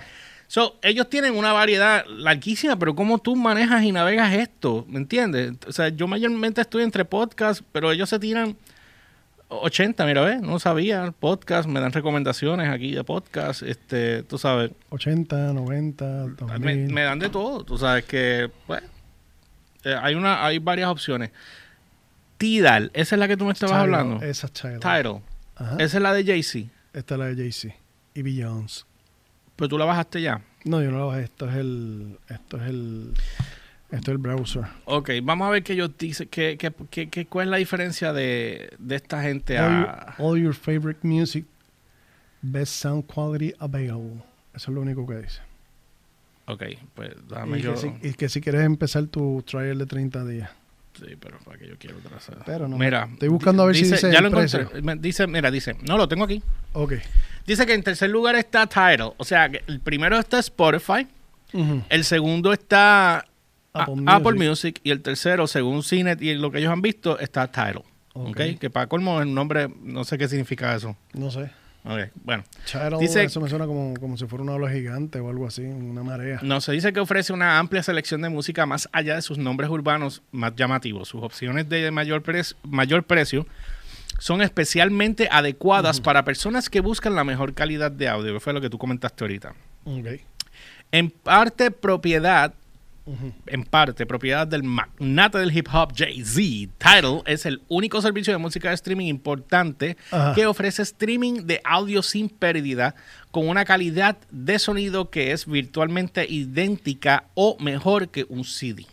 So, 0.46 0.80
ellos 0.83 1.09
tienen 1.09 1.37
una 1.37 1.52
variedad 1.52 2.04
larguísima, 2.06 2.76
pero 2.76 2.96
¿cómo 2.96 3.18
tú 3.18 3.37
manejas 3.37 3.85
y 3.85 3.92
navegas 3.92 4.33
esto? 4.35 4.85
¿Me 4.88 4.98
entiendes? 4.98 5.52
O 5.68 5.72
sea, 5.72 5.90
yo 5.90 6.09
mayormente 6.09 6.61
estoy 6.61 6.83
entre 6.83 7.04
podcasts, 7.04 7.62
pero 7.70 7.92
ellos 7.92 8.09
se 8.09 8.18
tiran 8.18 8.56
80, 9.50 10.06
mira, 10.06 10.22
¿ves? 10.22 10.40
No 10.40 10.58
sabía, 10.58 11.12
podcast, 11.18 11.68
me 11.68 11.80
dan 11.80 11.92
recomendaciones 11.92 12.68
aquí 12.70 12.92
de 12.92 13.04
podcast, 13.04 13.62
este, 13.62 14.22
tú 14.22 14.38
sabes, 14.38 14.70
80, 14.90 15.52
90, 15.52 16.04
me, 16.04 16.34
2000. 16.36 16.92
me 16.92 17.02
dan 17.02 17.18
de 17.18 17.28
todo, 17.28 17.64
tú 17.64 17.76
sabes 17.76 18.04
que, 18.04 18.50
pues, 18.66 18.82
eh, 19.84 19.94
hay 20.00 20.14
una, 20.14 20.44
hay 20.46 20.58
varias 20.58 20.88
opciones. 20.88 21.30
Tidal, 22.38 22.90
esa 22.94 23.16
es 23.16 23.18
la 23.18 23.28
que 23.28 23.36
tú 23.36 23.44
me 23.44 23.52
estabas 23.52 23.74
Tidal, 23.74 23.94
hablando. 23.94 24.24
Esa 24.24 24.46
es 24.46 24.52
Tidal. 24.52 24.80
Tidal, 24.80 25.20
Ajá. 25.56 25.74
esa 25.78 25.96
es 25.98 26.02
la 26.02 26.12
de 26.14 26.24
Jay-Z, 26.24 26.70
Esta 26.94 27.14
es 27.14 27.18
la 27.18 27.26
de 27.26 27.36
Jay-Z. 27.36 27.74
Y 28.14 28.22
Beyoncé. 28.22 28.84
pero 29.56 29.68
tú 29.68 29.78
la 29.78 29.84
bajaste 29.84 30.22
ya. 30.22 30.40
No, 30.64 30.82
yo 30.82 30.90
no 30.90 30.98
lo 30.98 31.06
bajé. 31.08 31.22
Esto 31.24 31.48
es 31.48 31.56
el. 31.56 32.18
Esto 32.28 32.56
es 32.58 32.68
el. 32.68 33.14
Esto 33.90 34.11
es 34.12 34.14
el 34.14 34.18
browser. 34.18 34.62
Ok, 34.85 35.11
vamos 35.22 35.48
a 35.48 35.50
ver 35.50 35.62
qué 35.62 35.72
ellos 35.72 35.90
dicen, 35.98 36.29
que, 36.29 36.57
que- 36.57 37.09
que- 37.09 37.26
cuál 37.26 37.48
es 37.48 37.50
la 37.50 37.57
diferencia 37.57 38.12
de, 38.12 38.72
de 38.79 38.94
esta 38.96 39.22
gente 39.22 39.59
All, 39.59 39.64
a... 39.72 40.14
your, 40.18 40.26
all 40.26 40.40
your 40.40 40.55
favorite 40.55 41.00
music, 41.03 41.44
best 42.42 42.72
sound 42.72 43.05
quality 43.07 43.53
available. 43.59 44.22
Eso 44.55 44.70
es 44.70 44.74
lo 44.74 44.81
único 44.81 45.07
que 45.07 45.16
dice. 45.16 45.40
Ok, 46.46 46.62
pues 46.94 47.11
dame 47.29 47.59
Y 47.59 47.62
yo... 47.62 47.74
que, 47.74 47.81
si, 47.81 47.92
y 48.03 48.12
que 48.14 48.29
si 48.29 48.40
quieres 48.40 48.62
empezar 48.62 49.07
tu 49.07 49.42
trial 49.42 49.79
de 49.79 49.87
30 49.87 50.24
días. 50.24 50.50
Sí, 50.98 51.14
pero 51.20 51.38
para 51.44 51.57
que 51.57 51.68
yo 51.68 51.76
quiero 51.79 51.96
trazar. 51.98 52.38
Pero 52.44 52.66
no. 52.68 52.76
Mira, 52.76 53.09
Estoy 53.12 53.29
buscando 53.29 53.62
a 53.62 53.66
ver 53.66 53.76
si 53.76 53.83
dice 53.85 54.12
ya 54.12 54.20
lo 54.20 54.29
encontré. 54.29 54.66
Dice, 54.98 55.26
mira, 55.29 55.50
dice, 55.50 55.76
no 55.87 55.96
lo 55.96 56.09
tengo 56.09 56.24
aquí. 56.24 56.42
Ok. 56.72 56.94
Dice 57.46 57.64
que 57.66 57.74
en 57.74 57.83
tercer 57.83 58.11
lugar 58.11 58.35
está 58.37 58.66
Tidal, 58.66 59.12
o 59.16 59.24
sea, 59.24 59.48
que 59.48 59.62
el 59.66 59.81
primero 59.81 60.18
está 60.18 60.38
Spotify, 60.40 61.07
el 61.88 62.05
segundo 62.05 62.53
está 62.53 63.24
a- 63.72 63.83
Apple 63.83 64.02
Apple, 64.06 64.48
Music. 64.48 64.80
Y 64.83 64.90
el 64.90 65.02
tercero, 65.02 65.46
según 65.46 65.83
Cinet 65.83 66.20
y 66.22 66.35
lo 66.35 66.50
que 66.50 66.59
ellos 66.59 66.72
han 66.72 66.83
visto, 66.83 67.18
está 67.18 67.46
Tidal. 67.50 67.83
Ok. 68.12 68.28
ok, 68.30 68.40
que 68.59 68.70
para 68.70 68.87
colmo 68.88 69.20
el 69.22 69.33
nombre, 69.33 69.68
no 69.83 70.04
sé 70.04 70.18
qué 70.18 70.26
significa 70.28 70.74
eso. 70.74 70.96
No 71.14 71.30
sé. 71.30 71.50
Ok, 71.85 72.00
bueno. 72.24 72.44
Tidal, 72.70 72.98
Dice- 72.98 73.24
eso 73.24 73.40
me 73.40 73.48
suena 73.48 73.66
como, 73.66 73.94
como 73.98 74.16
si 74.18 74.26
fuera 74.26 74.42
una 74.42 74.52
ola 74.52 74.70
gigante 74.70 75.18
o 75.20 75.30
algo 75.30 75.46
así, 75.46 75.62
una 75.62 76.02
marea. 76.02 76.38
No, 76.42 76.61
se 76.61 76.72
dice 76.72 76.92
que 76.92 77.00
ofrece 77.00 77.33
una 77.33 77.59
amplia 77.59 77.83
selección 77.83 78.20
de 78.20 78.28
música 78.28 78.66
más 78.66 78.88
allá 78.92 79.14
de 79.14 79.22
sus 79.22 79.38
nombres 79.38 79.70
urbanos 79.70 80.22
más 80.33 80.54
llamativos. 80.56 81.09
Sus 81.09 81.22
opciones 81.22 81.68
de 81.68 81.90
mayor, 81.90 82.22
pre- 82.22 82.42
mayor 82.64 83.04
precio 83.04 83.46
son 84.18 84.42
especialmente 84.42 85.28
adecuadas 85.30 86.00
para 86.02 86.24
personas 86.24 86.68
que 86.68 86.80
buscan 86.80 87.14
la 87.14 87.24
mejor 87.24 87.54
calidad 87.54 87.90
de 87.90 88.09
audio, 88.09 88.35
que 88.35 88.40
fue 88.40 88.52
lo 88.52 88.61
que 88.61 88.68
tú 88.68 88.76
comentaste 88.76 89.24
ahorita. 89.24 89.54
Ok. 89.85 90.06
En 90.92 91.09
parte 91.11 91.70
propiedad, 91.70 92.52
En 93.46 93.64
parte 93.64 94.06
propiedad 94.06 94.46
del 94.46 94.62
magnate 94.62 95.38
del 95.38 95.56
hip 95.56 95.68
hop 95.72 95.92
Jay-Z, 95.96 96.72
Tidal 96.78 97.22
es 97.26 97.46
el 97.46 97.62
único 97.68 98.00
servicio 98.00 98.32
de 98.32 98.38
música 98.38 98.68
de 98.68 98.74
streaming 98.74 99.06
importante 99.06 99.96
que 100.34 100.46
ofrece 100.46 100.82
streaming 100.82 101.46
de 101.46 101.60
audio 101.64 102.02
sin 102.02 102.28
pérdida 102.28 102.94
con 103.30 103.48
una 103.48 103.64
calidad 103.64 104.16
de 104.30 104.58
sonido 104.58 105.10
que 105.10 105.32
es 105.32 105.46
virtualmente 105.46 106.26
idéntica 106.28 107.24
o 107.34 107.56
mejor 107.60 108.08
que 108.08 108.26
un 108.28 108.44
CD. 108.44 108.86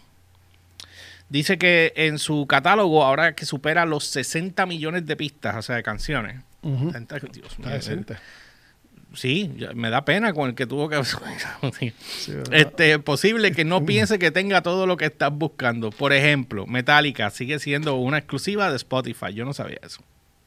Dice 1.29 1.57
que 1.57 1.91
en 1.95 2.19
su 2.19 2.47
catálogo, 2.47 3.03
ahora 3.03 3.35
que 3.35 3.45
supera 3.45 3.85
los 3.85 4.05
60 4.05 4.65
millones 4.65 5.05
de 5.05 5.15
pistas, 5.17 5.55
o 5.57 5.61
sea, 5.61 5.75
de 5.75 5.83
canciones. 5.83 6.41
Ujú. 6.61 6.91
Dios 6.91 7.59
mío, 7.59 7.67
Está 7.67 7.69
decente. 7.69 8.17
Sí, 9.13 9.51
me 9.73 9.89
da 9.89 10.05
pena 10.05 10.33
con 10.33 10.49
el 10.49 10.55
que 10.55 10.67
tuvo 10.67 10.89
que... 10.89 11.01
Sí. 11.79 11.93
Este, 12.51 12.99
posible 12.99 13.51
que 13.51 13.65
no 13.65 13.85
piense 13.85 14.19
que 14.19 14.31
tenga 14.31 14.61
todo 14.61 14.85
lo 14.85 14.97
que 14.97 15.05
estás 15.05 15.31
buscando. 15.33 15.89
Por 15.91 16.13
ejemplo, 16.13 16.67
Metallica 16.67 17.29
sigue 17.29 17.59
siendo 17.59 17.95
una 17.95 18.19
exclusiva 18.19 18.69
de 18.69 18.75
Spotify. 18.75 19.33
Yo 19.33 19.45
no 19.45 19.53
sabía 19.53 19.79
eso. 19.81 20.01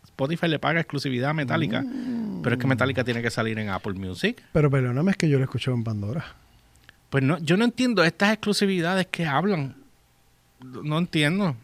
Spotify 0.04 0.48
le 0.48 0.58
paga 0.58 0.80
exclusividad 0.80 1.30
a 1.30 1.34
Metallica, 1.34 1.82
pero 2.42 2.54
es 2.54 2.60
que 2.60 2.66
Metallica 2.66 3.04
tiene 3.04 3.22
que 3.22 3.30
salir 3.30 3.58
en 3.58 3.70
Apple 3.70 3.94
Music. 3.94 4.42
Pero 4.52 4.70
perdóname, 4.70 5.12
es 5.12 5.16
que 5.16 5.28
yo 5.28 5.38
lo 5.38 5.44
he 5.44 5.46
escuchado 5.46 5.74
en 5.76 5.82
Pandora. 5.82 6.24
Pues 7.08 7.24
no, 7.24 7.38
yo 7.38 7.56
no 7.56 7.64
entiendo 7.64 8.04
estas 8.04 8.32
exclusividades 8.32 9.06
que 9.06 9.24
hablan. 9.24 9.76
No 10.60 10.98
entiendo. 10.98 11.56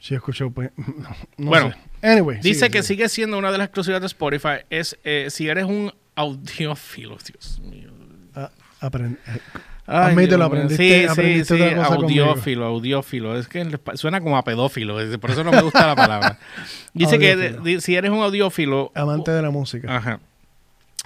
Sí, 0.00 0.14
he 0.14 0.16
escuchado. 0.16 0.50
pues, 0.50 0.70
no, 0.76 1.08
no 1.38 1.46
Bueno, 1.50 1.70
sé. 1.70 2.08
Anyway, 2.08 2.38
Dice 2.38 2.54
sigue, 2.66 2.70
que 2.70 2.82
sigue. 2.82 2.94
sigue 3.04 3.08
siendo 3.10 3.38
una 3.38 3.52
de 3.52 3.58
las 3.58 3.66
exclusivas 3.66 4.00
de 4.00 4.06
Spotify. 4.08 4.64
Es 4.70 4.98
eh, 5.04 5.26
si 5.30 5.48
eres 5.48 5.64
un 5.66 5.92
audiófilo, 6.16 7.16
Dios 7.26 7.60
mío. 7.60 7.90
Ah, 8.34 8.50
aprend- 8.80 9.18
eh, 9.26 9.38
Ay, 9.86 10.12
Admítelo, 10.12 10.48
Dios 10.48 10.50
mío. 10.52 10.62
aprendiste- 10.68 11.00
sí, 11.02 11.06
aprendiste 11.08 11.56
sí, 11.56 11.62
otra 11.62 11.76
cosa 11.76 11.96
conmigo. 11.96 12.24
audiófilo, 12.26 12.64
audiófilo. 12.66 13.36
Es 13.38 13.48
que 13.48 13.78
suena 13.94 14.20
como 14.20 14.38
a 14.38 14.44
pedófilo, 14.44 14.96
por 15.20 15.30
eso 15.32 15.42
no 15.44 15.50
me 15.50 15.60
gusta 15.62 15.86
la 15.86 15.96
palabra. 15.96 16.38
Dice 16.94 17.18
que 17.18 17.32
Audiófilo. 17.32 17.80
si 17.80 17.96
eres 17.96 18.10
un 18.10 18.20
audiófilo, 18.22 18.92
amante 18.94 19.32
de 19.32 19.42
la 19.42 19.50
música. 19.50 19.94
ajá, 19.96 20.20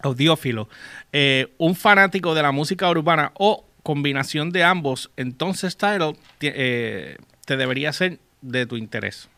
audiófilo, 0.03 0.69
eh, 1.13 1.49
un 1.59 1.75
fanático 1.75 2.35
de 2.35 2.43
la 2.43 2.53
música 2.53 2.89
urbana 2.91 3.33
o 3.39 3.65
combinación 3.83 4.51
de 4.51 4.65
ambos, 4.65 5.11
entonces 5.17 5.77
Tidal 5.77 6.15
ti- 6.39 6.51
eh, 6.53 7.17
te 7.47 7.57
debería 7.57 7.93
ser 7.93 8.19
de 8.45 8.67
tu 8.67 8.77
interés. 8.77 9.29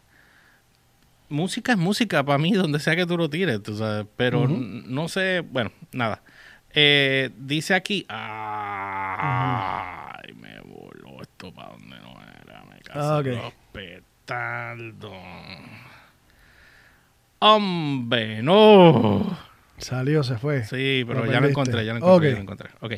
Música 1.28 1.72
es 1.72 1.78
música 1.78 2.22
para 2.24 2.38
mí, 2.38 2.52
donde 2.52 2.78
sea 2.78 2.94
que 2.94 3.04
tú 3.06 3.16
lo 3.18 3.28
tires, 3.30 3.60
tú 3.62 3.76
sabes, 3.76 4.06
pero 4.16 4.46
no 4.48 5.08
sé, 5.08 5.40
bueno, 5.40 5.72
nada. 5.92 6.22
Eh, 6.72 7.30
dice 7.38 7.74
aquí, 7.74 8.04
ay, 8.09 8.22
me 10.34 10.61
voló 10.61 11.20
esto 11.22 11.52
para 11.52 11.70
donde 11.70 11.98
no 11.98 12.14
era, 12.44 12.64
me 12.64 12.78
casé 12.80 12.98
Ah, 13.00 13.18
ok. 13.18 13.26
los 13.26 13.52
petardos. 13.72 15.12
Hombre, 17.38 18.42
no. 18.42 19.38
Salió, 19.78 20.22
se 20.24 20.38
fue. 20.38 20.64
Sí, 20.64 21.04
pero 21.07 21.20
Lo 21.20 21.26
ya 21.26 21.32
lo 21.34 21.40
perdiste. 21.40 21.50
encontré, 21.50 21.84
ya 21.84 21.92
lo 21.92 21.98
encontré, 21.98 22.16
Ok. 22.16 22.22
ya 22.32 22.36
lo 22.36 22.42
encontré. 22.42 22.70
Ok. 22.80 22.92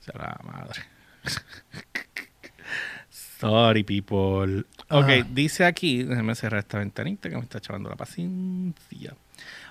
Sea 0.00 0.14
la 0.18 0.40
madre. 0.44 0.80
Sorry, 3.40 3.82
people. 3.82 4.64
Ok, 4.90 5.04
Ajá. 5.08 5.26
dice 5.32 5.64
aquí, 5.64 6.02
déjame 6.04 6.34
cerrar 6.34 6.60
esta 6.60 6.78
ventanita 6.78 7.28
que 7.28 7.36
me 7.36 7.42
está 7.42 7.58
echando 7.58 7.88
la 7.90 7.96
paciencia. 7.96 9.14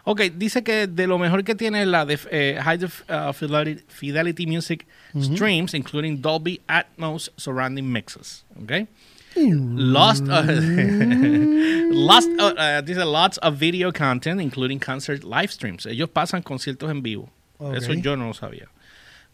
Ok, 0.05 0.21
dice 0.35 0.63
que 0.63 0.87
de 0.87 1.07
lo 1.07 1.17
mejor 1.17 1.43
que 1.43 1.55
tiene 1.55 1.85
la 1.85 2.05
de, 2.05 2.19
eh, 2.29 2.59
High 2.61 2.77
def- 2.77 3.03
uh, 3.09 3.31
fidelity, 3.33 3.83
Fidelity 3.87 4.45
Music. 4.45 4.85
Streams, 5.19 5.73
including 5.75 6.21
Dolby 6.21 6.59
Atmos 6.67 7.31
surrounding 7.37 7.89
mixes. 7.91 8.43
Ok. 8.61 8.87
Lost, 9.35 10.23
uh, 10.27 10.43
lost 11.91 12.29
uh, 12.39 12.53
uh, 12.57 12.81
dice 12.81 12.97
lots 13.05 13.37
of 13.39 13.55
video 13.55 13.91
content, 13.91 14.41
including 14.41 14.79
concert 14.79 15.23
live 15.23 15.51
streams. 15.51 15.85
Ellos 15.85 16.09
pasan 16.09 16.43
conciertos 16.43 16.89
en 16.89 17.01
vivo. 17.01 17.29
Eso 17.75 17.93
yo 17.93 18.15
no 18.15 18.27
lo 18.27 18.33
sabía. 18.33 18.67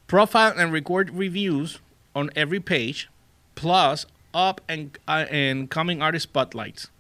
Profile 0.08 0.54
and 0.58 0.72
record 0.72 1.10
reviews 1.14 1.80
on 2.14 2.30
every 2.36 2.60
page. 2.60 3.10
plus 3.56 4.06
up 4.34 4.62
and, 4.68 4.98
uh, 5.08 5.26
and 5.32 5.70
coming 5.70 6.02
artist 6.02 6.24
spotlights. 6.26 6.92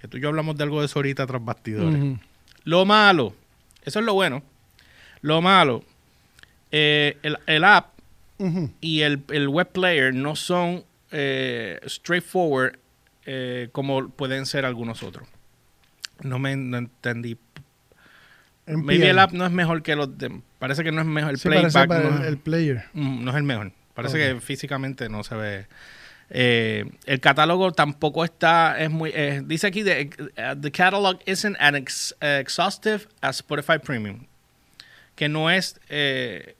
Que 0.00 0.08
tú 0.08 0.16
y 0.16 0.20
yo 0.20 0.28
hablamos 0.28 0.56
de 0.56 0.64
algo 0.64 0.80
de 0.80 0.86
eso 0.86 0.98
ahorita 0.98 1.26
tras 1.26 1.44
bastidores. 1.44 2.18
Lo 2.64 2.84
malo, 2.84 3.34
eso 3.84 3.98
es 4.00 4.04
lo 4.04 4.14
bueno. 4.14 4.42
Lo 5.22 5.42
malo, 5.42 5.84
eh, 6.72 7.18
el, 7.22 7.36
el 7.46 7.64
app 7.64 7.88
y 8.80 9.02
el, 9.02 9.22
el 9.28 9.48
web 9.48 9.68
player 9.70 10.14
no 10.14 10.34
son 10.34 10.84
eh, 11.10 11.78
straightforward 11.86 12.78
eh, 13.26 13.68
como 13.72 14.08
pueden 14.08 14.46
ser 14.46 14.64
algunos 14.64 15.02
otros. 15.02 15.28
No 16.22 16.38
me 16.38 16.56
no 16.56 16.78
entendí. 16.78 17.36
En 18.66 18.84
Maybe 18.84 19.10
el 19.10 19.18
app 19.18 19.32
no 19.32 19.44
es 19.44 19.52
mejor 19.52 19.82
que 19.82 19.94
los 19.96 20.16
de, 20.16 20.40
Parece 20.58 20.84
que 20.84 20.92
no 20.92 21.00
es 21.00 21.06
mejor. 21.06 21.32
El 21.32 21.38
Sí, 21.38 21.48
playback 21.48 21.88
no, 21.88 22.24
el, 22.24 22.38
player. 22.38 22.84
mm, 22.94 23.24
no 23.24 23.30
es 23.30 23.36
el 23.36 23.42
mejor. 23.42 23.72
Parece 23.94 24.16
que 24.16 24.40
físicamente 24.40 25.08
no 25.08 25.22
se 25.24 25.34
ve. 25.34 25.66
Eh, 26.30 26.84
el 27.06 27.20
catálogo 27.20 27.72
tampoco 27.72 28.24
está. 28.24 28.78
Es 28.80 28.88
muy, 28.90 29.10
eh, 29.14 29.42
dice 29.44 29.66
aquí: 29.66 29.82
the, 29.82 30.10
the 30.60 30.70
catalog 30.70 31.18
isn't 31.26 31.56
as 31.58 31.74
ex- 31.74 32.14
exhaustive 32.20 33.06
as 33.20 33.36
Spotify 33.40 33.78
Premium. 33.78 34.26
Que 35.16 35.28
no 35.28 35.50
es. 35.50 35.80
Eh, 35.88 36.54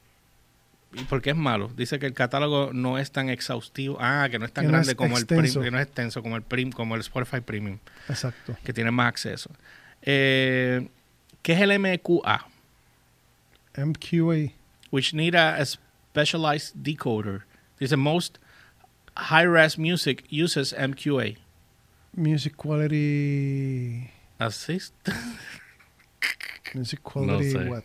¿Y 0.93 1.05
por 1.05 1.21
qué 1.21 1.29
es 1.29 1.37
malo? 1.37 1.71
Dice 1.77 1.99
que 1.99 2.05
el 2.05 2.13
catálogo 2.13 2.71
no 2.73 2.97
es 2.97 3.11
tan 3.13 3.29
exhaustivo. 3.29 3.97
Ah, 4.01 4.27
que 4.29 4.37
no 4.39 4.45
es 4.45 4.51
tan 4.51 4.63
Que 4.65 4.67
no 4.67 4.71
grande 4.73 4.91
es 4.91 4.95
como 4.97 5.17
el 5.17 5.25
prim- 5.25 5.61
que 5.61 5.71
no 5.71 5.79
es 5.79 5.85
extenso 5.85 6.21
como 6.21 6.35
el 6.35 6.41
prim, 6.41 6.71
como 6.73 6.95
el 6.95 7.01
Spotify 7.01 7.39
Premium, 7.39 7.79
Exacto. 8.09 8.57
que 8.65 8.73
tiene 8.73 8.91
más 8.91 9.07
acceso. 9.07 9.49
Eh, 10.01 10.85
¿Qué 11.41 11.53
es 11.53 11.61
el 11.61 11.71
MQA? 11.79 12.45
MQA. 13.77 14.51
which 14.91 15.13
need 15.13 15.33
a, 15.33 15.55
a 15.55 15.65
specialized 15.65 16.73
decoder. 16.75 17.43
Dice 17.79 17.95
most 17.95 18.37
high-res 19.15 19.77
music 19.77 20.23
uses 20.31 20.73
MQA. 20.77 21.37
Music 22.15 22.55
Quality. 22.55 24.09
Assist? 24.39 24.93
Music 26.73 26.99
Quality 27.01 27.51
sé. 27.51 27.69
what? 27.69 27.83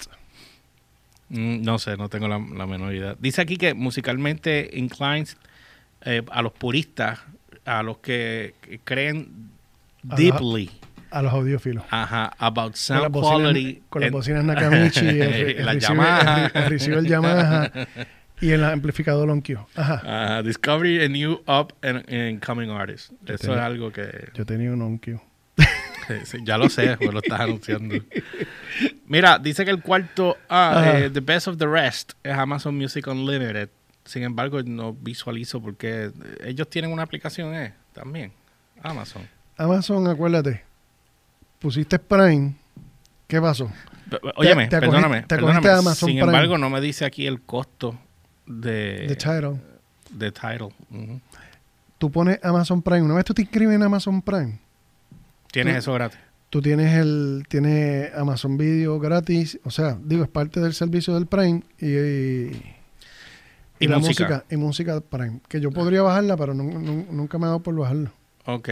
Mm, 1.29 1.63
no 1.63 1.79
sé, 1.79 1.97
no 1.97 2.09
tengo 2.09 2.29
la, 2.29 2.39
la 2.39 2.67
menor 2.67 2.95
idea. 2.95 3.17
Dice 3.19 3.43
aquí 3.43 3.57
que 3.57 3.75
musicalmente 3.75 4.71
inclines 4.75 5.37
eh, 6.03 6.23
a 6.31 6.41
los 6.43 6.53
puristas, 6.53 7.19
a 7.65 7.83
los 7.83 7.99
que, 7.99 8.55
que 8.61 8.79
creen 8.79 9.51
A 10.05 10.09
la- 10.11 10.17
deeply 10.17 10.71
A 11.11 11.23
los 11.23 11.33
audiófilos. 11.33 11.85
ajá, 11.91 12.33
about 12.39 12.73
Con 12.73 12.77
sound 12.77 13.09
bocinas, 13.11 13.41
quality. 13.53 13.83
con 13.89 14.03
las 14.03 14.11
bocinas 14.13 14.45
Nakamichi, 14.45 15.01
el, 15.09 15.23
el, 15.23 15.67
La 15.67 15.73
receiver- 15.73 15.81
Yamaha. 15.81 16.47
el- 16.47 16.63
el 16.63 16.71
receiver 16.71 17.05
Yamaha 17.05 17.73
y 18.41 18.51
el 18.51 18.65
amplificador 18.65 19.31
Onkyo. 19.31 19.67
Ajá. 19.75 20.03
Ajá, 20.05 20.43
discovery 20.43 21.03
a 21.05 21.09
new 21.09 21.41
up 21.47 21.73
and, 21.83 22.09
and 22.13 22.45
coming 22.45 22.71
artist. 22.71 23.13
Eso 23.27 23.55
es 23.55 23.61
algo 23.61 23.93
que 23.93 24.29
Yo 24.35 24.45
tenía 24.45 24.73
un. 24.73 25.01
Sí, 26.07 26.15
sí, 26.25 26.39
ya 26.45 26.57
lo 26.57 26.69
sé, 26.69 26.97
pues 26.99 27.13
lo 27.13 27.19
estás 27.19 27.41
anunciando. 27.41 27.97
Mira, 29.09 29.41
dice 29.41 29.65
que 29.65 29.73
el 29.73 29.83
cuarto, 29.83 30.37
ah, 30.49 30.93
eh, 30.99 31.11
The 31.11 31.19
Best 31.19 31.49
of 31.49 31.57
the 31.57 31.67
Rest, 31.67 32.13
es 32.23 32.33
Amazon 32.33 32.77
Music 32.77 33.05
Unlimited. 33.09 33.71
Sin 34.05 34.23
embargo, 34.23 34.63
no 34.63 34.93
visualizo 34.93 35.61
porque 35.61 36.13
ellos 36.45 36.71
tienen 36.71 36.93
una 36.93 37.03
aplicación, 37.03 37.57
¿eh? 37.57 37.75
También. 37.93 38.31
Amazon. 38.85 39.23
Amazon, 39.57 40.07
acuérdate. 40.07 40.63
Pusiste 41.59 41.99
Prime. 41.99 42.55
¿Qué 43.27 43.41
pasó? 43.41 43.69
Óyeme, 44.37 44.69
te 44.69 44.77
acogiste- 44.77 44.81
perdóname. 44.81 45.23
te 45.23 45.35
acogiste 45.35 45.63
perdóname. 45.63 45.69
a 45.69 45.79
Amazon 45.79 46.09
Sin 46.09 46.19
Prime. 46.19 46.23
embargo, 46.23 46.59
no 46.59 46.71
me 46.71 46.81
dice 46.81 47.05
aquí 47.05 47.27
el 47.27 47.41
costo 47.41 47.99
de, 48.47 49.05
The 49.09 49.17
Title. 49.17 49.61
de 50.11 50.33
title. 50.33 50.69
Tú 51.99 52.11
pones 52.11 52.39
Amazon 52.43 52.83
Prime. 52.83 53.03
Una 53.03 53.15
vez 53.15 53.25
tú 53.25 53.35
te 53.35 53.43
inscribes 53.43 53.75
en 53.75 53.83
Amazon 53.83 54.23
Prime, 54.23 54.59
Tienes 55.51 55.75
Tú- 55.75 55.79
eso 55.79 55.95
gratis. 55.95 56.19
tú 56.51 56.61
tienes 56.61 56.95
el 56.95 57.45
tienes 57.49 58.15
Amazon 58.15 58.57
Video 58.59 58.99
gratis. 59.01 59.59
O 59.65 59.71
sea, 59.71 59.97
digo, 60.03 60.23
es 60.23 60.29
parte 60.29 60.61
del 60.61 60.75
servicio 60.75 61.15
del 61.15 61.27
Prime 61.27 61.63
y, 61.79 61.87
y, 61.87 62.75
Y 63.81 63.89
la 63.89 63.99
música. 63.99 64.25
música. 64.29 64.45
Y 64.51 64.57
música 64.57 65.01
Prime. 65.01 65.41
Que 65.49 65.61
yo 65.61 65.71
podría 65.71 66.03
bajarla, 66.03 66.37
pero 66.37 66.55
nun- 66.55 66.83
nun- 66.85 67.07
nunca 67.11 67.39
me 67.39 67.45
ha 67.45 67.49
dado 67.49 67.61
por 67.61 67.75
bajarla. 67.75 68.13
Ok. 68.45 68.69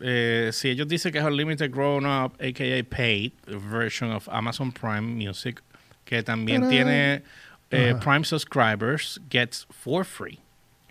Eh, 0.00 0.50
si 0.52 0.68
ellos 0.70 0.88
dicen 0.88 1.12
que 1.12 1.18
es 1.18 1.24
Unlimited 1.24 1.70
Grown 1.70 2.04
Up, 2.06 2.32
a.k.a. 2.40 2.82
Paid 2.84 3.32
version 3.70 4.10
of 4.10 4.28
Amazon 4.28 4.72
Prime 4.72 5.02
Music, 5.02 5.62
que 6.04 6.22
también 6.22 6.62
Tarán. 6.62 6.70
tiene 6.70 7.22
eh. 7.74 7.94
Prime 8.00 8.24
subscribers, 8.24 9.20
gets 9.30 9.66
for 9.70 10.04
free. 10.04 10.38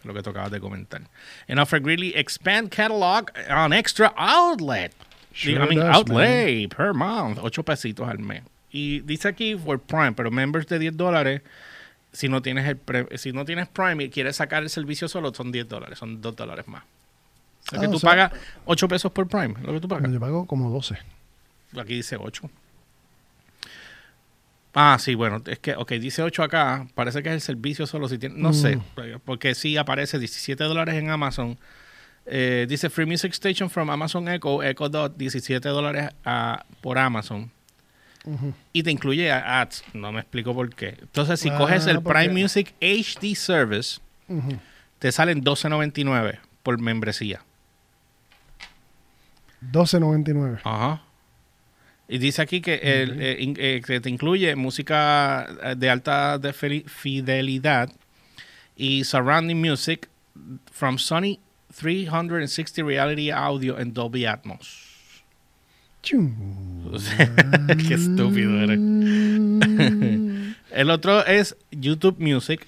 Lo 0.04 0.14
que 0.14 0.22
tú 0.22 0.32
acabas 0.32 0.52
de 0.52 0.60
comentar. 0.60 1.02
And 1.48 1.60
offer 1.60 1.80
greatly 1.80 2.14
expand 2.16 2.70
catalog 2.72 3.30
on 3.50 3.72
extra 3.74 4.14
outlet. 4.18 4.92
Sure 5.34 5.64
I 5.64 5.68
mean, 5.68 5.80
does, 5.80 5.96
outlay 5.96 6.68
per 6.68 6.94
month. 6.94 7.40
8 7.42 7.64
pesitos 7.64 8.08
al 8.08 8.20
mes. 8.20 8.44
Y 8.72 9.00
dice 9.02 9.28
aquí 9.30 9.56
for 9.56 9.80
Prime, 9.80 10.12
pero 10.14 10.30
members 10.30 10.68
de 10.68 10.78
10 10.80 10.98
dólares. 10.98 11.42
Si 12.12 12.28
no 12.28 12.42
tienes 12.42 12.68
el 12.68 12.78
pre- 12.78 13.18
si 13.18 13.32
no 13.32 13.44
tienes 13.46 13.68
Prime 13.70 14.04
y 14.04 14.10
quieres 14.10 14.36
sacar 14.36 14.62
el 14.62 14.70
servicio 14.70 15.08
solo, 15.08 15.34
son 15.34 15.52
10 15.52 15.68
dólares, 15.70 15.98
son 15.98 16.22
2 16.22 16.36
dólares 16.36 16.68
más. 16.68 16.84
O 16.84 17.70
sea 17.70 17.80
Ah, 17.80 17.82
que 17.82 17.88
o 17.88 17.92
tú 17.92 18.00
sea- 18.00 18.10
pagas 18.12 18.32
8 18.66 18.88
pesos 18.88 19.12
por 19.12 19.28
Prime, 19.28 19.56
lo 19.64 19.74
que 19.74 19.80
tú 19.80 19.88
pagas. 19.88 20.12
Yo 20.12 20.20
pago 20.20 20.46
como 20.46 20.70
12. 20.70 20.98
Aquí 21.80 21.96
dice 21.96 22.18
8. 22.20 22.50
Ah, 24.76 24.98
sí, 25.00 25.14
bueno, 25.16 25.42
es 25.46 25.60
que, 25.60 25.76
ok, 25.76 25.92
dice 25.94 26.24
8 26.24 26.42
acá, 26.44 26.88
parece 26.96 27.22
que 27.22 27.30
es 27.30 27.36
el 27.36 27.42
servicio 27.42 27.86
solo 27.86 28.10
si 28.10 28.18
tiene, 28.18 28.36
no 28.40 28.50
Mm. 28.50 28.54
sé, 28.54 28.80
porque 29.24 29.54
sí 29.54 29.78
aparece 29.78 30.18
17 30.18 30.64
dólares 30.64 30.96
en 30.96 31.10
Amazon. 31.12 31.58
Eh, 32.26 32.66
dice 32.68 32.90
Free 32.90 33.06
Music 33.06 33.32
Station 33.34 33.70
from 33.70 33.90
Amazon 33.90 34.28
Echo, 34.30 34.64
Echo 34.64 34.90
Dot, 34.90 35.16
17 35.18 35.68
dólares 35.70 36.10
ah, 36.26 36.66
por 36.82 36.98
Amazon. 36.98 37.52
Y 38.72 38.84
te 38.84 38.90
incluye 38.90 39.30
ads, 39.30 39.84
no 39.94 40.14
me 40.14 40.22
explico 40.22 40.54
por 40.56 40.74
qué. 40.74 40.96
Entonces, 41.02 41.42
si 41.42 41.50
Ah, 41.50 41.58
coges 41.58 41.86
el 41.88 42.02
Prime 42.02 42.30
Music 42.30 42.74
HD 42.80 43.36
Service, 43.36 44.00
Ujú. 44.30 44.58
te 45.00 45.12
salen 45.12 45.44
12.99 45.44 46.40
por 46.64 46.80
membresía. 46.80 47.42
12.99. 49.62 50.60
Ajá. 50.64 51.02
Y 52.14 52.20
dice 52.20 52.44
aquí 52.44 52.62
que, 52.62 52.76
el, 52.76 53.20
eh, 53.20 53.54
eh, 53.58 53.82
que 53.84 54.00
te 54.00 54.08
incluye 54.08 54.56
música 54.56 55.48
eh, 55.64 55.74
de 55.76 55.90
alta 55.90 56.38
de 56.38 56.54
fidelidad 56.54 57.90
y 58.76 59.04
surrounding 59.04 59.60
music 59.60 60.08
from 60.72 61.00
Sony 61.00 61.40
360 61.76 62.84
Reality 62.84 63.32
Audio 63.32 63.80
en 63.80 63.96
Dolby 63.96 64.28
Atmos. 64.28 65.24
Qué 66.04 67.94
estúpido 67.96 68.62
eres. 68.62 68.78
El 70.72 70.92
otro 70.92 71.26
es 71.26 71.58
YouTube 71.72 72.20
Music. 72.20 72.64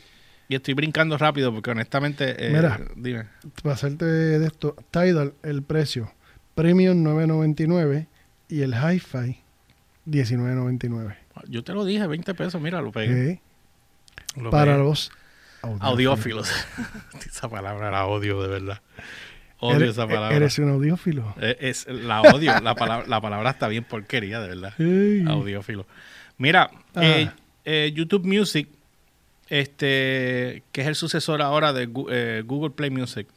Y 0.49 0.55
estoy 0.55 0.73
brincando 0.73 1.19
rápido 1.19 1.53
porque 1.53 1.69
honestamente... 1.69 2.47
eh, 2.47 2.49
Mira. 2.51 2.81
Dime. 2.95 3.25
Para 3.61 3.75
hacerte 3.75 4.05
de 4.05 4.43
esto, 4.43 4.75
Tidal, 4.89 5.35
el 5.43 5.61
precio. 5.61 6.11
Premium 6.55 7.03
9.99 7.03 8.07
y 8.49 8.61
el 8.61 8.73
Hi-Fi 8.73 9.37
19.99. 10.07 11.15
Yo 11.47 11.63
te 11.63 11.73
lo 11.73 11.83
dije, 11.85 12.05
20 12.07 12.33
pesos. 12.35 12.61
Mira, 12.61 12.81
lo 12.81 12.91
pegué. 12.91 13.41
Lo 14.37 14.49
Para 14.49 14.73
pegué. 14.73 14.83
los 14.83 15.11
Audiófilos. 15.79 16.49
esa 17.27 17.49
palabra 17.49 17.89
la 17.91 18.05
odio, 18.05 18.41
de 18.43 18.47
verdad. 18.47 18.81
Odio 19.59 19.77
Eres, 19.77 19.89
esa 19.91 20.05
palabra. 20.07 20.35
eres 20.35 20.59
un 20.59 20.69
audiófilo. 20.69 21.33
Eh, 21.41 21.57
Es, 21.59 21.87
la 21.87 22.21
odio. 22.21 22.59
la, 22.61 22.75
palabra, 22.75 23.07
la 23.07 23.19
palabra 23.21 23.49
está 23.51 23.67
bien 23.67 23.83
porquería, 23.83 24.39
de 24.41 24.49
verdad. 24.49 24.73
Audiófilo. 25.31 25.87
Mira, 26.37 26.69
Ah. 26.93 27.01
eh, 27.03 27.29
eh, 27.63 27.91
YouTube 27.95 28.25
Music, 28.25 28.67
este, 29.49 30.63
que 30.71 30.81
es 30.81 30.87
el 30.87 30.95
sucesor 30.95 31.41
ahora 31.41 31.73
de 31.73 31.89
eh, 32.09 32.43
Google 32.45 32.71
Play 32.71 32.89
Music. 32.91 33.27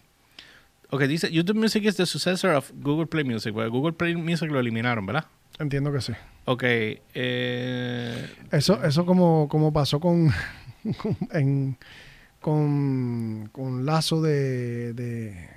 Ok, 0.90 1.02
dice, 1.02 1.30
YouTube 1.30 1.58
Music 1.58 1.84
is 1.84 1.96
the 1.96 2.06
successor 2.06 2.54
of 2.54 2.70
Google 2.76 3.06
Play 3.06 3.24
Music. 3.24 3.52
porque 3.52 3.68
Google 3.68 3.92
Play 3.92 4.14
Music 4.16 4.50
lo 4.50 4.58
eliminaron, 4.58 5.04
¿verdad? 5.06 5.26
Entiendo 5.58 5.92
que 5.92 6.00
sí. 6.00 6.12
Ok, 6.46 6.62
eh, 7.14 8.26
Eso, 8.52 8.82
eso 8.84 9.04
como, 9.04 9.48
como 9.50 9.72
pasó 9.72 10.00
con, 10.00 10.30
con- 11.02 11.16
en, 11.32 11.76
con, 12.40 13.48
con 13.52 13.84
lazo 13.84 14.22
de, 14.22 14.92
de- 14.94 15.48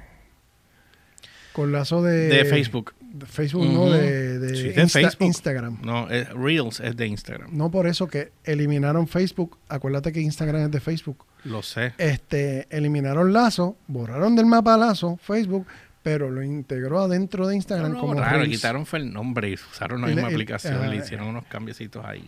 con 1.54 1.72
lazo 1.72 2.02
de, 2.02 2.28
de 2.30 2.46
Facebook. 2.46 2.94
De 3.14 3.26
Facebook, 3.26 3.66
no, 3.72 3.90
de, 3.90 4.40
de 4.40 4.56
Sí, 4.56 4.70
de 4.70 4.82
Insta- 4.84 5.02
Facebook. 5.02 5.26
Instagram. 5.28 5.78
No, 5.84 6.08
Reels 6.08 6.80
es 6.80 6.96
de 6.96 7.08
Instagram. 7.08 7.50
No 7.56 7.70
por 7.70 7.88
eso 7.88 8.08
que 8.08 8.32
eliminaron 8.44 9.08
Facebook. 9.08 9.58
Acuérdate 9.70 10.12
que 10.12 10.22
Instagram 10.22 10.64
es 10.64 10.72
de 10.72 10.80
Facebook. 10.80 11.26
Lo 11.44 11.62
sé. 11.62 11.94
Este, 11.98 12.68
eliminaron 12.70 13.34
Lazo, 13.34 13.76
borraron 13.88 14.36
del 14.36 14.46
mapa 14.46 14.78
Lazo, 14.78 15.18
Facebook, 15.18 15.68
pero 16.04 16.30
lo 16.30 16.42
integró 16.44 17.00
adentro 17.02 17.48
de 17.48 17.56
Instagram 17.56 17.94
No, 17.94 18.00
como 18.00 18.14
raro, 18.16 18.40
Reels. 18.40 18.56
quitaron 18.56 18.86
fue 18.86 19.00
el 19.00 19.12
nombre 19.12 19.50
y 19.50 19.54
usaron 19.56 20.02
la 20.02 20.08
misma 20.08 20.28
aplicación, 20.28 20.76
ah, 20.82 20.88
le 20.88 20.96
hicieron 20.98 21.28
unos 21.28 21.46
cambiecitos 21.46 22.04
ahí. 22.06 22.28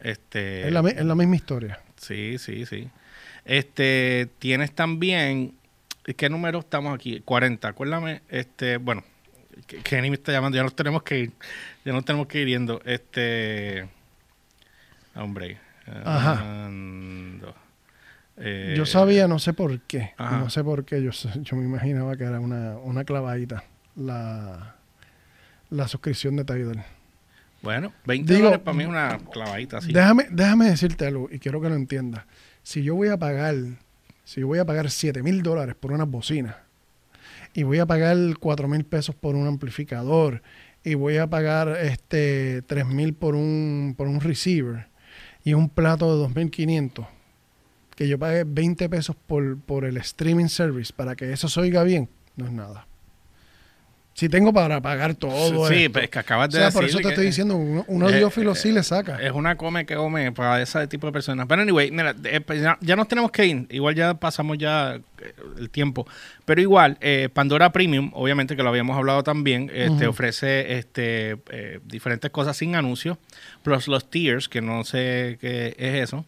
Este, 0.00 0.66
Es 0.66 0.72
la, 0.72 0.82
mi- 0.82 0.90
es 0.90 1.04
la 1.04 1.14
misma 1.14 1.36
historia. 1.36 1.80
sí, 1.96 2.36
sí, 2.38 2.66
sí. 2.66 2.88
Este, 3.44 4.28
tienes 4.38 4.72
también 4.72 5.54
¿Qué 6.18 6.28
número 6.28 6.58
estamos 6.58 6.94
aquí? 6.94 7.20
40. 7.24 7.66
Acuérdame, 7.66 8.20
este, 8.28 8.76
bueno, 8.76 9.02
Kenny 9.82 10.10
me 10.10 10.16
está 10.16 10.32
llamando, 10.32 10.56
ya 10.56 10.62
nos 10.62 10.74
tenemos 10.74 11.02
que 11.02 11.18
ir. 11.18 11.32
Ya 11.84 11.92
nos 11.92 12.04
tenemos 12.04 12.26
que 12.26 12.40
ir 12.40 12.48
yendo. 12.48 12.80
Este. 12.84 13.88
Hombre. 15.14 15.58
Ajá. 16.04 16.66
ando. 16.66 17.54
Eh, 18.36 18.74
Yo 18.76 18.84
sabía, 18.86 19.28
no 19.28 19.38
sé 19.38 19.52
por 19.52 19.80
qué. 19.82 20.12
Ajá. 20.16 20.38
No 20.38 20.50
sé 20.50 20.64
por 20.64 20.84
qué. 20.84 21.02
Yo, 21.02 21.10
yo 21.10 21.56
me 21.56 21.64
imaginaba 21.64 22.16
que 22.16 22.24
era 22.24 22.40
una, 22.40 22.76
una 22.78 23.04
clavadita 23.04 23.64
la, 23.96 24.76
la 25.70 25.88
suscripción 25.88 26.36
de 26.36 26.44
Tidal. 26.44 26.84
Bueno, 27.62 27.92
20 28.04 28.32
Digo, 28.32 28.46
dólares 28.46 28.64
para 28.64 28.76
mí 28.76 28.82
es 28.82 28.88
una 28.88 29.18
clavadita 29.32 29.78
así. 29.78 29.92
Déjame, 29.92 30.26
déjame 30.30 30.66
decirte 30.66 31.06
algo 31.06 31.28
y 31.30 31.38
quiero 31.38 31.60
que 31.60 31.68
lo 31.68 31.76
entiendas. 31.76 32.24
Si 32.62 32.82
yo 32.82 32.94
voy 32.94 33.08
a 33.08 33.16
pagar, 33.16 33.54
si 34.24 34.40
yo 34.40 34.46
voy 34.46 34.58
a 34.58 34.64
pagar 34.64 34.90
7 34.90 35.22
mil 35.22 35.42
dólares 35.42 35.74
por 35.74 35.92
unas 35.92 36.08
bocinas 36.08 36.56
y 37.54 37.62
voy 37.62 37.78
a 37.78 37.86
pagar 37.86 38.16
4 38.38 38.68
mil 38.68 38.84
pesos 38.84 39.14
por 39.14 39.36
un 39.36 39.46
amplificador 39.46 40.42
y 40.82 40.94
voy 40.94 41.16
a 41.16 41.28
pagar 41.28 41.68
este 41.80 42.62
3 42.62 42.86
mil 42.86 43.14
por 43.14 43.34
un, 43.34 43.94
por 43.96 44.08
un 44.08 44.20
receiver 44.20 44.88
y 45.44 45.54
un 45.54 45.68
plato 45.68 46.18
de 46.18 46.34
2.500, 46.34 47.06
que 47.96 48.08
yo 48.08 48.18
pague 48.18 48.44
20 48.44 48.88
pesos 48.88 49.16
por, 49.26 49.58
por 49.60 49.84
el 49.84 49.96
streaming 49.98 50.48
service 50.48 50.92
para 50.94 51.14
que 51.14 51.32
eso 51.32 51.48
se 51.48 51.60
oiga 51.60 51.84
bien, 51.84 52.08
no 52.36 52.46
es 52.46 52.52
nada. 52.52 52.86
Si 54.16 54.28
tengo 54.28 54.52
para 54.52 54.80
pagar 54.80 55.16
todo 55.16 55.66
sí, 55.68 55.84
esto. 55.86 55.92
pues, 55.94 56.08
que 56.08 56.18
acabas 56.20 56.46
O 56.48 56.52
de 56.52 56.58
sea, 56.58 56.66
decir. 56.66 56.80
por 56.80 56.88
eso 56.88 56.98
te 57.00 57.08
estoy 57.08 57.26
diciendo, 57.26 57.56
un, 57.56 57.84
un 57.88 58.02
Eh, 58.02 58.06
audiófilo 58.06 58.52
eh, 58.52 58.54
sí 58.54 58.70
le 58.70 58.84
saca. 58.84 59.20
Es 59.20 59.32
una 59.32 59.56
come 59.56 59.84
que 59.86 59.96
come 59.96 60.30
para 60.30 60.62
ese 60.62 60.86
tipo 60.86 61.08
de 61.08 61.12
personas. 61.12 61.46
Pero 61.48 61.62
anyway, 61.62 61.90
mira, 61.90 62.14
eh, 62.24 62.40
pues 62.40 62.62
ya, 62.62 62.96
nos 62.96 63.08
tenemos 63.08 63.32
que 63.32 63.44
ir. 63.46 63.66
Igual 63.70 63.96
ya 63.96 64.14
pasamos 64.14 64.56
ya 64.56 65.00
el 65.58 65.68
tiempo. 65.70 66.06
Pero 66.44 66.60
igual, 66.60 66.96
eh, 67.00 67.28
Pandora 67.32 67.72
Premium, 67.72 68.10
obviamente 68.14 68.54
que 68.54 68.62
lo 68.62 68.68
habíamos 68.68 68.96
hablado 68.96 69.24
también, 69.24 69.68
este, 69.74 70.06
ofrece 70.06 70.78
este, 70.78 71.36
eh, 71.50 71.80
diferentes 71.84 72.30
cosas 72.30 72.56
sin 72.56 72.76
anuncios. 72.76 73.18
Plus 73.64 73.88
los 73.88 74.08
tiers, 74.10 74.48
que 74.48 74.60
no 74.60 74.84
sé 74.84 75.38
qué 75.40 75.74
es 75.76 75.94
eso. 76.04 76.24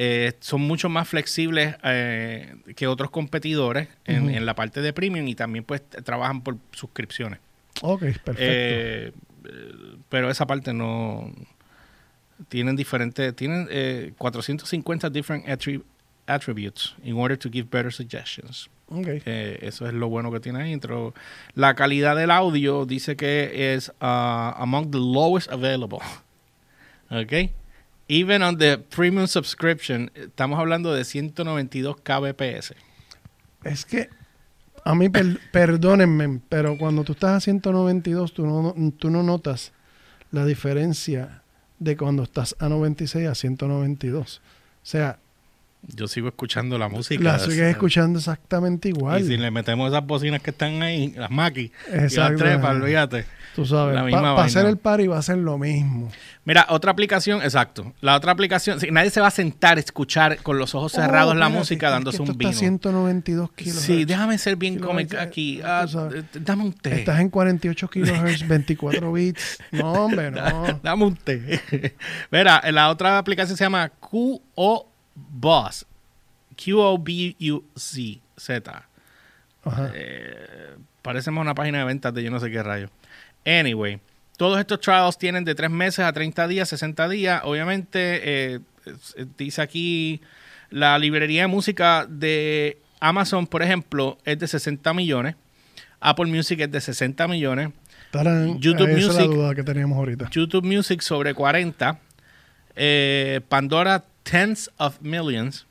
Eh, 0.00 0.34
son 0.38 0.60
mucho 0.60 0.88
más 0.88 1.08
flexibles 1.08 1.74
eh, 1.82 2.54
que 2.76 2.86
otros 2.86 3.10
competidores 3.10 3.88
en, 4.04 4.46
la 4.46 4.54
parte 4.54 4.80
de 4.80 4.92
premium 4.92 5.26
y 5.26 5.34
también 5.34 5.64
pues 5.64 5.82
trabajan 6.04 6.42
por 6.42 6.56
suscripciones. 6.70 7.40
Ok, 7.82 8.02
perfecto. 8.02 8.36
Eh, 8.38 9.12
eh, 9.44 9.96
pero 10.08 10.30
esa 10.30 10.46
parte 10.46 10.72
no 10.72 11.32
tienen 12.48 12.76
diferentes 12.76 13.34
tienen 13.34 13.66
eh, 13.72 14.12
450 14.18 15.10
different 15.10 15.44
attri- 15.46 15.82
attributes 16.28 16.94
in 17.02 17.16
order 17.16 17.36
to 17.36 17.50
give 17.50 17.66
better 17.68 17.92
suggestions 17.92 18.70
ok. 18.86 19.06
Eh, 19.26 19.58
eso 19.62 19.88
es 19.88 19.94
lo 19.94 20.08
bueno 20.08 20.30
que 20.30 20.38
tiene 20.38 20.62
ahí 20.62 20.70
dentro 20.70 21.12
la 21.54 21.74
calidad 21.74 22.14
del 22.14 22.30
audio 22.30 22.86
dice 22.86 23.16
que 23.16 23.74
es 23.74 23.88
uh, 24.00 24.54
among 24.54 24.92
the 24.92 24.98
lowest 24.98 25.50
available 25.50 25.98
ok 27.10 27.50
even 28.08 28.42
on 28.42 28.58
the 28.58 28.78
premium 28.78 29.26
subscription 29.26 30.10
estamos 30.14 30.58
hablando 30.58 30.92
de 30.94 31.04
192 31.04 31.96
kbps 32.02 32.74
Es 33.64 33.84
que 33.84 34.08
a 34.84 34.94
mí, 34.94 35.08
per- 35.08 35.38
perdónenme, 35.52 36.40
pero 36.48 36.78
cuando 36.78 37.04
tú 37.04 37.12
estás 37.12 37.32
a 37.36 37.40
192, 37.40 38.32
tú 38.32 38.46
no, 38.46 38.74
tú 38.98 39.10
no 39.10 39.22
notas 39.22 39.72
la 40.30 40.46
diferencia 40.46 41.42
de 41.78 41.96
cuando 41.96 42.22
estás 42.22 42.56
a 42.58 42.68
96 42.68 43.28
a 43.28 43.34
192. 43.34 44.38
O 44.38 44.40
sea, 44.82 45.18
yo 45.82 46.08
sigo 46.08 46.28
escuchando 46.28 46.76
la 46.78 46.88
música 46.88 47.22
la 47.22 47.38
sigues 47.38 47.70
escuchando 47.70 48.18
exactamente 48.18 48.88
igual. 48.88 49.22
Y 49.22 49.26
si 49.26 49.36
le 49.36 49.50
metemos 49.50 49.90
esas 49.90 50.06
bocinas 50.06 50.42
que 50.42 50.50
están 50.50 50.82
ahí, 50.82 51.12
las 51.16 51.30
maquis, 51.30 51.70
y 51.88 52.14
las 52.16 52.36
trepas, 52.36 52.76
olvídate. 52.76 53.26
Tú 53.54 53.66
sabes, 53.66 53.94
la 53.94 54.02
para 54.08 54.44
hacer 54.44 54.66
el 54.66 54.76
party 54.76 55.08
va 55.08 55.18
a 55.18 55.22
ser 55.22 55.38
lo 55.38 55.58
mismo. 55.58 56.10
Mira, 56.44 56.66
otra 56.68 56.92
aplicación, 56.92 57.42
exacto. 57.42 57.92
La 58.00 58.14
otra 58.16 58.30
aplicación, 58.30 58.78
sí, 58.78 58.88
nadie 58.92 59.10
se 59.10 59.20
va 59.20 59.26
a 59.26 59.32
sentar 59.32 59.78
a 59.78 59.80
escuchar 59.80 60.38
con 60.42 60.58
los 60.58 60.74
ojos 60.74 60.92
cerrados 60.92 61.34
Oh, 61.34 61.38
la 61.38 61.48
música 61.48 61.90
dándose 61.90 62.22
un 62.22 62.36
vino. 62.38 62.50
está 62.50 62.56
a 62.56 62.60
192 62.60 63.50
kilos. 63.52 63.76
Sí, 63.76 64.04
déjame 64.04 64.38
ser 64.38 64.56
bien 64.56 64.78
cómico 64.78 65.18
aquí. 65.18 65.60
Ah, 65.64 65.86
dame 66.34 66.62
un 66.62 66.72
té. 66.72 67.00
Estás 67.00 67.20
en 67.20 67.30
48 67.30 67.88
kilohertz, 67.88 68.46
24 68.48 69.12
bits. 69.12 69.58
No, 69.72 69.92
hombre, 69.92 70.30
no. 70.30 70.80
Dame 70.82 71.04
un 71.04 71.16
té. 71.16 71.94
Mira, 72.30 72.62
la 72.70 72.90
otra 72.90 73.18
aplicación 73.18 73.56
se 73.56 73.64
llama 73.64 73.88
QO 73.88 74.86
Boss. 75.30 75.86
Q-O-B-U-C. 76.98 78.20
Z. 78.36 78.88
Ajá. 79.64 79.90
Eh, 79.94 80.76
parece 81.02 81.30
más 81.30 81.42
una 81.42 81.54
página 81.54 81.78
de 81.78 81.84
ventas 81.84 82.14
de 82.14 82.22
yo 82.22 82.30
no 82.30 82.40
sé 82.40 82.50
qué 82.50 82.62
rayo. 82.62 82.88
Anyway, 83.44 84.00
todos 84.36 84.58
estos 84.60 84.80
trials 84.80 85.18
tienen 85.18 85.44
de 85.44 85.54
3 85.54 85.70
meses 85.70 86.00
a 86.04 86.12
30 86.12 86.46
días, 86.46 86.68
60 86.68 87.08
días. 87.08 87.40
Obviamente, 87.44 88.20
eh, 88.54 88.60
es- 88.86 89.16
dice 89.36 89.60
aquí 89.62 90.20
la 90.70 90.98
librería 90.98 91.42
de 91.42 91.46
música 91.48 92.06
de 92.08 92.78
Amazon, 93.00 93.46
por 93.46 93.62
ejemplo, 93.62 94.18
es 94.24 94.38
de 94.38 94.46
60 94.46 94.92
millones. 94.94 95.34
Apple 96.00 96.26
Music 96.26 96.60
es 96.60 96.70
de 96.70 96.80
60 96.80 97.26
millones. 97.26 97.70
Tarán, 98.12 98.58
YouTube 98.60 98.88
esa 98.88 98.98
es 98.98 99.06
la 99.06 99.12
Music. 99.22 99.30
duda 99.36 99.54
que 99.54 99.62
teníamos 99.64 99.98
ahorita. 99.98 100.30
YouTube 100.30 100.64
Music 100.64 101.00
sobre 101.02 101.34
40. 101.34 101.98
Eh, 102.76 103.40
Pandora, 103.48 104.04
tens 104.28 104.70
of 104.78 105.00
millions. 105.00 105.66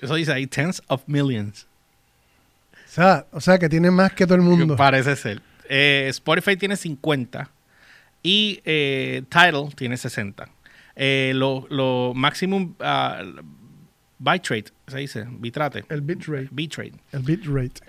Eso 0.00 0.14
dice 0.14 0.32
ahí, 0.32 0.46
tens 0.46 0.82
of 0.88 1.02
millions. 1.06 1.66
O 2.72 2.88
sea, 2.88 3.26
o 3.30 3.40
sea, 3.40 3.58
que 3.58 3.68
tiene 3.68 3.90
más 3.90 4.12
que 4.12 4.24
todo 4.24 4.36
el 4.36 4.42
mundo. 4.42 4.76
Parece 4.76 5.16
ser. 5.16 5.42
Eh, 5.68 6.06
Spotify 6.08 6.56
tiene 6.56 6.76
50 6.76 7.50
y 8.22 8.60
eh, 8.64 9.22
Tidal 9.28 9.74
tiene 9.74 9.96
60. 9.96 10.48
Eh, 10.94 11.32
lo, 11.34 11.66
lo 11.68 12.12
maximum 12.14 12.74
ah, 12.80 13.22
bitrate, 14.18 14.72
se 14.86 14.98
dice, 14.98 15.26
bitrate. 15.28 15.84
El 15.90 16.00
bitrate. 16.00 16.48
Bitrate. 16.50 16.94
El 17.12 17.22
bitrate. 17.22 17.80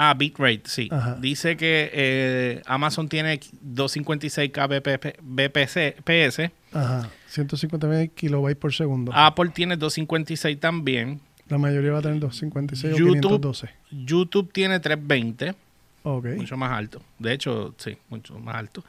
Ah, 0.00 0.14
bitrate, 0.14 0.62
sí. 0.66 0.88
Ajá. 0.92 1.16
Dice 1.20 1.56
que 1.56 1.90
eh, 1.92 2.62
Amazon 2.66 3.08
tiene 3.08 3.40
256 3.60 4.52
kbps, 4.52 5.14
BPC, 5.20 5.96
PS. 6.04 6.52
Ajá. 6.72 7.10
150 7.26 8.06
kilobytes 8.14 8.60
por 8.60 8.72
segundo. 8.72 9.10
Apple 9.12 9.50
tiene 9.52 9.76
256 9.76 10.60
también. 10.60 11.20
La 11.48 11.58
mayoría 11.58 11.90
va 11.90 11.98
a 11.98 12.02
tener 12.02 12.20
256 12.20 12.94
o 12.94 12.96
YouTube. 12.96 13.12
512. 13.22 13.70
YouTube 13.90 14.52
tiene 14.52 14.78
320. 14.78 15.56
Ok. 16.04 16.26
Mucho 16.36 16.56
más 16.56 16.70
alto. 16.70 17.02
De 17.18 17.32
hecho, 17.32 17.74
sí, 17.78 17.98
mucho 18.08 18.38
más 18.38 18.54
alto. 18.54 18.84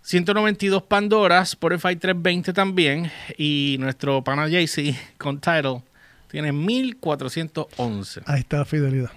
192 0.00 0.84
Pandoras, 0.84 1.50
Spotify 1.50 1.96
320 1.96 2.54
también. 2.54 3.10
Y 3.36 3.76
nuestro 3.78 4.24
pana 4.24 4.48
Jay-Z 4.48 4.98
con 5.18 5.38
Tidal 5.38 5.82
tiene 6.30 6.50
1411. 6.52 8.22
Ahí 8.24 8.40
está 8.40 8.56
la 8.56 8.64
fidelidad. 8.64 9.10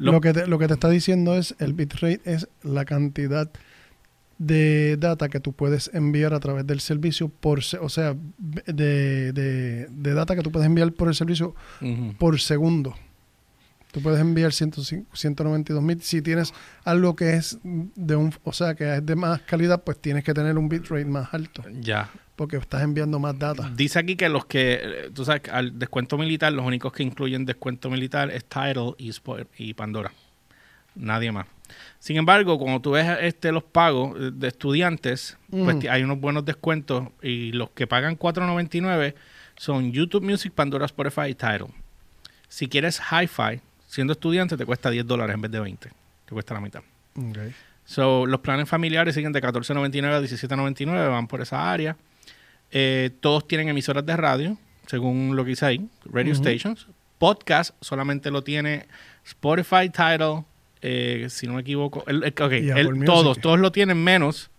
Lo- 0.00 0.12
Lo, 0.12 0.20
que 0.20 0.32
te, 0.32 0.46
lo 0.46 0.58
que 0.58 0.66
te 0.68 0.74
está 0.74 0.88
diciendo 0.88 1.36
es 1.36 1.54
el 1.58 1.74
bitrate 1.74 2.20
es 2.24 2.48
la 2.62 2.84
cantidad 2.84 3.50
de 4.38 4.96
data 4.96 5.28
que 5.28 5.38
tú 5.40 5.52
puedes 5.52 5.90
enviar 5.92 6.32
a 6.32 6.40
través 6.40 6.66
del 6.66 6.80
servicio 6.80 7.28
por 7.28 7.62
se- 7.62 7.76
o 7.78 7.88
sea 7.90 8.16
de, 8.38 9.32
de- 9.32 9.86
de 9.90 10.14
data 10.14 10.34
que 10.34 10.42
tú 10.42 10.50
puedes 10.50 10.66
enviar 10.66 10.92
por 10.92 11.08
el 11.08 11.14
servicio 11.14 11.54
por 12.18 12.40
segundo. 12.40 12.94
Tú 13.92 14.00
puedes 14.02 14.20
enviar 14.20 14.52
105 14.52 15.16
192 15.16 15.82
mil. 15.82 16.00
Si 16.02 16.22
tienes 16.22 16.52
algo 16.84 17.16
que 17.16 17.34
es 17.34 17.58
de 17.62 18.14
un, 18.16 18.32
o 18.44 18.52
sea, 18.52 18.74
que 18.74 18.96
es 18.96 19.04
de 19.06 19.16
más 19.16 19.40
calidad, 19.42 19.82
pues 19.82 19.98
tienes 20.00 20.22
que 20.24 20.32
tener 20.32 20.56
un 20.58 20.68
bitrate 20.68 21.04
más 21.06 21.32
alto, 21.34 21.64
Ya. 21.80 22.08
porque 22.36 22.56
estás 22.56 22.82
enviando 22.82 23.18
más 23.18 23.36
data. 23.38 23.70
Dice 23.74 23.98
aquí 23.98 24.14
que 24.16 24.28
los 24.28 24.44
que, 24.46 24.80
eh, 24.82 25.10
tú 25.12 25.24
sabes, 25.24 25.42
al 25.50 25.78
descuento 25.78 26.16
militar, 26.16 26.52
los 26.52 26.64
únicos 26.64 26.92
que 26.92 27.02
incluyen 27.02 27.44
descuento 27.44 27.90
militar 27.90 28.30
es 28.30 28.44
Tidal 28.44 28.94
y, 28.98 29.10
y 29.58 29.74
Pandora. 29.74 30.12
Nadie 30.94 31.32
más. 31.32 31.46
Sin 31.98 32.16
embargo, 32.16 32.58
cuando 32.58 32.80
tú 32.80 32.92
ves 32.92 33.06
este, 33.20 33.52
los 33.52 33.62
pagos 33.62 34.16
eh, 34.20 34.30
de 34.32 34.48
estudiantes, 34.48 35.36
pues 35.50 35.84
hay 35.88 36.02
unos 36.02 36.20
buenos 36.20 36.44
descuentos 36.44 37.08
y 37.22 37.52
los 37.52 37.70
que 37.70 37.86
pagan 37.86 38.16
4.99 38.18 39.14
son 39.56 39.92
YouTube 39.92 40.22
Music, 40.24 40.52
Pandora, 40.52 40.86
Spotify 40.86 41.28
y 41.30 41.34
Tidal. 41.34 41.66
Si 42.48 42.66
quieres 42.68 43.00
Hi-Fi, 43.12 43.60
siendo 43.90 44.12
estudiante, 44.12 44.56
te 44.56 44.64
cuesta 44.64 44.88
10 44.88 45.04
dólares 45.06 45.34
en 45.34 45.40
vez 45.40 45.50
de 45.50 45.58
20. 45.60 45.88
Te 45.88 46.30
cuesta 46.32 46.54
la 46.54 46.60
mitad. 46.60 46.80
Ok. 47.16 47.38
So, 47.84 48.24
los 48.24 48.38
planes 48.40 48.68
familiares 48.68 49.14
siguen 49.16 49.32
de 49.32 49.42
14.99 49.42 50.12
a 50.14 50.20
17.99, 50.20 51.10
van 51.10 51.26
por 51.26 51.40
esa 51.40 51.72
área. 51.72 51.96
Eh, 52.70 53.10
todos 53.20 53.48
tienen 53.48 53.68
emisoras 53.68 54.06
de 54.06 54.16
radio, 54.16 54.56
según 54.86 55.34
lo 55.34 55.42
que 55.44 55.50
dice 55.50 55.66
ahí, 55.66 55.88
radio 56.04 56.32
stations. 56.34 56.86
Podcast 57.18 57.74
solamente 57.80 58.30
lo 58.30 58.44
tiene 58.44 58.86
Spotify, 59.26 59.90
Tidal, 59.90 60.44
eh, 60.82 61.26
si 61.30 61.48
no 61.48 61.54
me 61.54 61.62
equivoco. 61.62 62.04
el- 62.06 62.22
todos, 63.04 63.40
todos 63.40 63.58
lo 63.58 63.72
tienen 63.72 64.02
menos, 64.02 64.50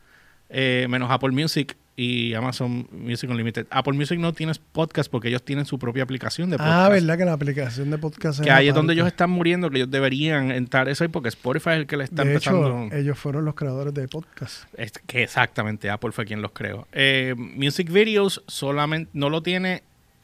eh, 0.49 0.87
menos 0.89 1.09
Apple 1.09 1.31
Music 1.31 1.77
y 2.03 2.33
Amazon 2.33 2.87
Music 2.91 3.29
Unlimited. 3.29 3.67
Apple 3.69 3.93
Music 3.93 4.17
no 4.17 4.33
tienes 4.33 4.57
podcast 4.57 5.11
porque 5.11 5.27
ellos 5.27 5.43
tienen 5.43 5.65
su 5.65 5.77
propia 5.77 6.01
aplicación 6.01 6.49
de 6.49 6.55
Ah, 6.55 6.57
podcast. 6.57 6.91
verdad 6.93 7.17
que 7.19 7.25
la 7.25 7.33
aplicación 7.33 7.91
de 7.91 7.97
podcast 7.99 8.41
que 8.41 8.49
ahí 8.49 8.67
es 8.69 8.73
donde 8.73 8.93
ellos 8.93 9.05
están 9.05 9.29
muriendo, 9.29 9.69
que 9.69 9.77
ellos 9.77 9.91
deberían 9.91 10.49
entrar 10.51 10.89
eso 10.89 11.03
ahí 11.03 11.09
porque 11.09 11.29
Spotify 11.29 11.69
es 11.71 11.75
el 11.77 11.85
que 11.87 11.97
le 11.97 12.05
está 12.05 12.23
De 12.23 12.31
empezando. 12.33 12.85
hecho, 12.87 12.95
ellos 12.95 13.19
fueron 13.19 13.45
los 13.45 13.53
creadores 13.53 13.93
de 13.93 14.07
podcast. 14.07 14.63
Es 14.77 14.93
que 15.05 15.21
exactamente, 15.21 15.91
Apple 15.91 16.11
fue 16.11 16.25
quien 16.25 16.41
los 16.41 16.51
creó. 16.53 16.87
Eh, 16.91 17.35
Music 17.37 17.91
Videos 17.91 18.41
solamente 18.47 19.11
no 19.13 19.29
lo 19.29 19.43
tiene 19.43 19.83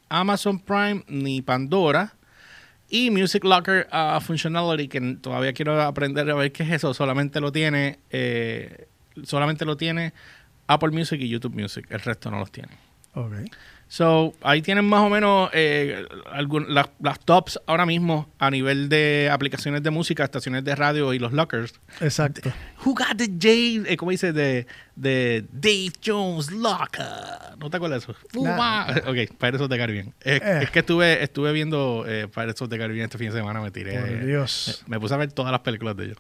Amazon 0.09 0.59
Prime 0.59 1.03
ni 1.07 1.43
Pandora. 1.43 2.13
Y 2.89 3.11
Music 3.11 3.43
Locker 3.43 3.87
uh, 3.91 4.19
Functionality, 4.21 4.87
que 4.87 5.01
todavía 5.21 5.51
quiero 5.53 5.79
aprender 5.81 6.27
a 6.31 6.35
ver 6.35 6.51
qué 6.53 6.63
es 6.63 6.71
eso, 6.71 6.93
solamente 6.93 7.41
lo 7.41 7.51
tiene, 7.51 7.99
eh, 8.11 8.87
solamente 9.23 9.65
lo 9.65 9.75
tiene 9.77 10.13
Apple 10.67 10.89
Music 10.91 11.19
y 11.21 11.29
YouTube 11.29 11.55
Music. 11.59 11.85
El 11.89 11.99
resto 12.01 12.29
no 12.31 12.39
los 12.39 12.51
tiene. 12.51 12.73
Ok. 13.13 13.33
So, 13.89 14.33
ahí 14.41 14.61
tienen 14.61 14.83
más 14.83 14.99
o 14.99 15.09
menos 15.09 15.49
eh, 15.53 16.05
algún- 16.33 16.73
las, 16.73 16.89
las 16.99 17.21
tops 17.21 17.57
ahora 17.67 17.85
mismo 17.85 18.27
a 18.37 18.51
nivel 18.51 18.89
de 18.89 19.29
aplicaciones 19.31 19.81
de 19.81 19.91
música, 19.91 20.25
estaciones 20.25 20.65
de 20.65 20.75
radio 20.75 21.13
y 21.13 21.19
los 21.19 21.31
lockers. 21.31 21.73
Exacto. 22.01 22.51
Who 22.83 22.93
got 22.93 23.15
the 23.15 23.27
J, 23.27 23.89
eh, 23.89 23.95
¿cómo 23.95 24.11
dice? 24.11 24.33
De, 24.33 24.67
de 24.97 25.45
Dave 25.53 25.93
Jones 26.05 26.51
Locker. 26.51 27.05
¿No 27.57 27.69
te 27.69 27.77
acuerdas 27.77 28.05
de 28.05 28.11
eso? 28.11 28.19
Nah. 28.43 28.87
Ok, 29.07 29.37
Pirates 29.39 29.61
of 29.61 29.69
the 29.69 29.77
Caribbean. 29.77 30.13
Es, 30.19 30.41
Eh. 30.41 30.59
es 30.63 30.69
que 30.69 30.79
estuve, 30.79 31.23
estuve 31.23 31.53
viendo 31.53 32.03
eh, 32.05 32.27
Pirates 32.27 32.61
of 32.61 32.67
the 32.69 32.77
Caribbean 32.77 33.05
este 33.05 33.17
fin 33.17 33.29
de 33.31 33.37
semana, 33.37 33.61
me 33.61 33.71
tiré. 33.71 33.97
Por 34.01 34.25
Dios. 34.25 34.83
Me 34.87 34.99
puse 34.99 35.13
a 35.13 35.17
ver 35.17 35.31
todas 35.31 35.53
las 35.53 35.61
películas 35.61 35.95
de 35.95 36.05
ellos. 36.07 36.17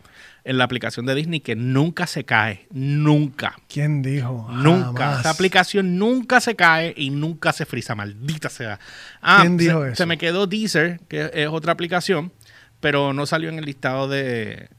En 0.47 0.57
la 0.57 0.63
aplicación 0.63 1.05
de 1.05 1.13
Disney 1.13 1.41
que 1.41 1.57
nunca 1.57 2.07
se 2.07 2.23
cae. 2.23 2.67
Nunca. 2.71 3.55
¿Quién 3.67 4.01
dijo? 4.01 4.47
Nunca. 4.49 5.03
Jamás. 5.07 5.19
Esa 5.19 5.29
aplicación 5.29 5.97
nunca 5.99 6.39
se 6.39 6.55
cae 6.55 6.93
y 6.95 7.09
nunca 7.09 7.51
se 7.51 7.65
frisa. 7.65 7.95
Maldita 7.95 8.49
sea. 8.49 8.79
Ah, 9.21 9.39
¿Quién 9.41 9.57
dijo 9.57 9.83
se, 9.83 9.87
eso? 9.89 9.95
se 9.97 10.05
me 10.05 10.17
quedó 10.17 10.47
Deezer, 10.47 11.01
que 11.09 11.29
es 11.33 11.47
otra 11.49 11.73
aplicación, 11.73 12.31
pero 12.79 13.11
no 13.11 13.25
salió 13.25 13.49
en 13.49 13.59
el 13.59 13.65
listado 13.65 14.07
de, 14.07 14.69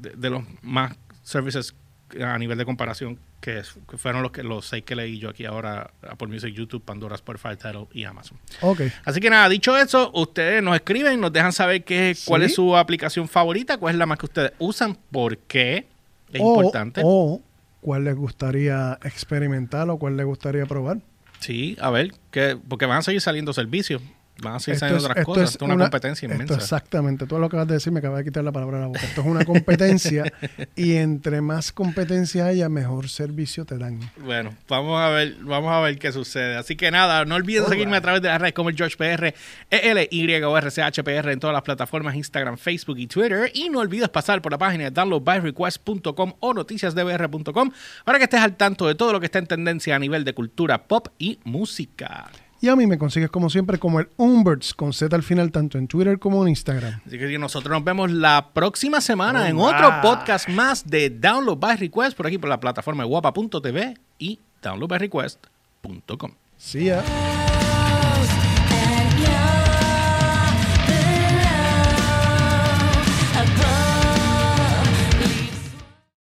de, 0.00 0.10
de 0.16 0.30
los 0.30 0.44
más 0.62 0.96
services 1.22 1.74
a 2.20 2.36
nivel 2.38 2.58
de 2.58 2.64
comparación, 2.64 3.18
que, 3.40 3.58
es- 3.58 3.74
que 3.88 3.96
fueron 3.96 4.22
los, 4.22 4.32
que, 4.32 4.42
los 4.42 4.66
seis 4.66 4.84
que 4.84 4.94
leí 4.96 5.18
yo 5.18 5.30
aquí 5.30 5.44
ahora, 5.44 5.90
Apple 6.08 6.28
Music, 6.28 6.54
YouTube, 6.54 6.82
Pandora, 6.82 7.14
Spotify, 7.14 7.56
Tidal 7.56 7.86
y 7.92 8.04
Amazon. 8.04 8.38
Ok. 8.60 8.82
Así 9.04 9.20
que 9.20 9.30
nada, 9.30 9.48
dicho 9.48 9.76
eso, 9.76 10.10
ustedes 10.14 10.62
nos 10.62 10.74
escriben, 10.74 11.20
nos 11.20 11.32
dejan 11.32 11.52
saber 11.52 11.84
qué, 11.84 12.16
cuál 12.26 12.42
Sí. 12.42 12.46
es 12.46 12.54
su 12.54 12.76
aplicación 12.76 13.28
favorita, 13.28 13.78
cuál 13.78 13.94
es 13.94 13.98
la 13.98 14.06
más 14.06 14.18
que 14.18 14.26
ustedes 14.26 14.52
usan, 14.58 14.96
por 15.10 15.38
qué 15.38 15.86
es 16.32 16.40
o, 16.42 16.56
importante. 16.56 17.00
O 17.04 17.40
cuál 17.80 18.04
les 18.04 18.14
gustaría 18.14 18.98
experimentar 19.02 19.88
o 19.90 19.98
cuál 19.98 20.16
les 20.16 20.26
gustaría 20.26 20.66
probar. 20.66 20.98
Sí, 21.40 21.76
a 21.80 21.90
ver, 21.90 22.12
que, 22.30 22.56
porque 22.68 22.86
van 22.86 22.98
a 22.98 23.02
seguir 23.02 23.20
saliendo 23.20 23.52
servicios, 23.52 24.00
van 24.42 24.54
a 24.56 24.60
seguir 24.60 24.74
Esto 24.74 24.80
saliendo 24.86 24.98
es- 24.98 25.04
otras 25.04 25.18
esto 25.18 25.26
cosas, 25.32 25.44
es 25.44 25.50
esto 25.52 25.64
es 25.64 25.70
una, 25.72 25.84
competencia 25.84 26.26
esto 26.26 26.34
inmensa. 26.34 26.54
exactamente. 26.54 27.26
Tú 27.26 27.38
lo 27.38 27.46
acabas 27.46 27.68
de 27.68 27.74
decir, 27.74 27.92
me 27.92 28.00
acabas 28.00 28.18
de 28.18 28.24
quitar 28.24 28.44
la 28.44 28.52
palabra 28.52 28.76
de 28.78 28.82
la 28.82 28.86
boca. 28.88 29.00
Esto 29.00 29.20
es 29.20 29.26
una 29.26 29.44
competencia 29.44 30.24
y 30.76 30.96
entre 30.96 31.40
más 31.40 31.72
competencia 31.72 32.46
haya, 32.46 32.68
mejor 32.68 33.08
servicio 33.08 33.64
te 33.64 33.78
dan. 33.78 34.00
Bueno, 34.18 34.54
vamos 34.68 35.00
a 35.00 35.08
ver, 35.08 35.36
vamos 35.42 35.72
a 35.72 35.80
ver 35.80 35.98
qué 35.98 36.12
sucede. 36.12 36.56
Así 36.56 36.76
que 36.76 36.90
nada, 36.90 37.24
no 37.24 37.34
olviden 37.36 37.62
Alright. 37.62 37.72
seguirme 37.78 37.96
a 37.96 38.00
través 38.00 38.20
de 38.22 38.28
las 38.28 38.40
redes 38.40 38.54
como 38.54 38.68
el 38.68 38.76
George 38.76 38.96
PR, 38.96 39.34
EL, 39.70 40.08
Y 40.10 40.32
o 40.42 40.56
RCHPR 40.58 41.30
en 41.32 41.40
todas 41.40 41.54
las 41.54 41.62
plataformas 41.62 42.14
Instagram, 42.14 42.56
Facebook 42.58 42.98
y 42.98 43.06
Twitter. 43.06 43.50
Y 43.54 43.68
no 43.70 43.78
olvides 43.80 44.08
pasar 44.08 44.42
por 44.42 44.52
la 44.52 44.58
página 44.58 44.84
de 44.84 44.90
downloadbyrequest.com 44.90 46.32
o 46.40 46.54
noticiasdbr.com 46.54 47.70
para 48.04 48.18
que 48.18 48.24
estés 48.24 48.40
al 48.40 48.56
tanto 48.56 48.86
de 48.86 48.94
todo 48.94 49.12
lo 49.12 49.20
que 49.20 49.26
está 49.26 49.38
en 49.38 49.46
tendencia 49.46 49.96
a 49.96 49.98
nivel 49.98 50.24
de 50.24 50.32
cultura 50.34 50.84
pop 50.88 51.08
y 51.18 51.38
música. 51.44 52.30
Y 52.62 52.68
a 52.68 52.76
mí 52.76 52.86
me 52.86 52.96
consigues 52.96 53.28
como 53.28 53.50
siempre 53.50 53.76
como 53.76 53.98
el 53.98 54.08
Umberts 54.16 54.72
con 54.72 54.92
Z 54.92 55.14
al 55.16 55.24
final, 55.24 55.50
tanto 55.50 55.78
en 55.78 55.88
Twitter 55.88 56.20
como 56.20 56.42
en 56.42 56.50
Instagram. 56.50 57.00
Así 57.04 57.18
que 57.18 57.36
nosotros 57.36 57.72
nos 57.72 57.82
vemos 57.82 58.12
la 58.12 58.50
próxima 58.54 59.00
semana 59.00 59.48
en 59.48 59.58
otro 59.58 59.90
podcast 60.00 60.48
más 60.48 60.88
de 60.88 61.10
Download 61.10 61.58
by 61.58 61.76
Request 61.76 62.16
por 62.16 62.28
aquí 62.28 62.38
por 62.38 62.48
la 62.48 62.60
plataforma 62.60 63.02
guapa.tv 63.02 63.98
y 64.20 64.38
downloadbyrequest.com. 64.62 66.30
See 66.56 66.84
ya. 66.84 67.41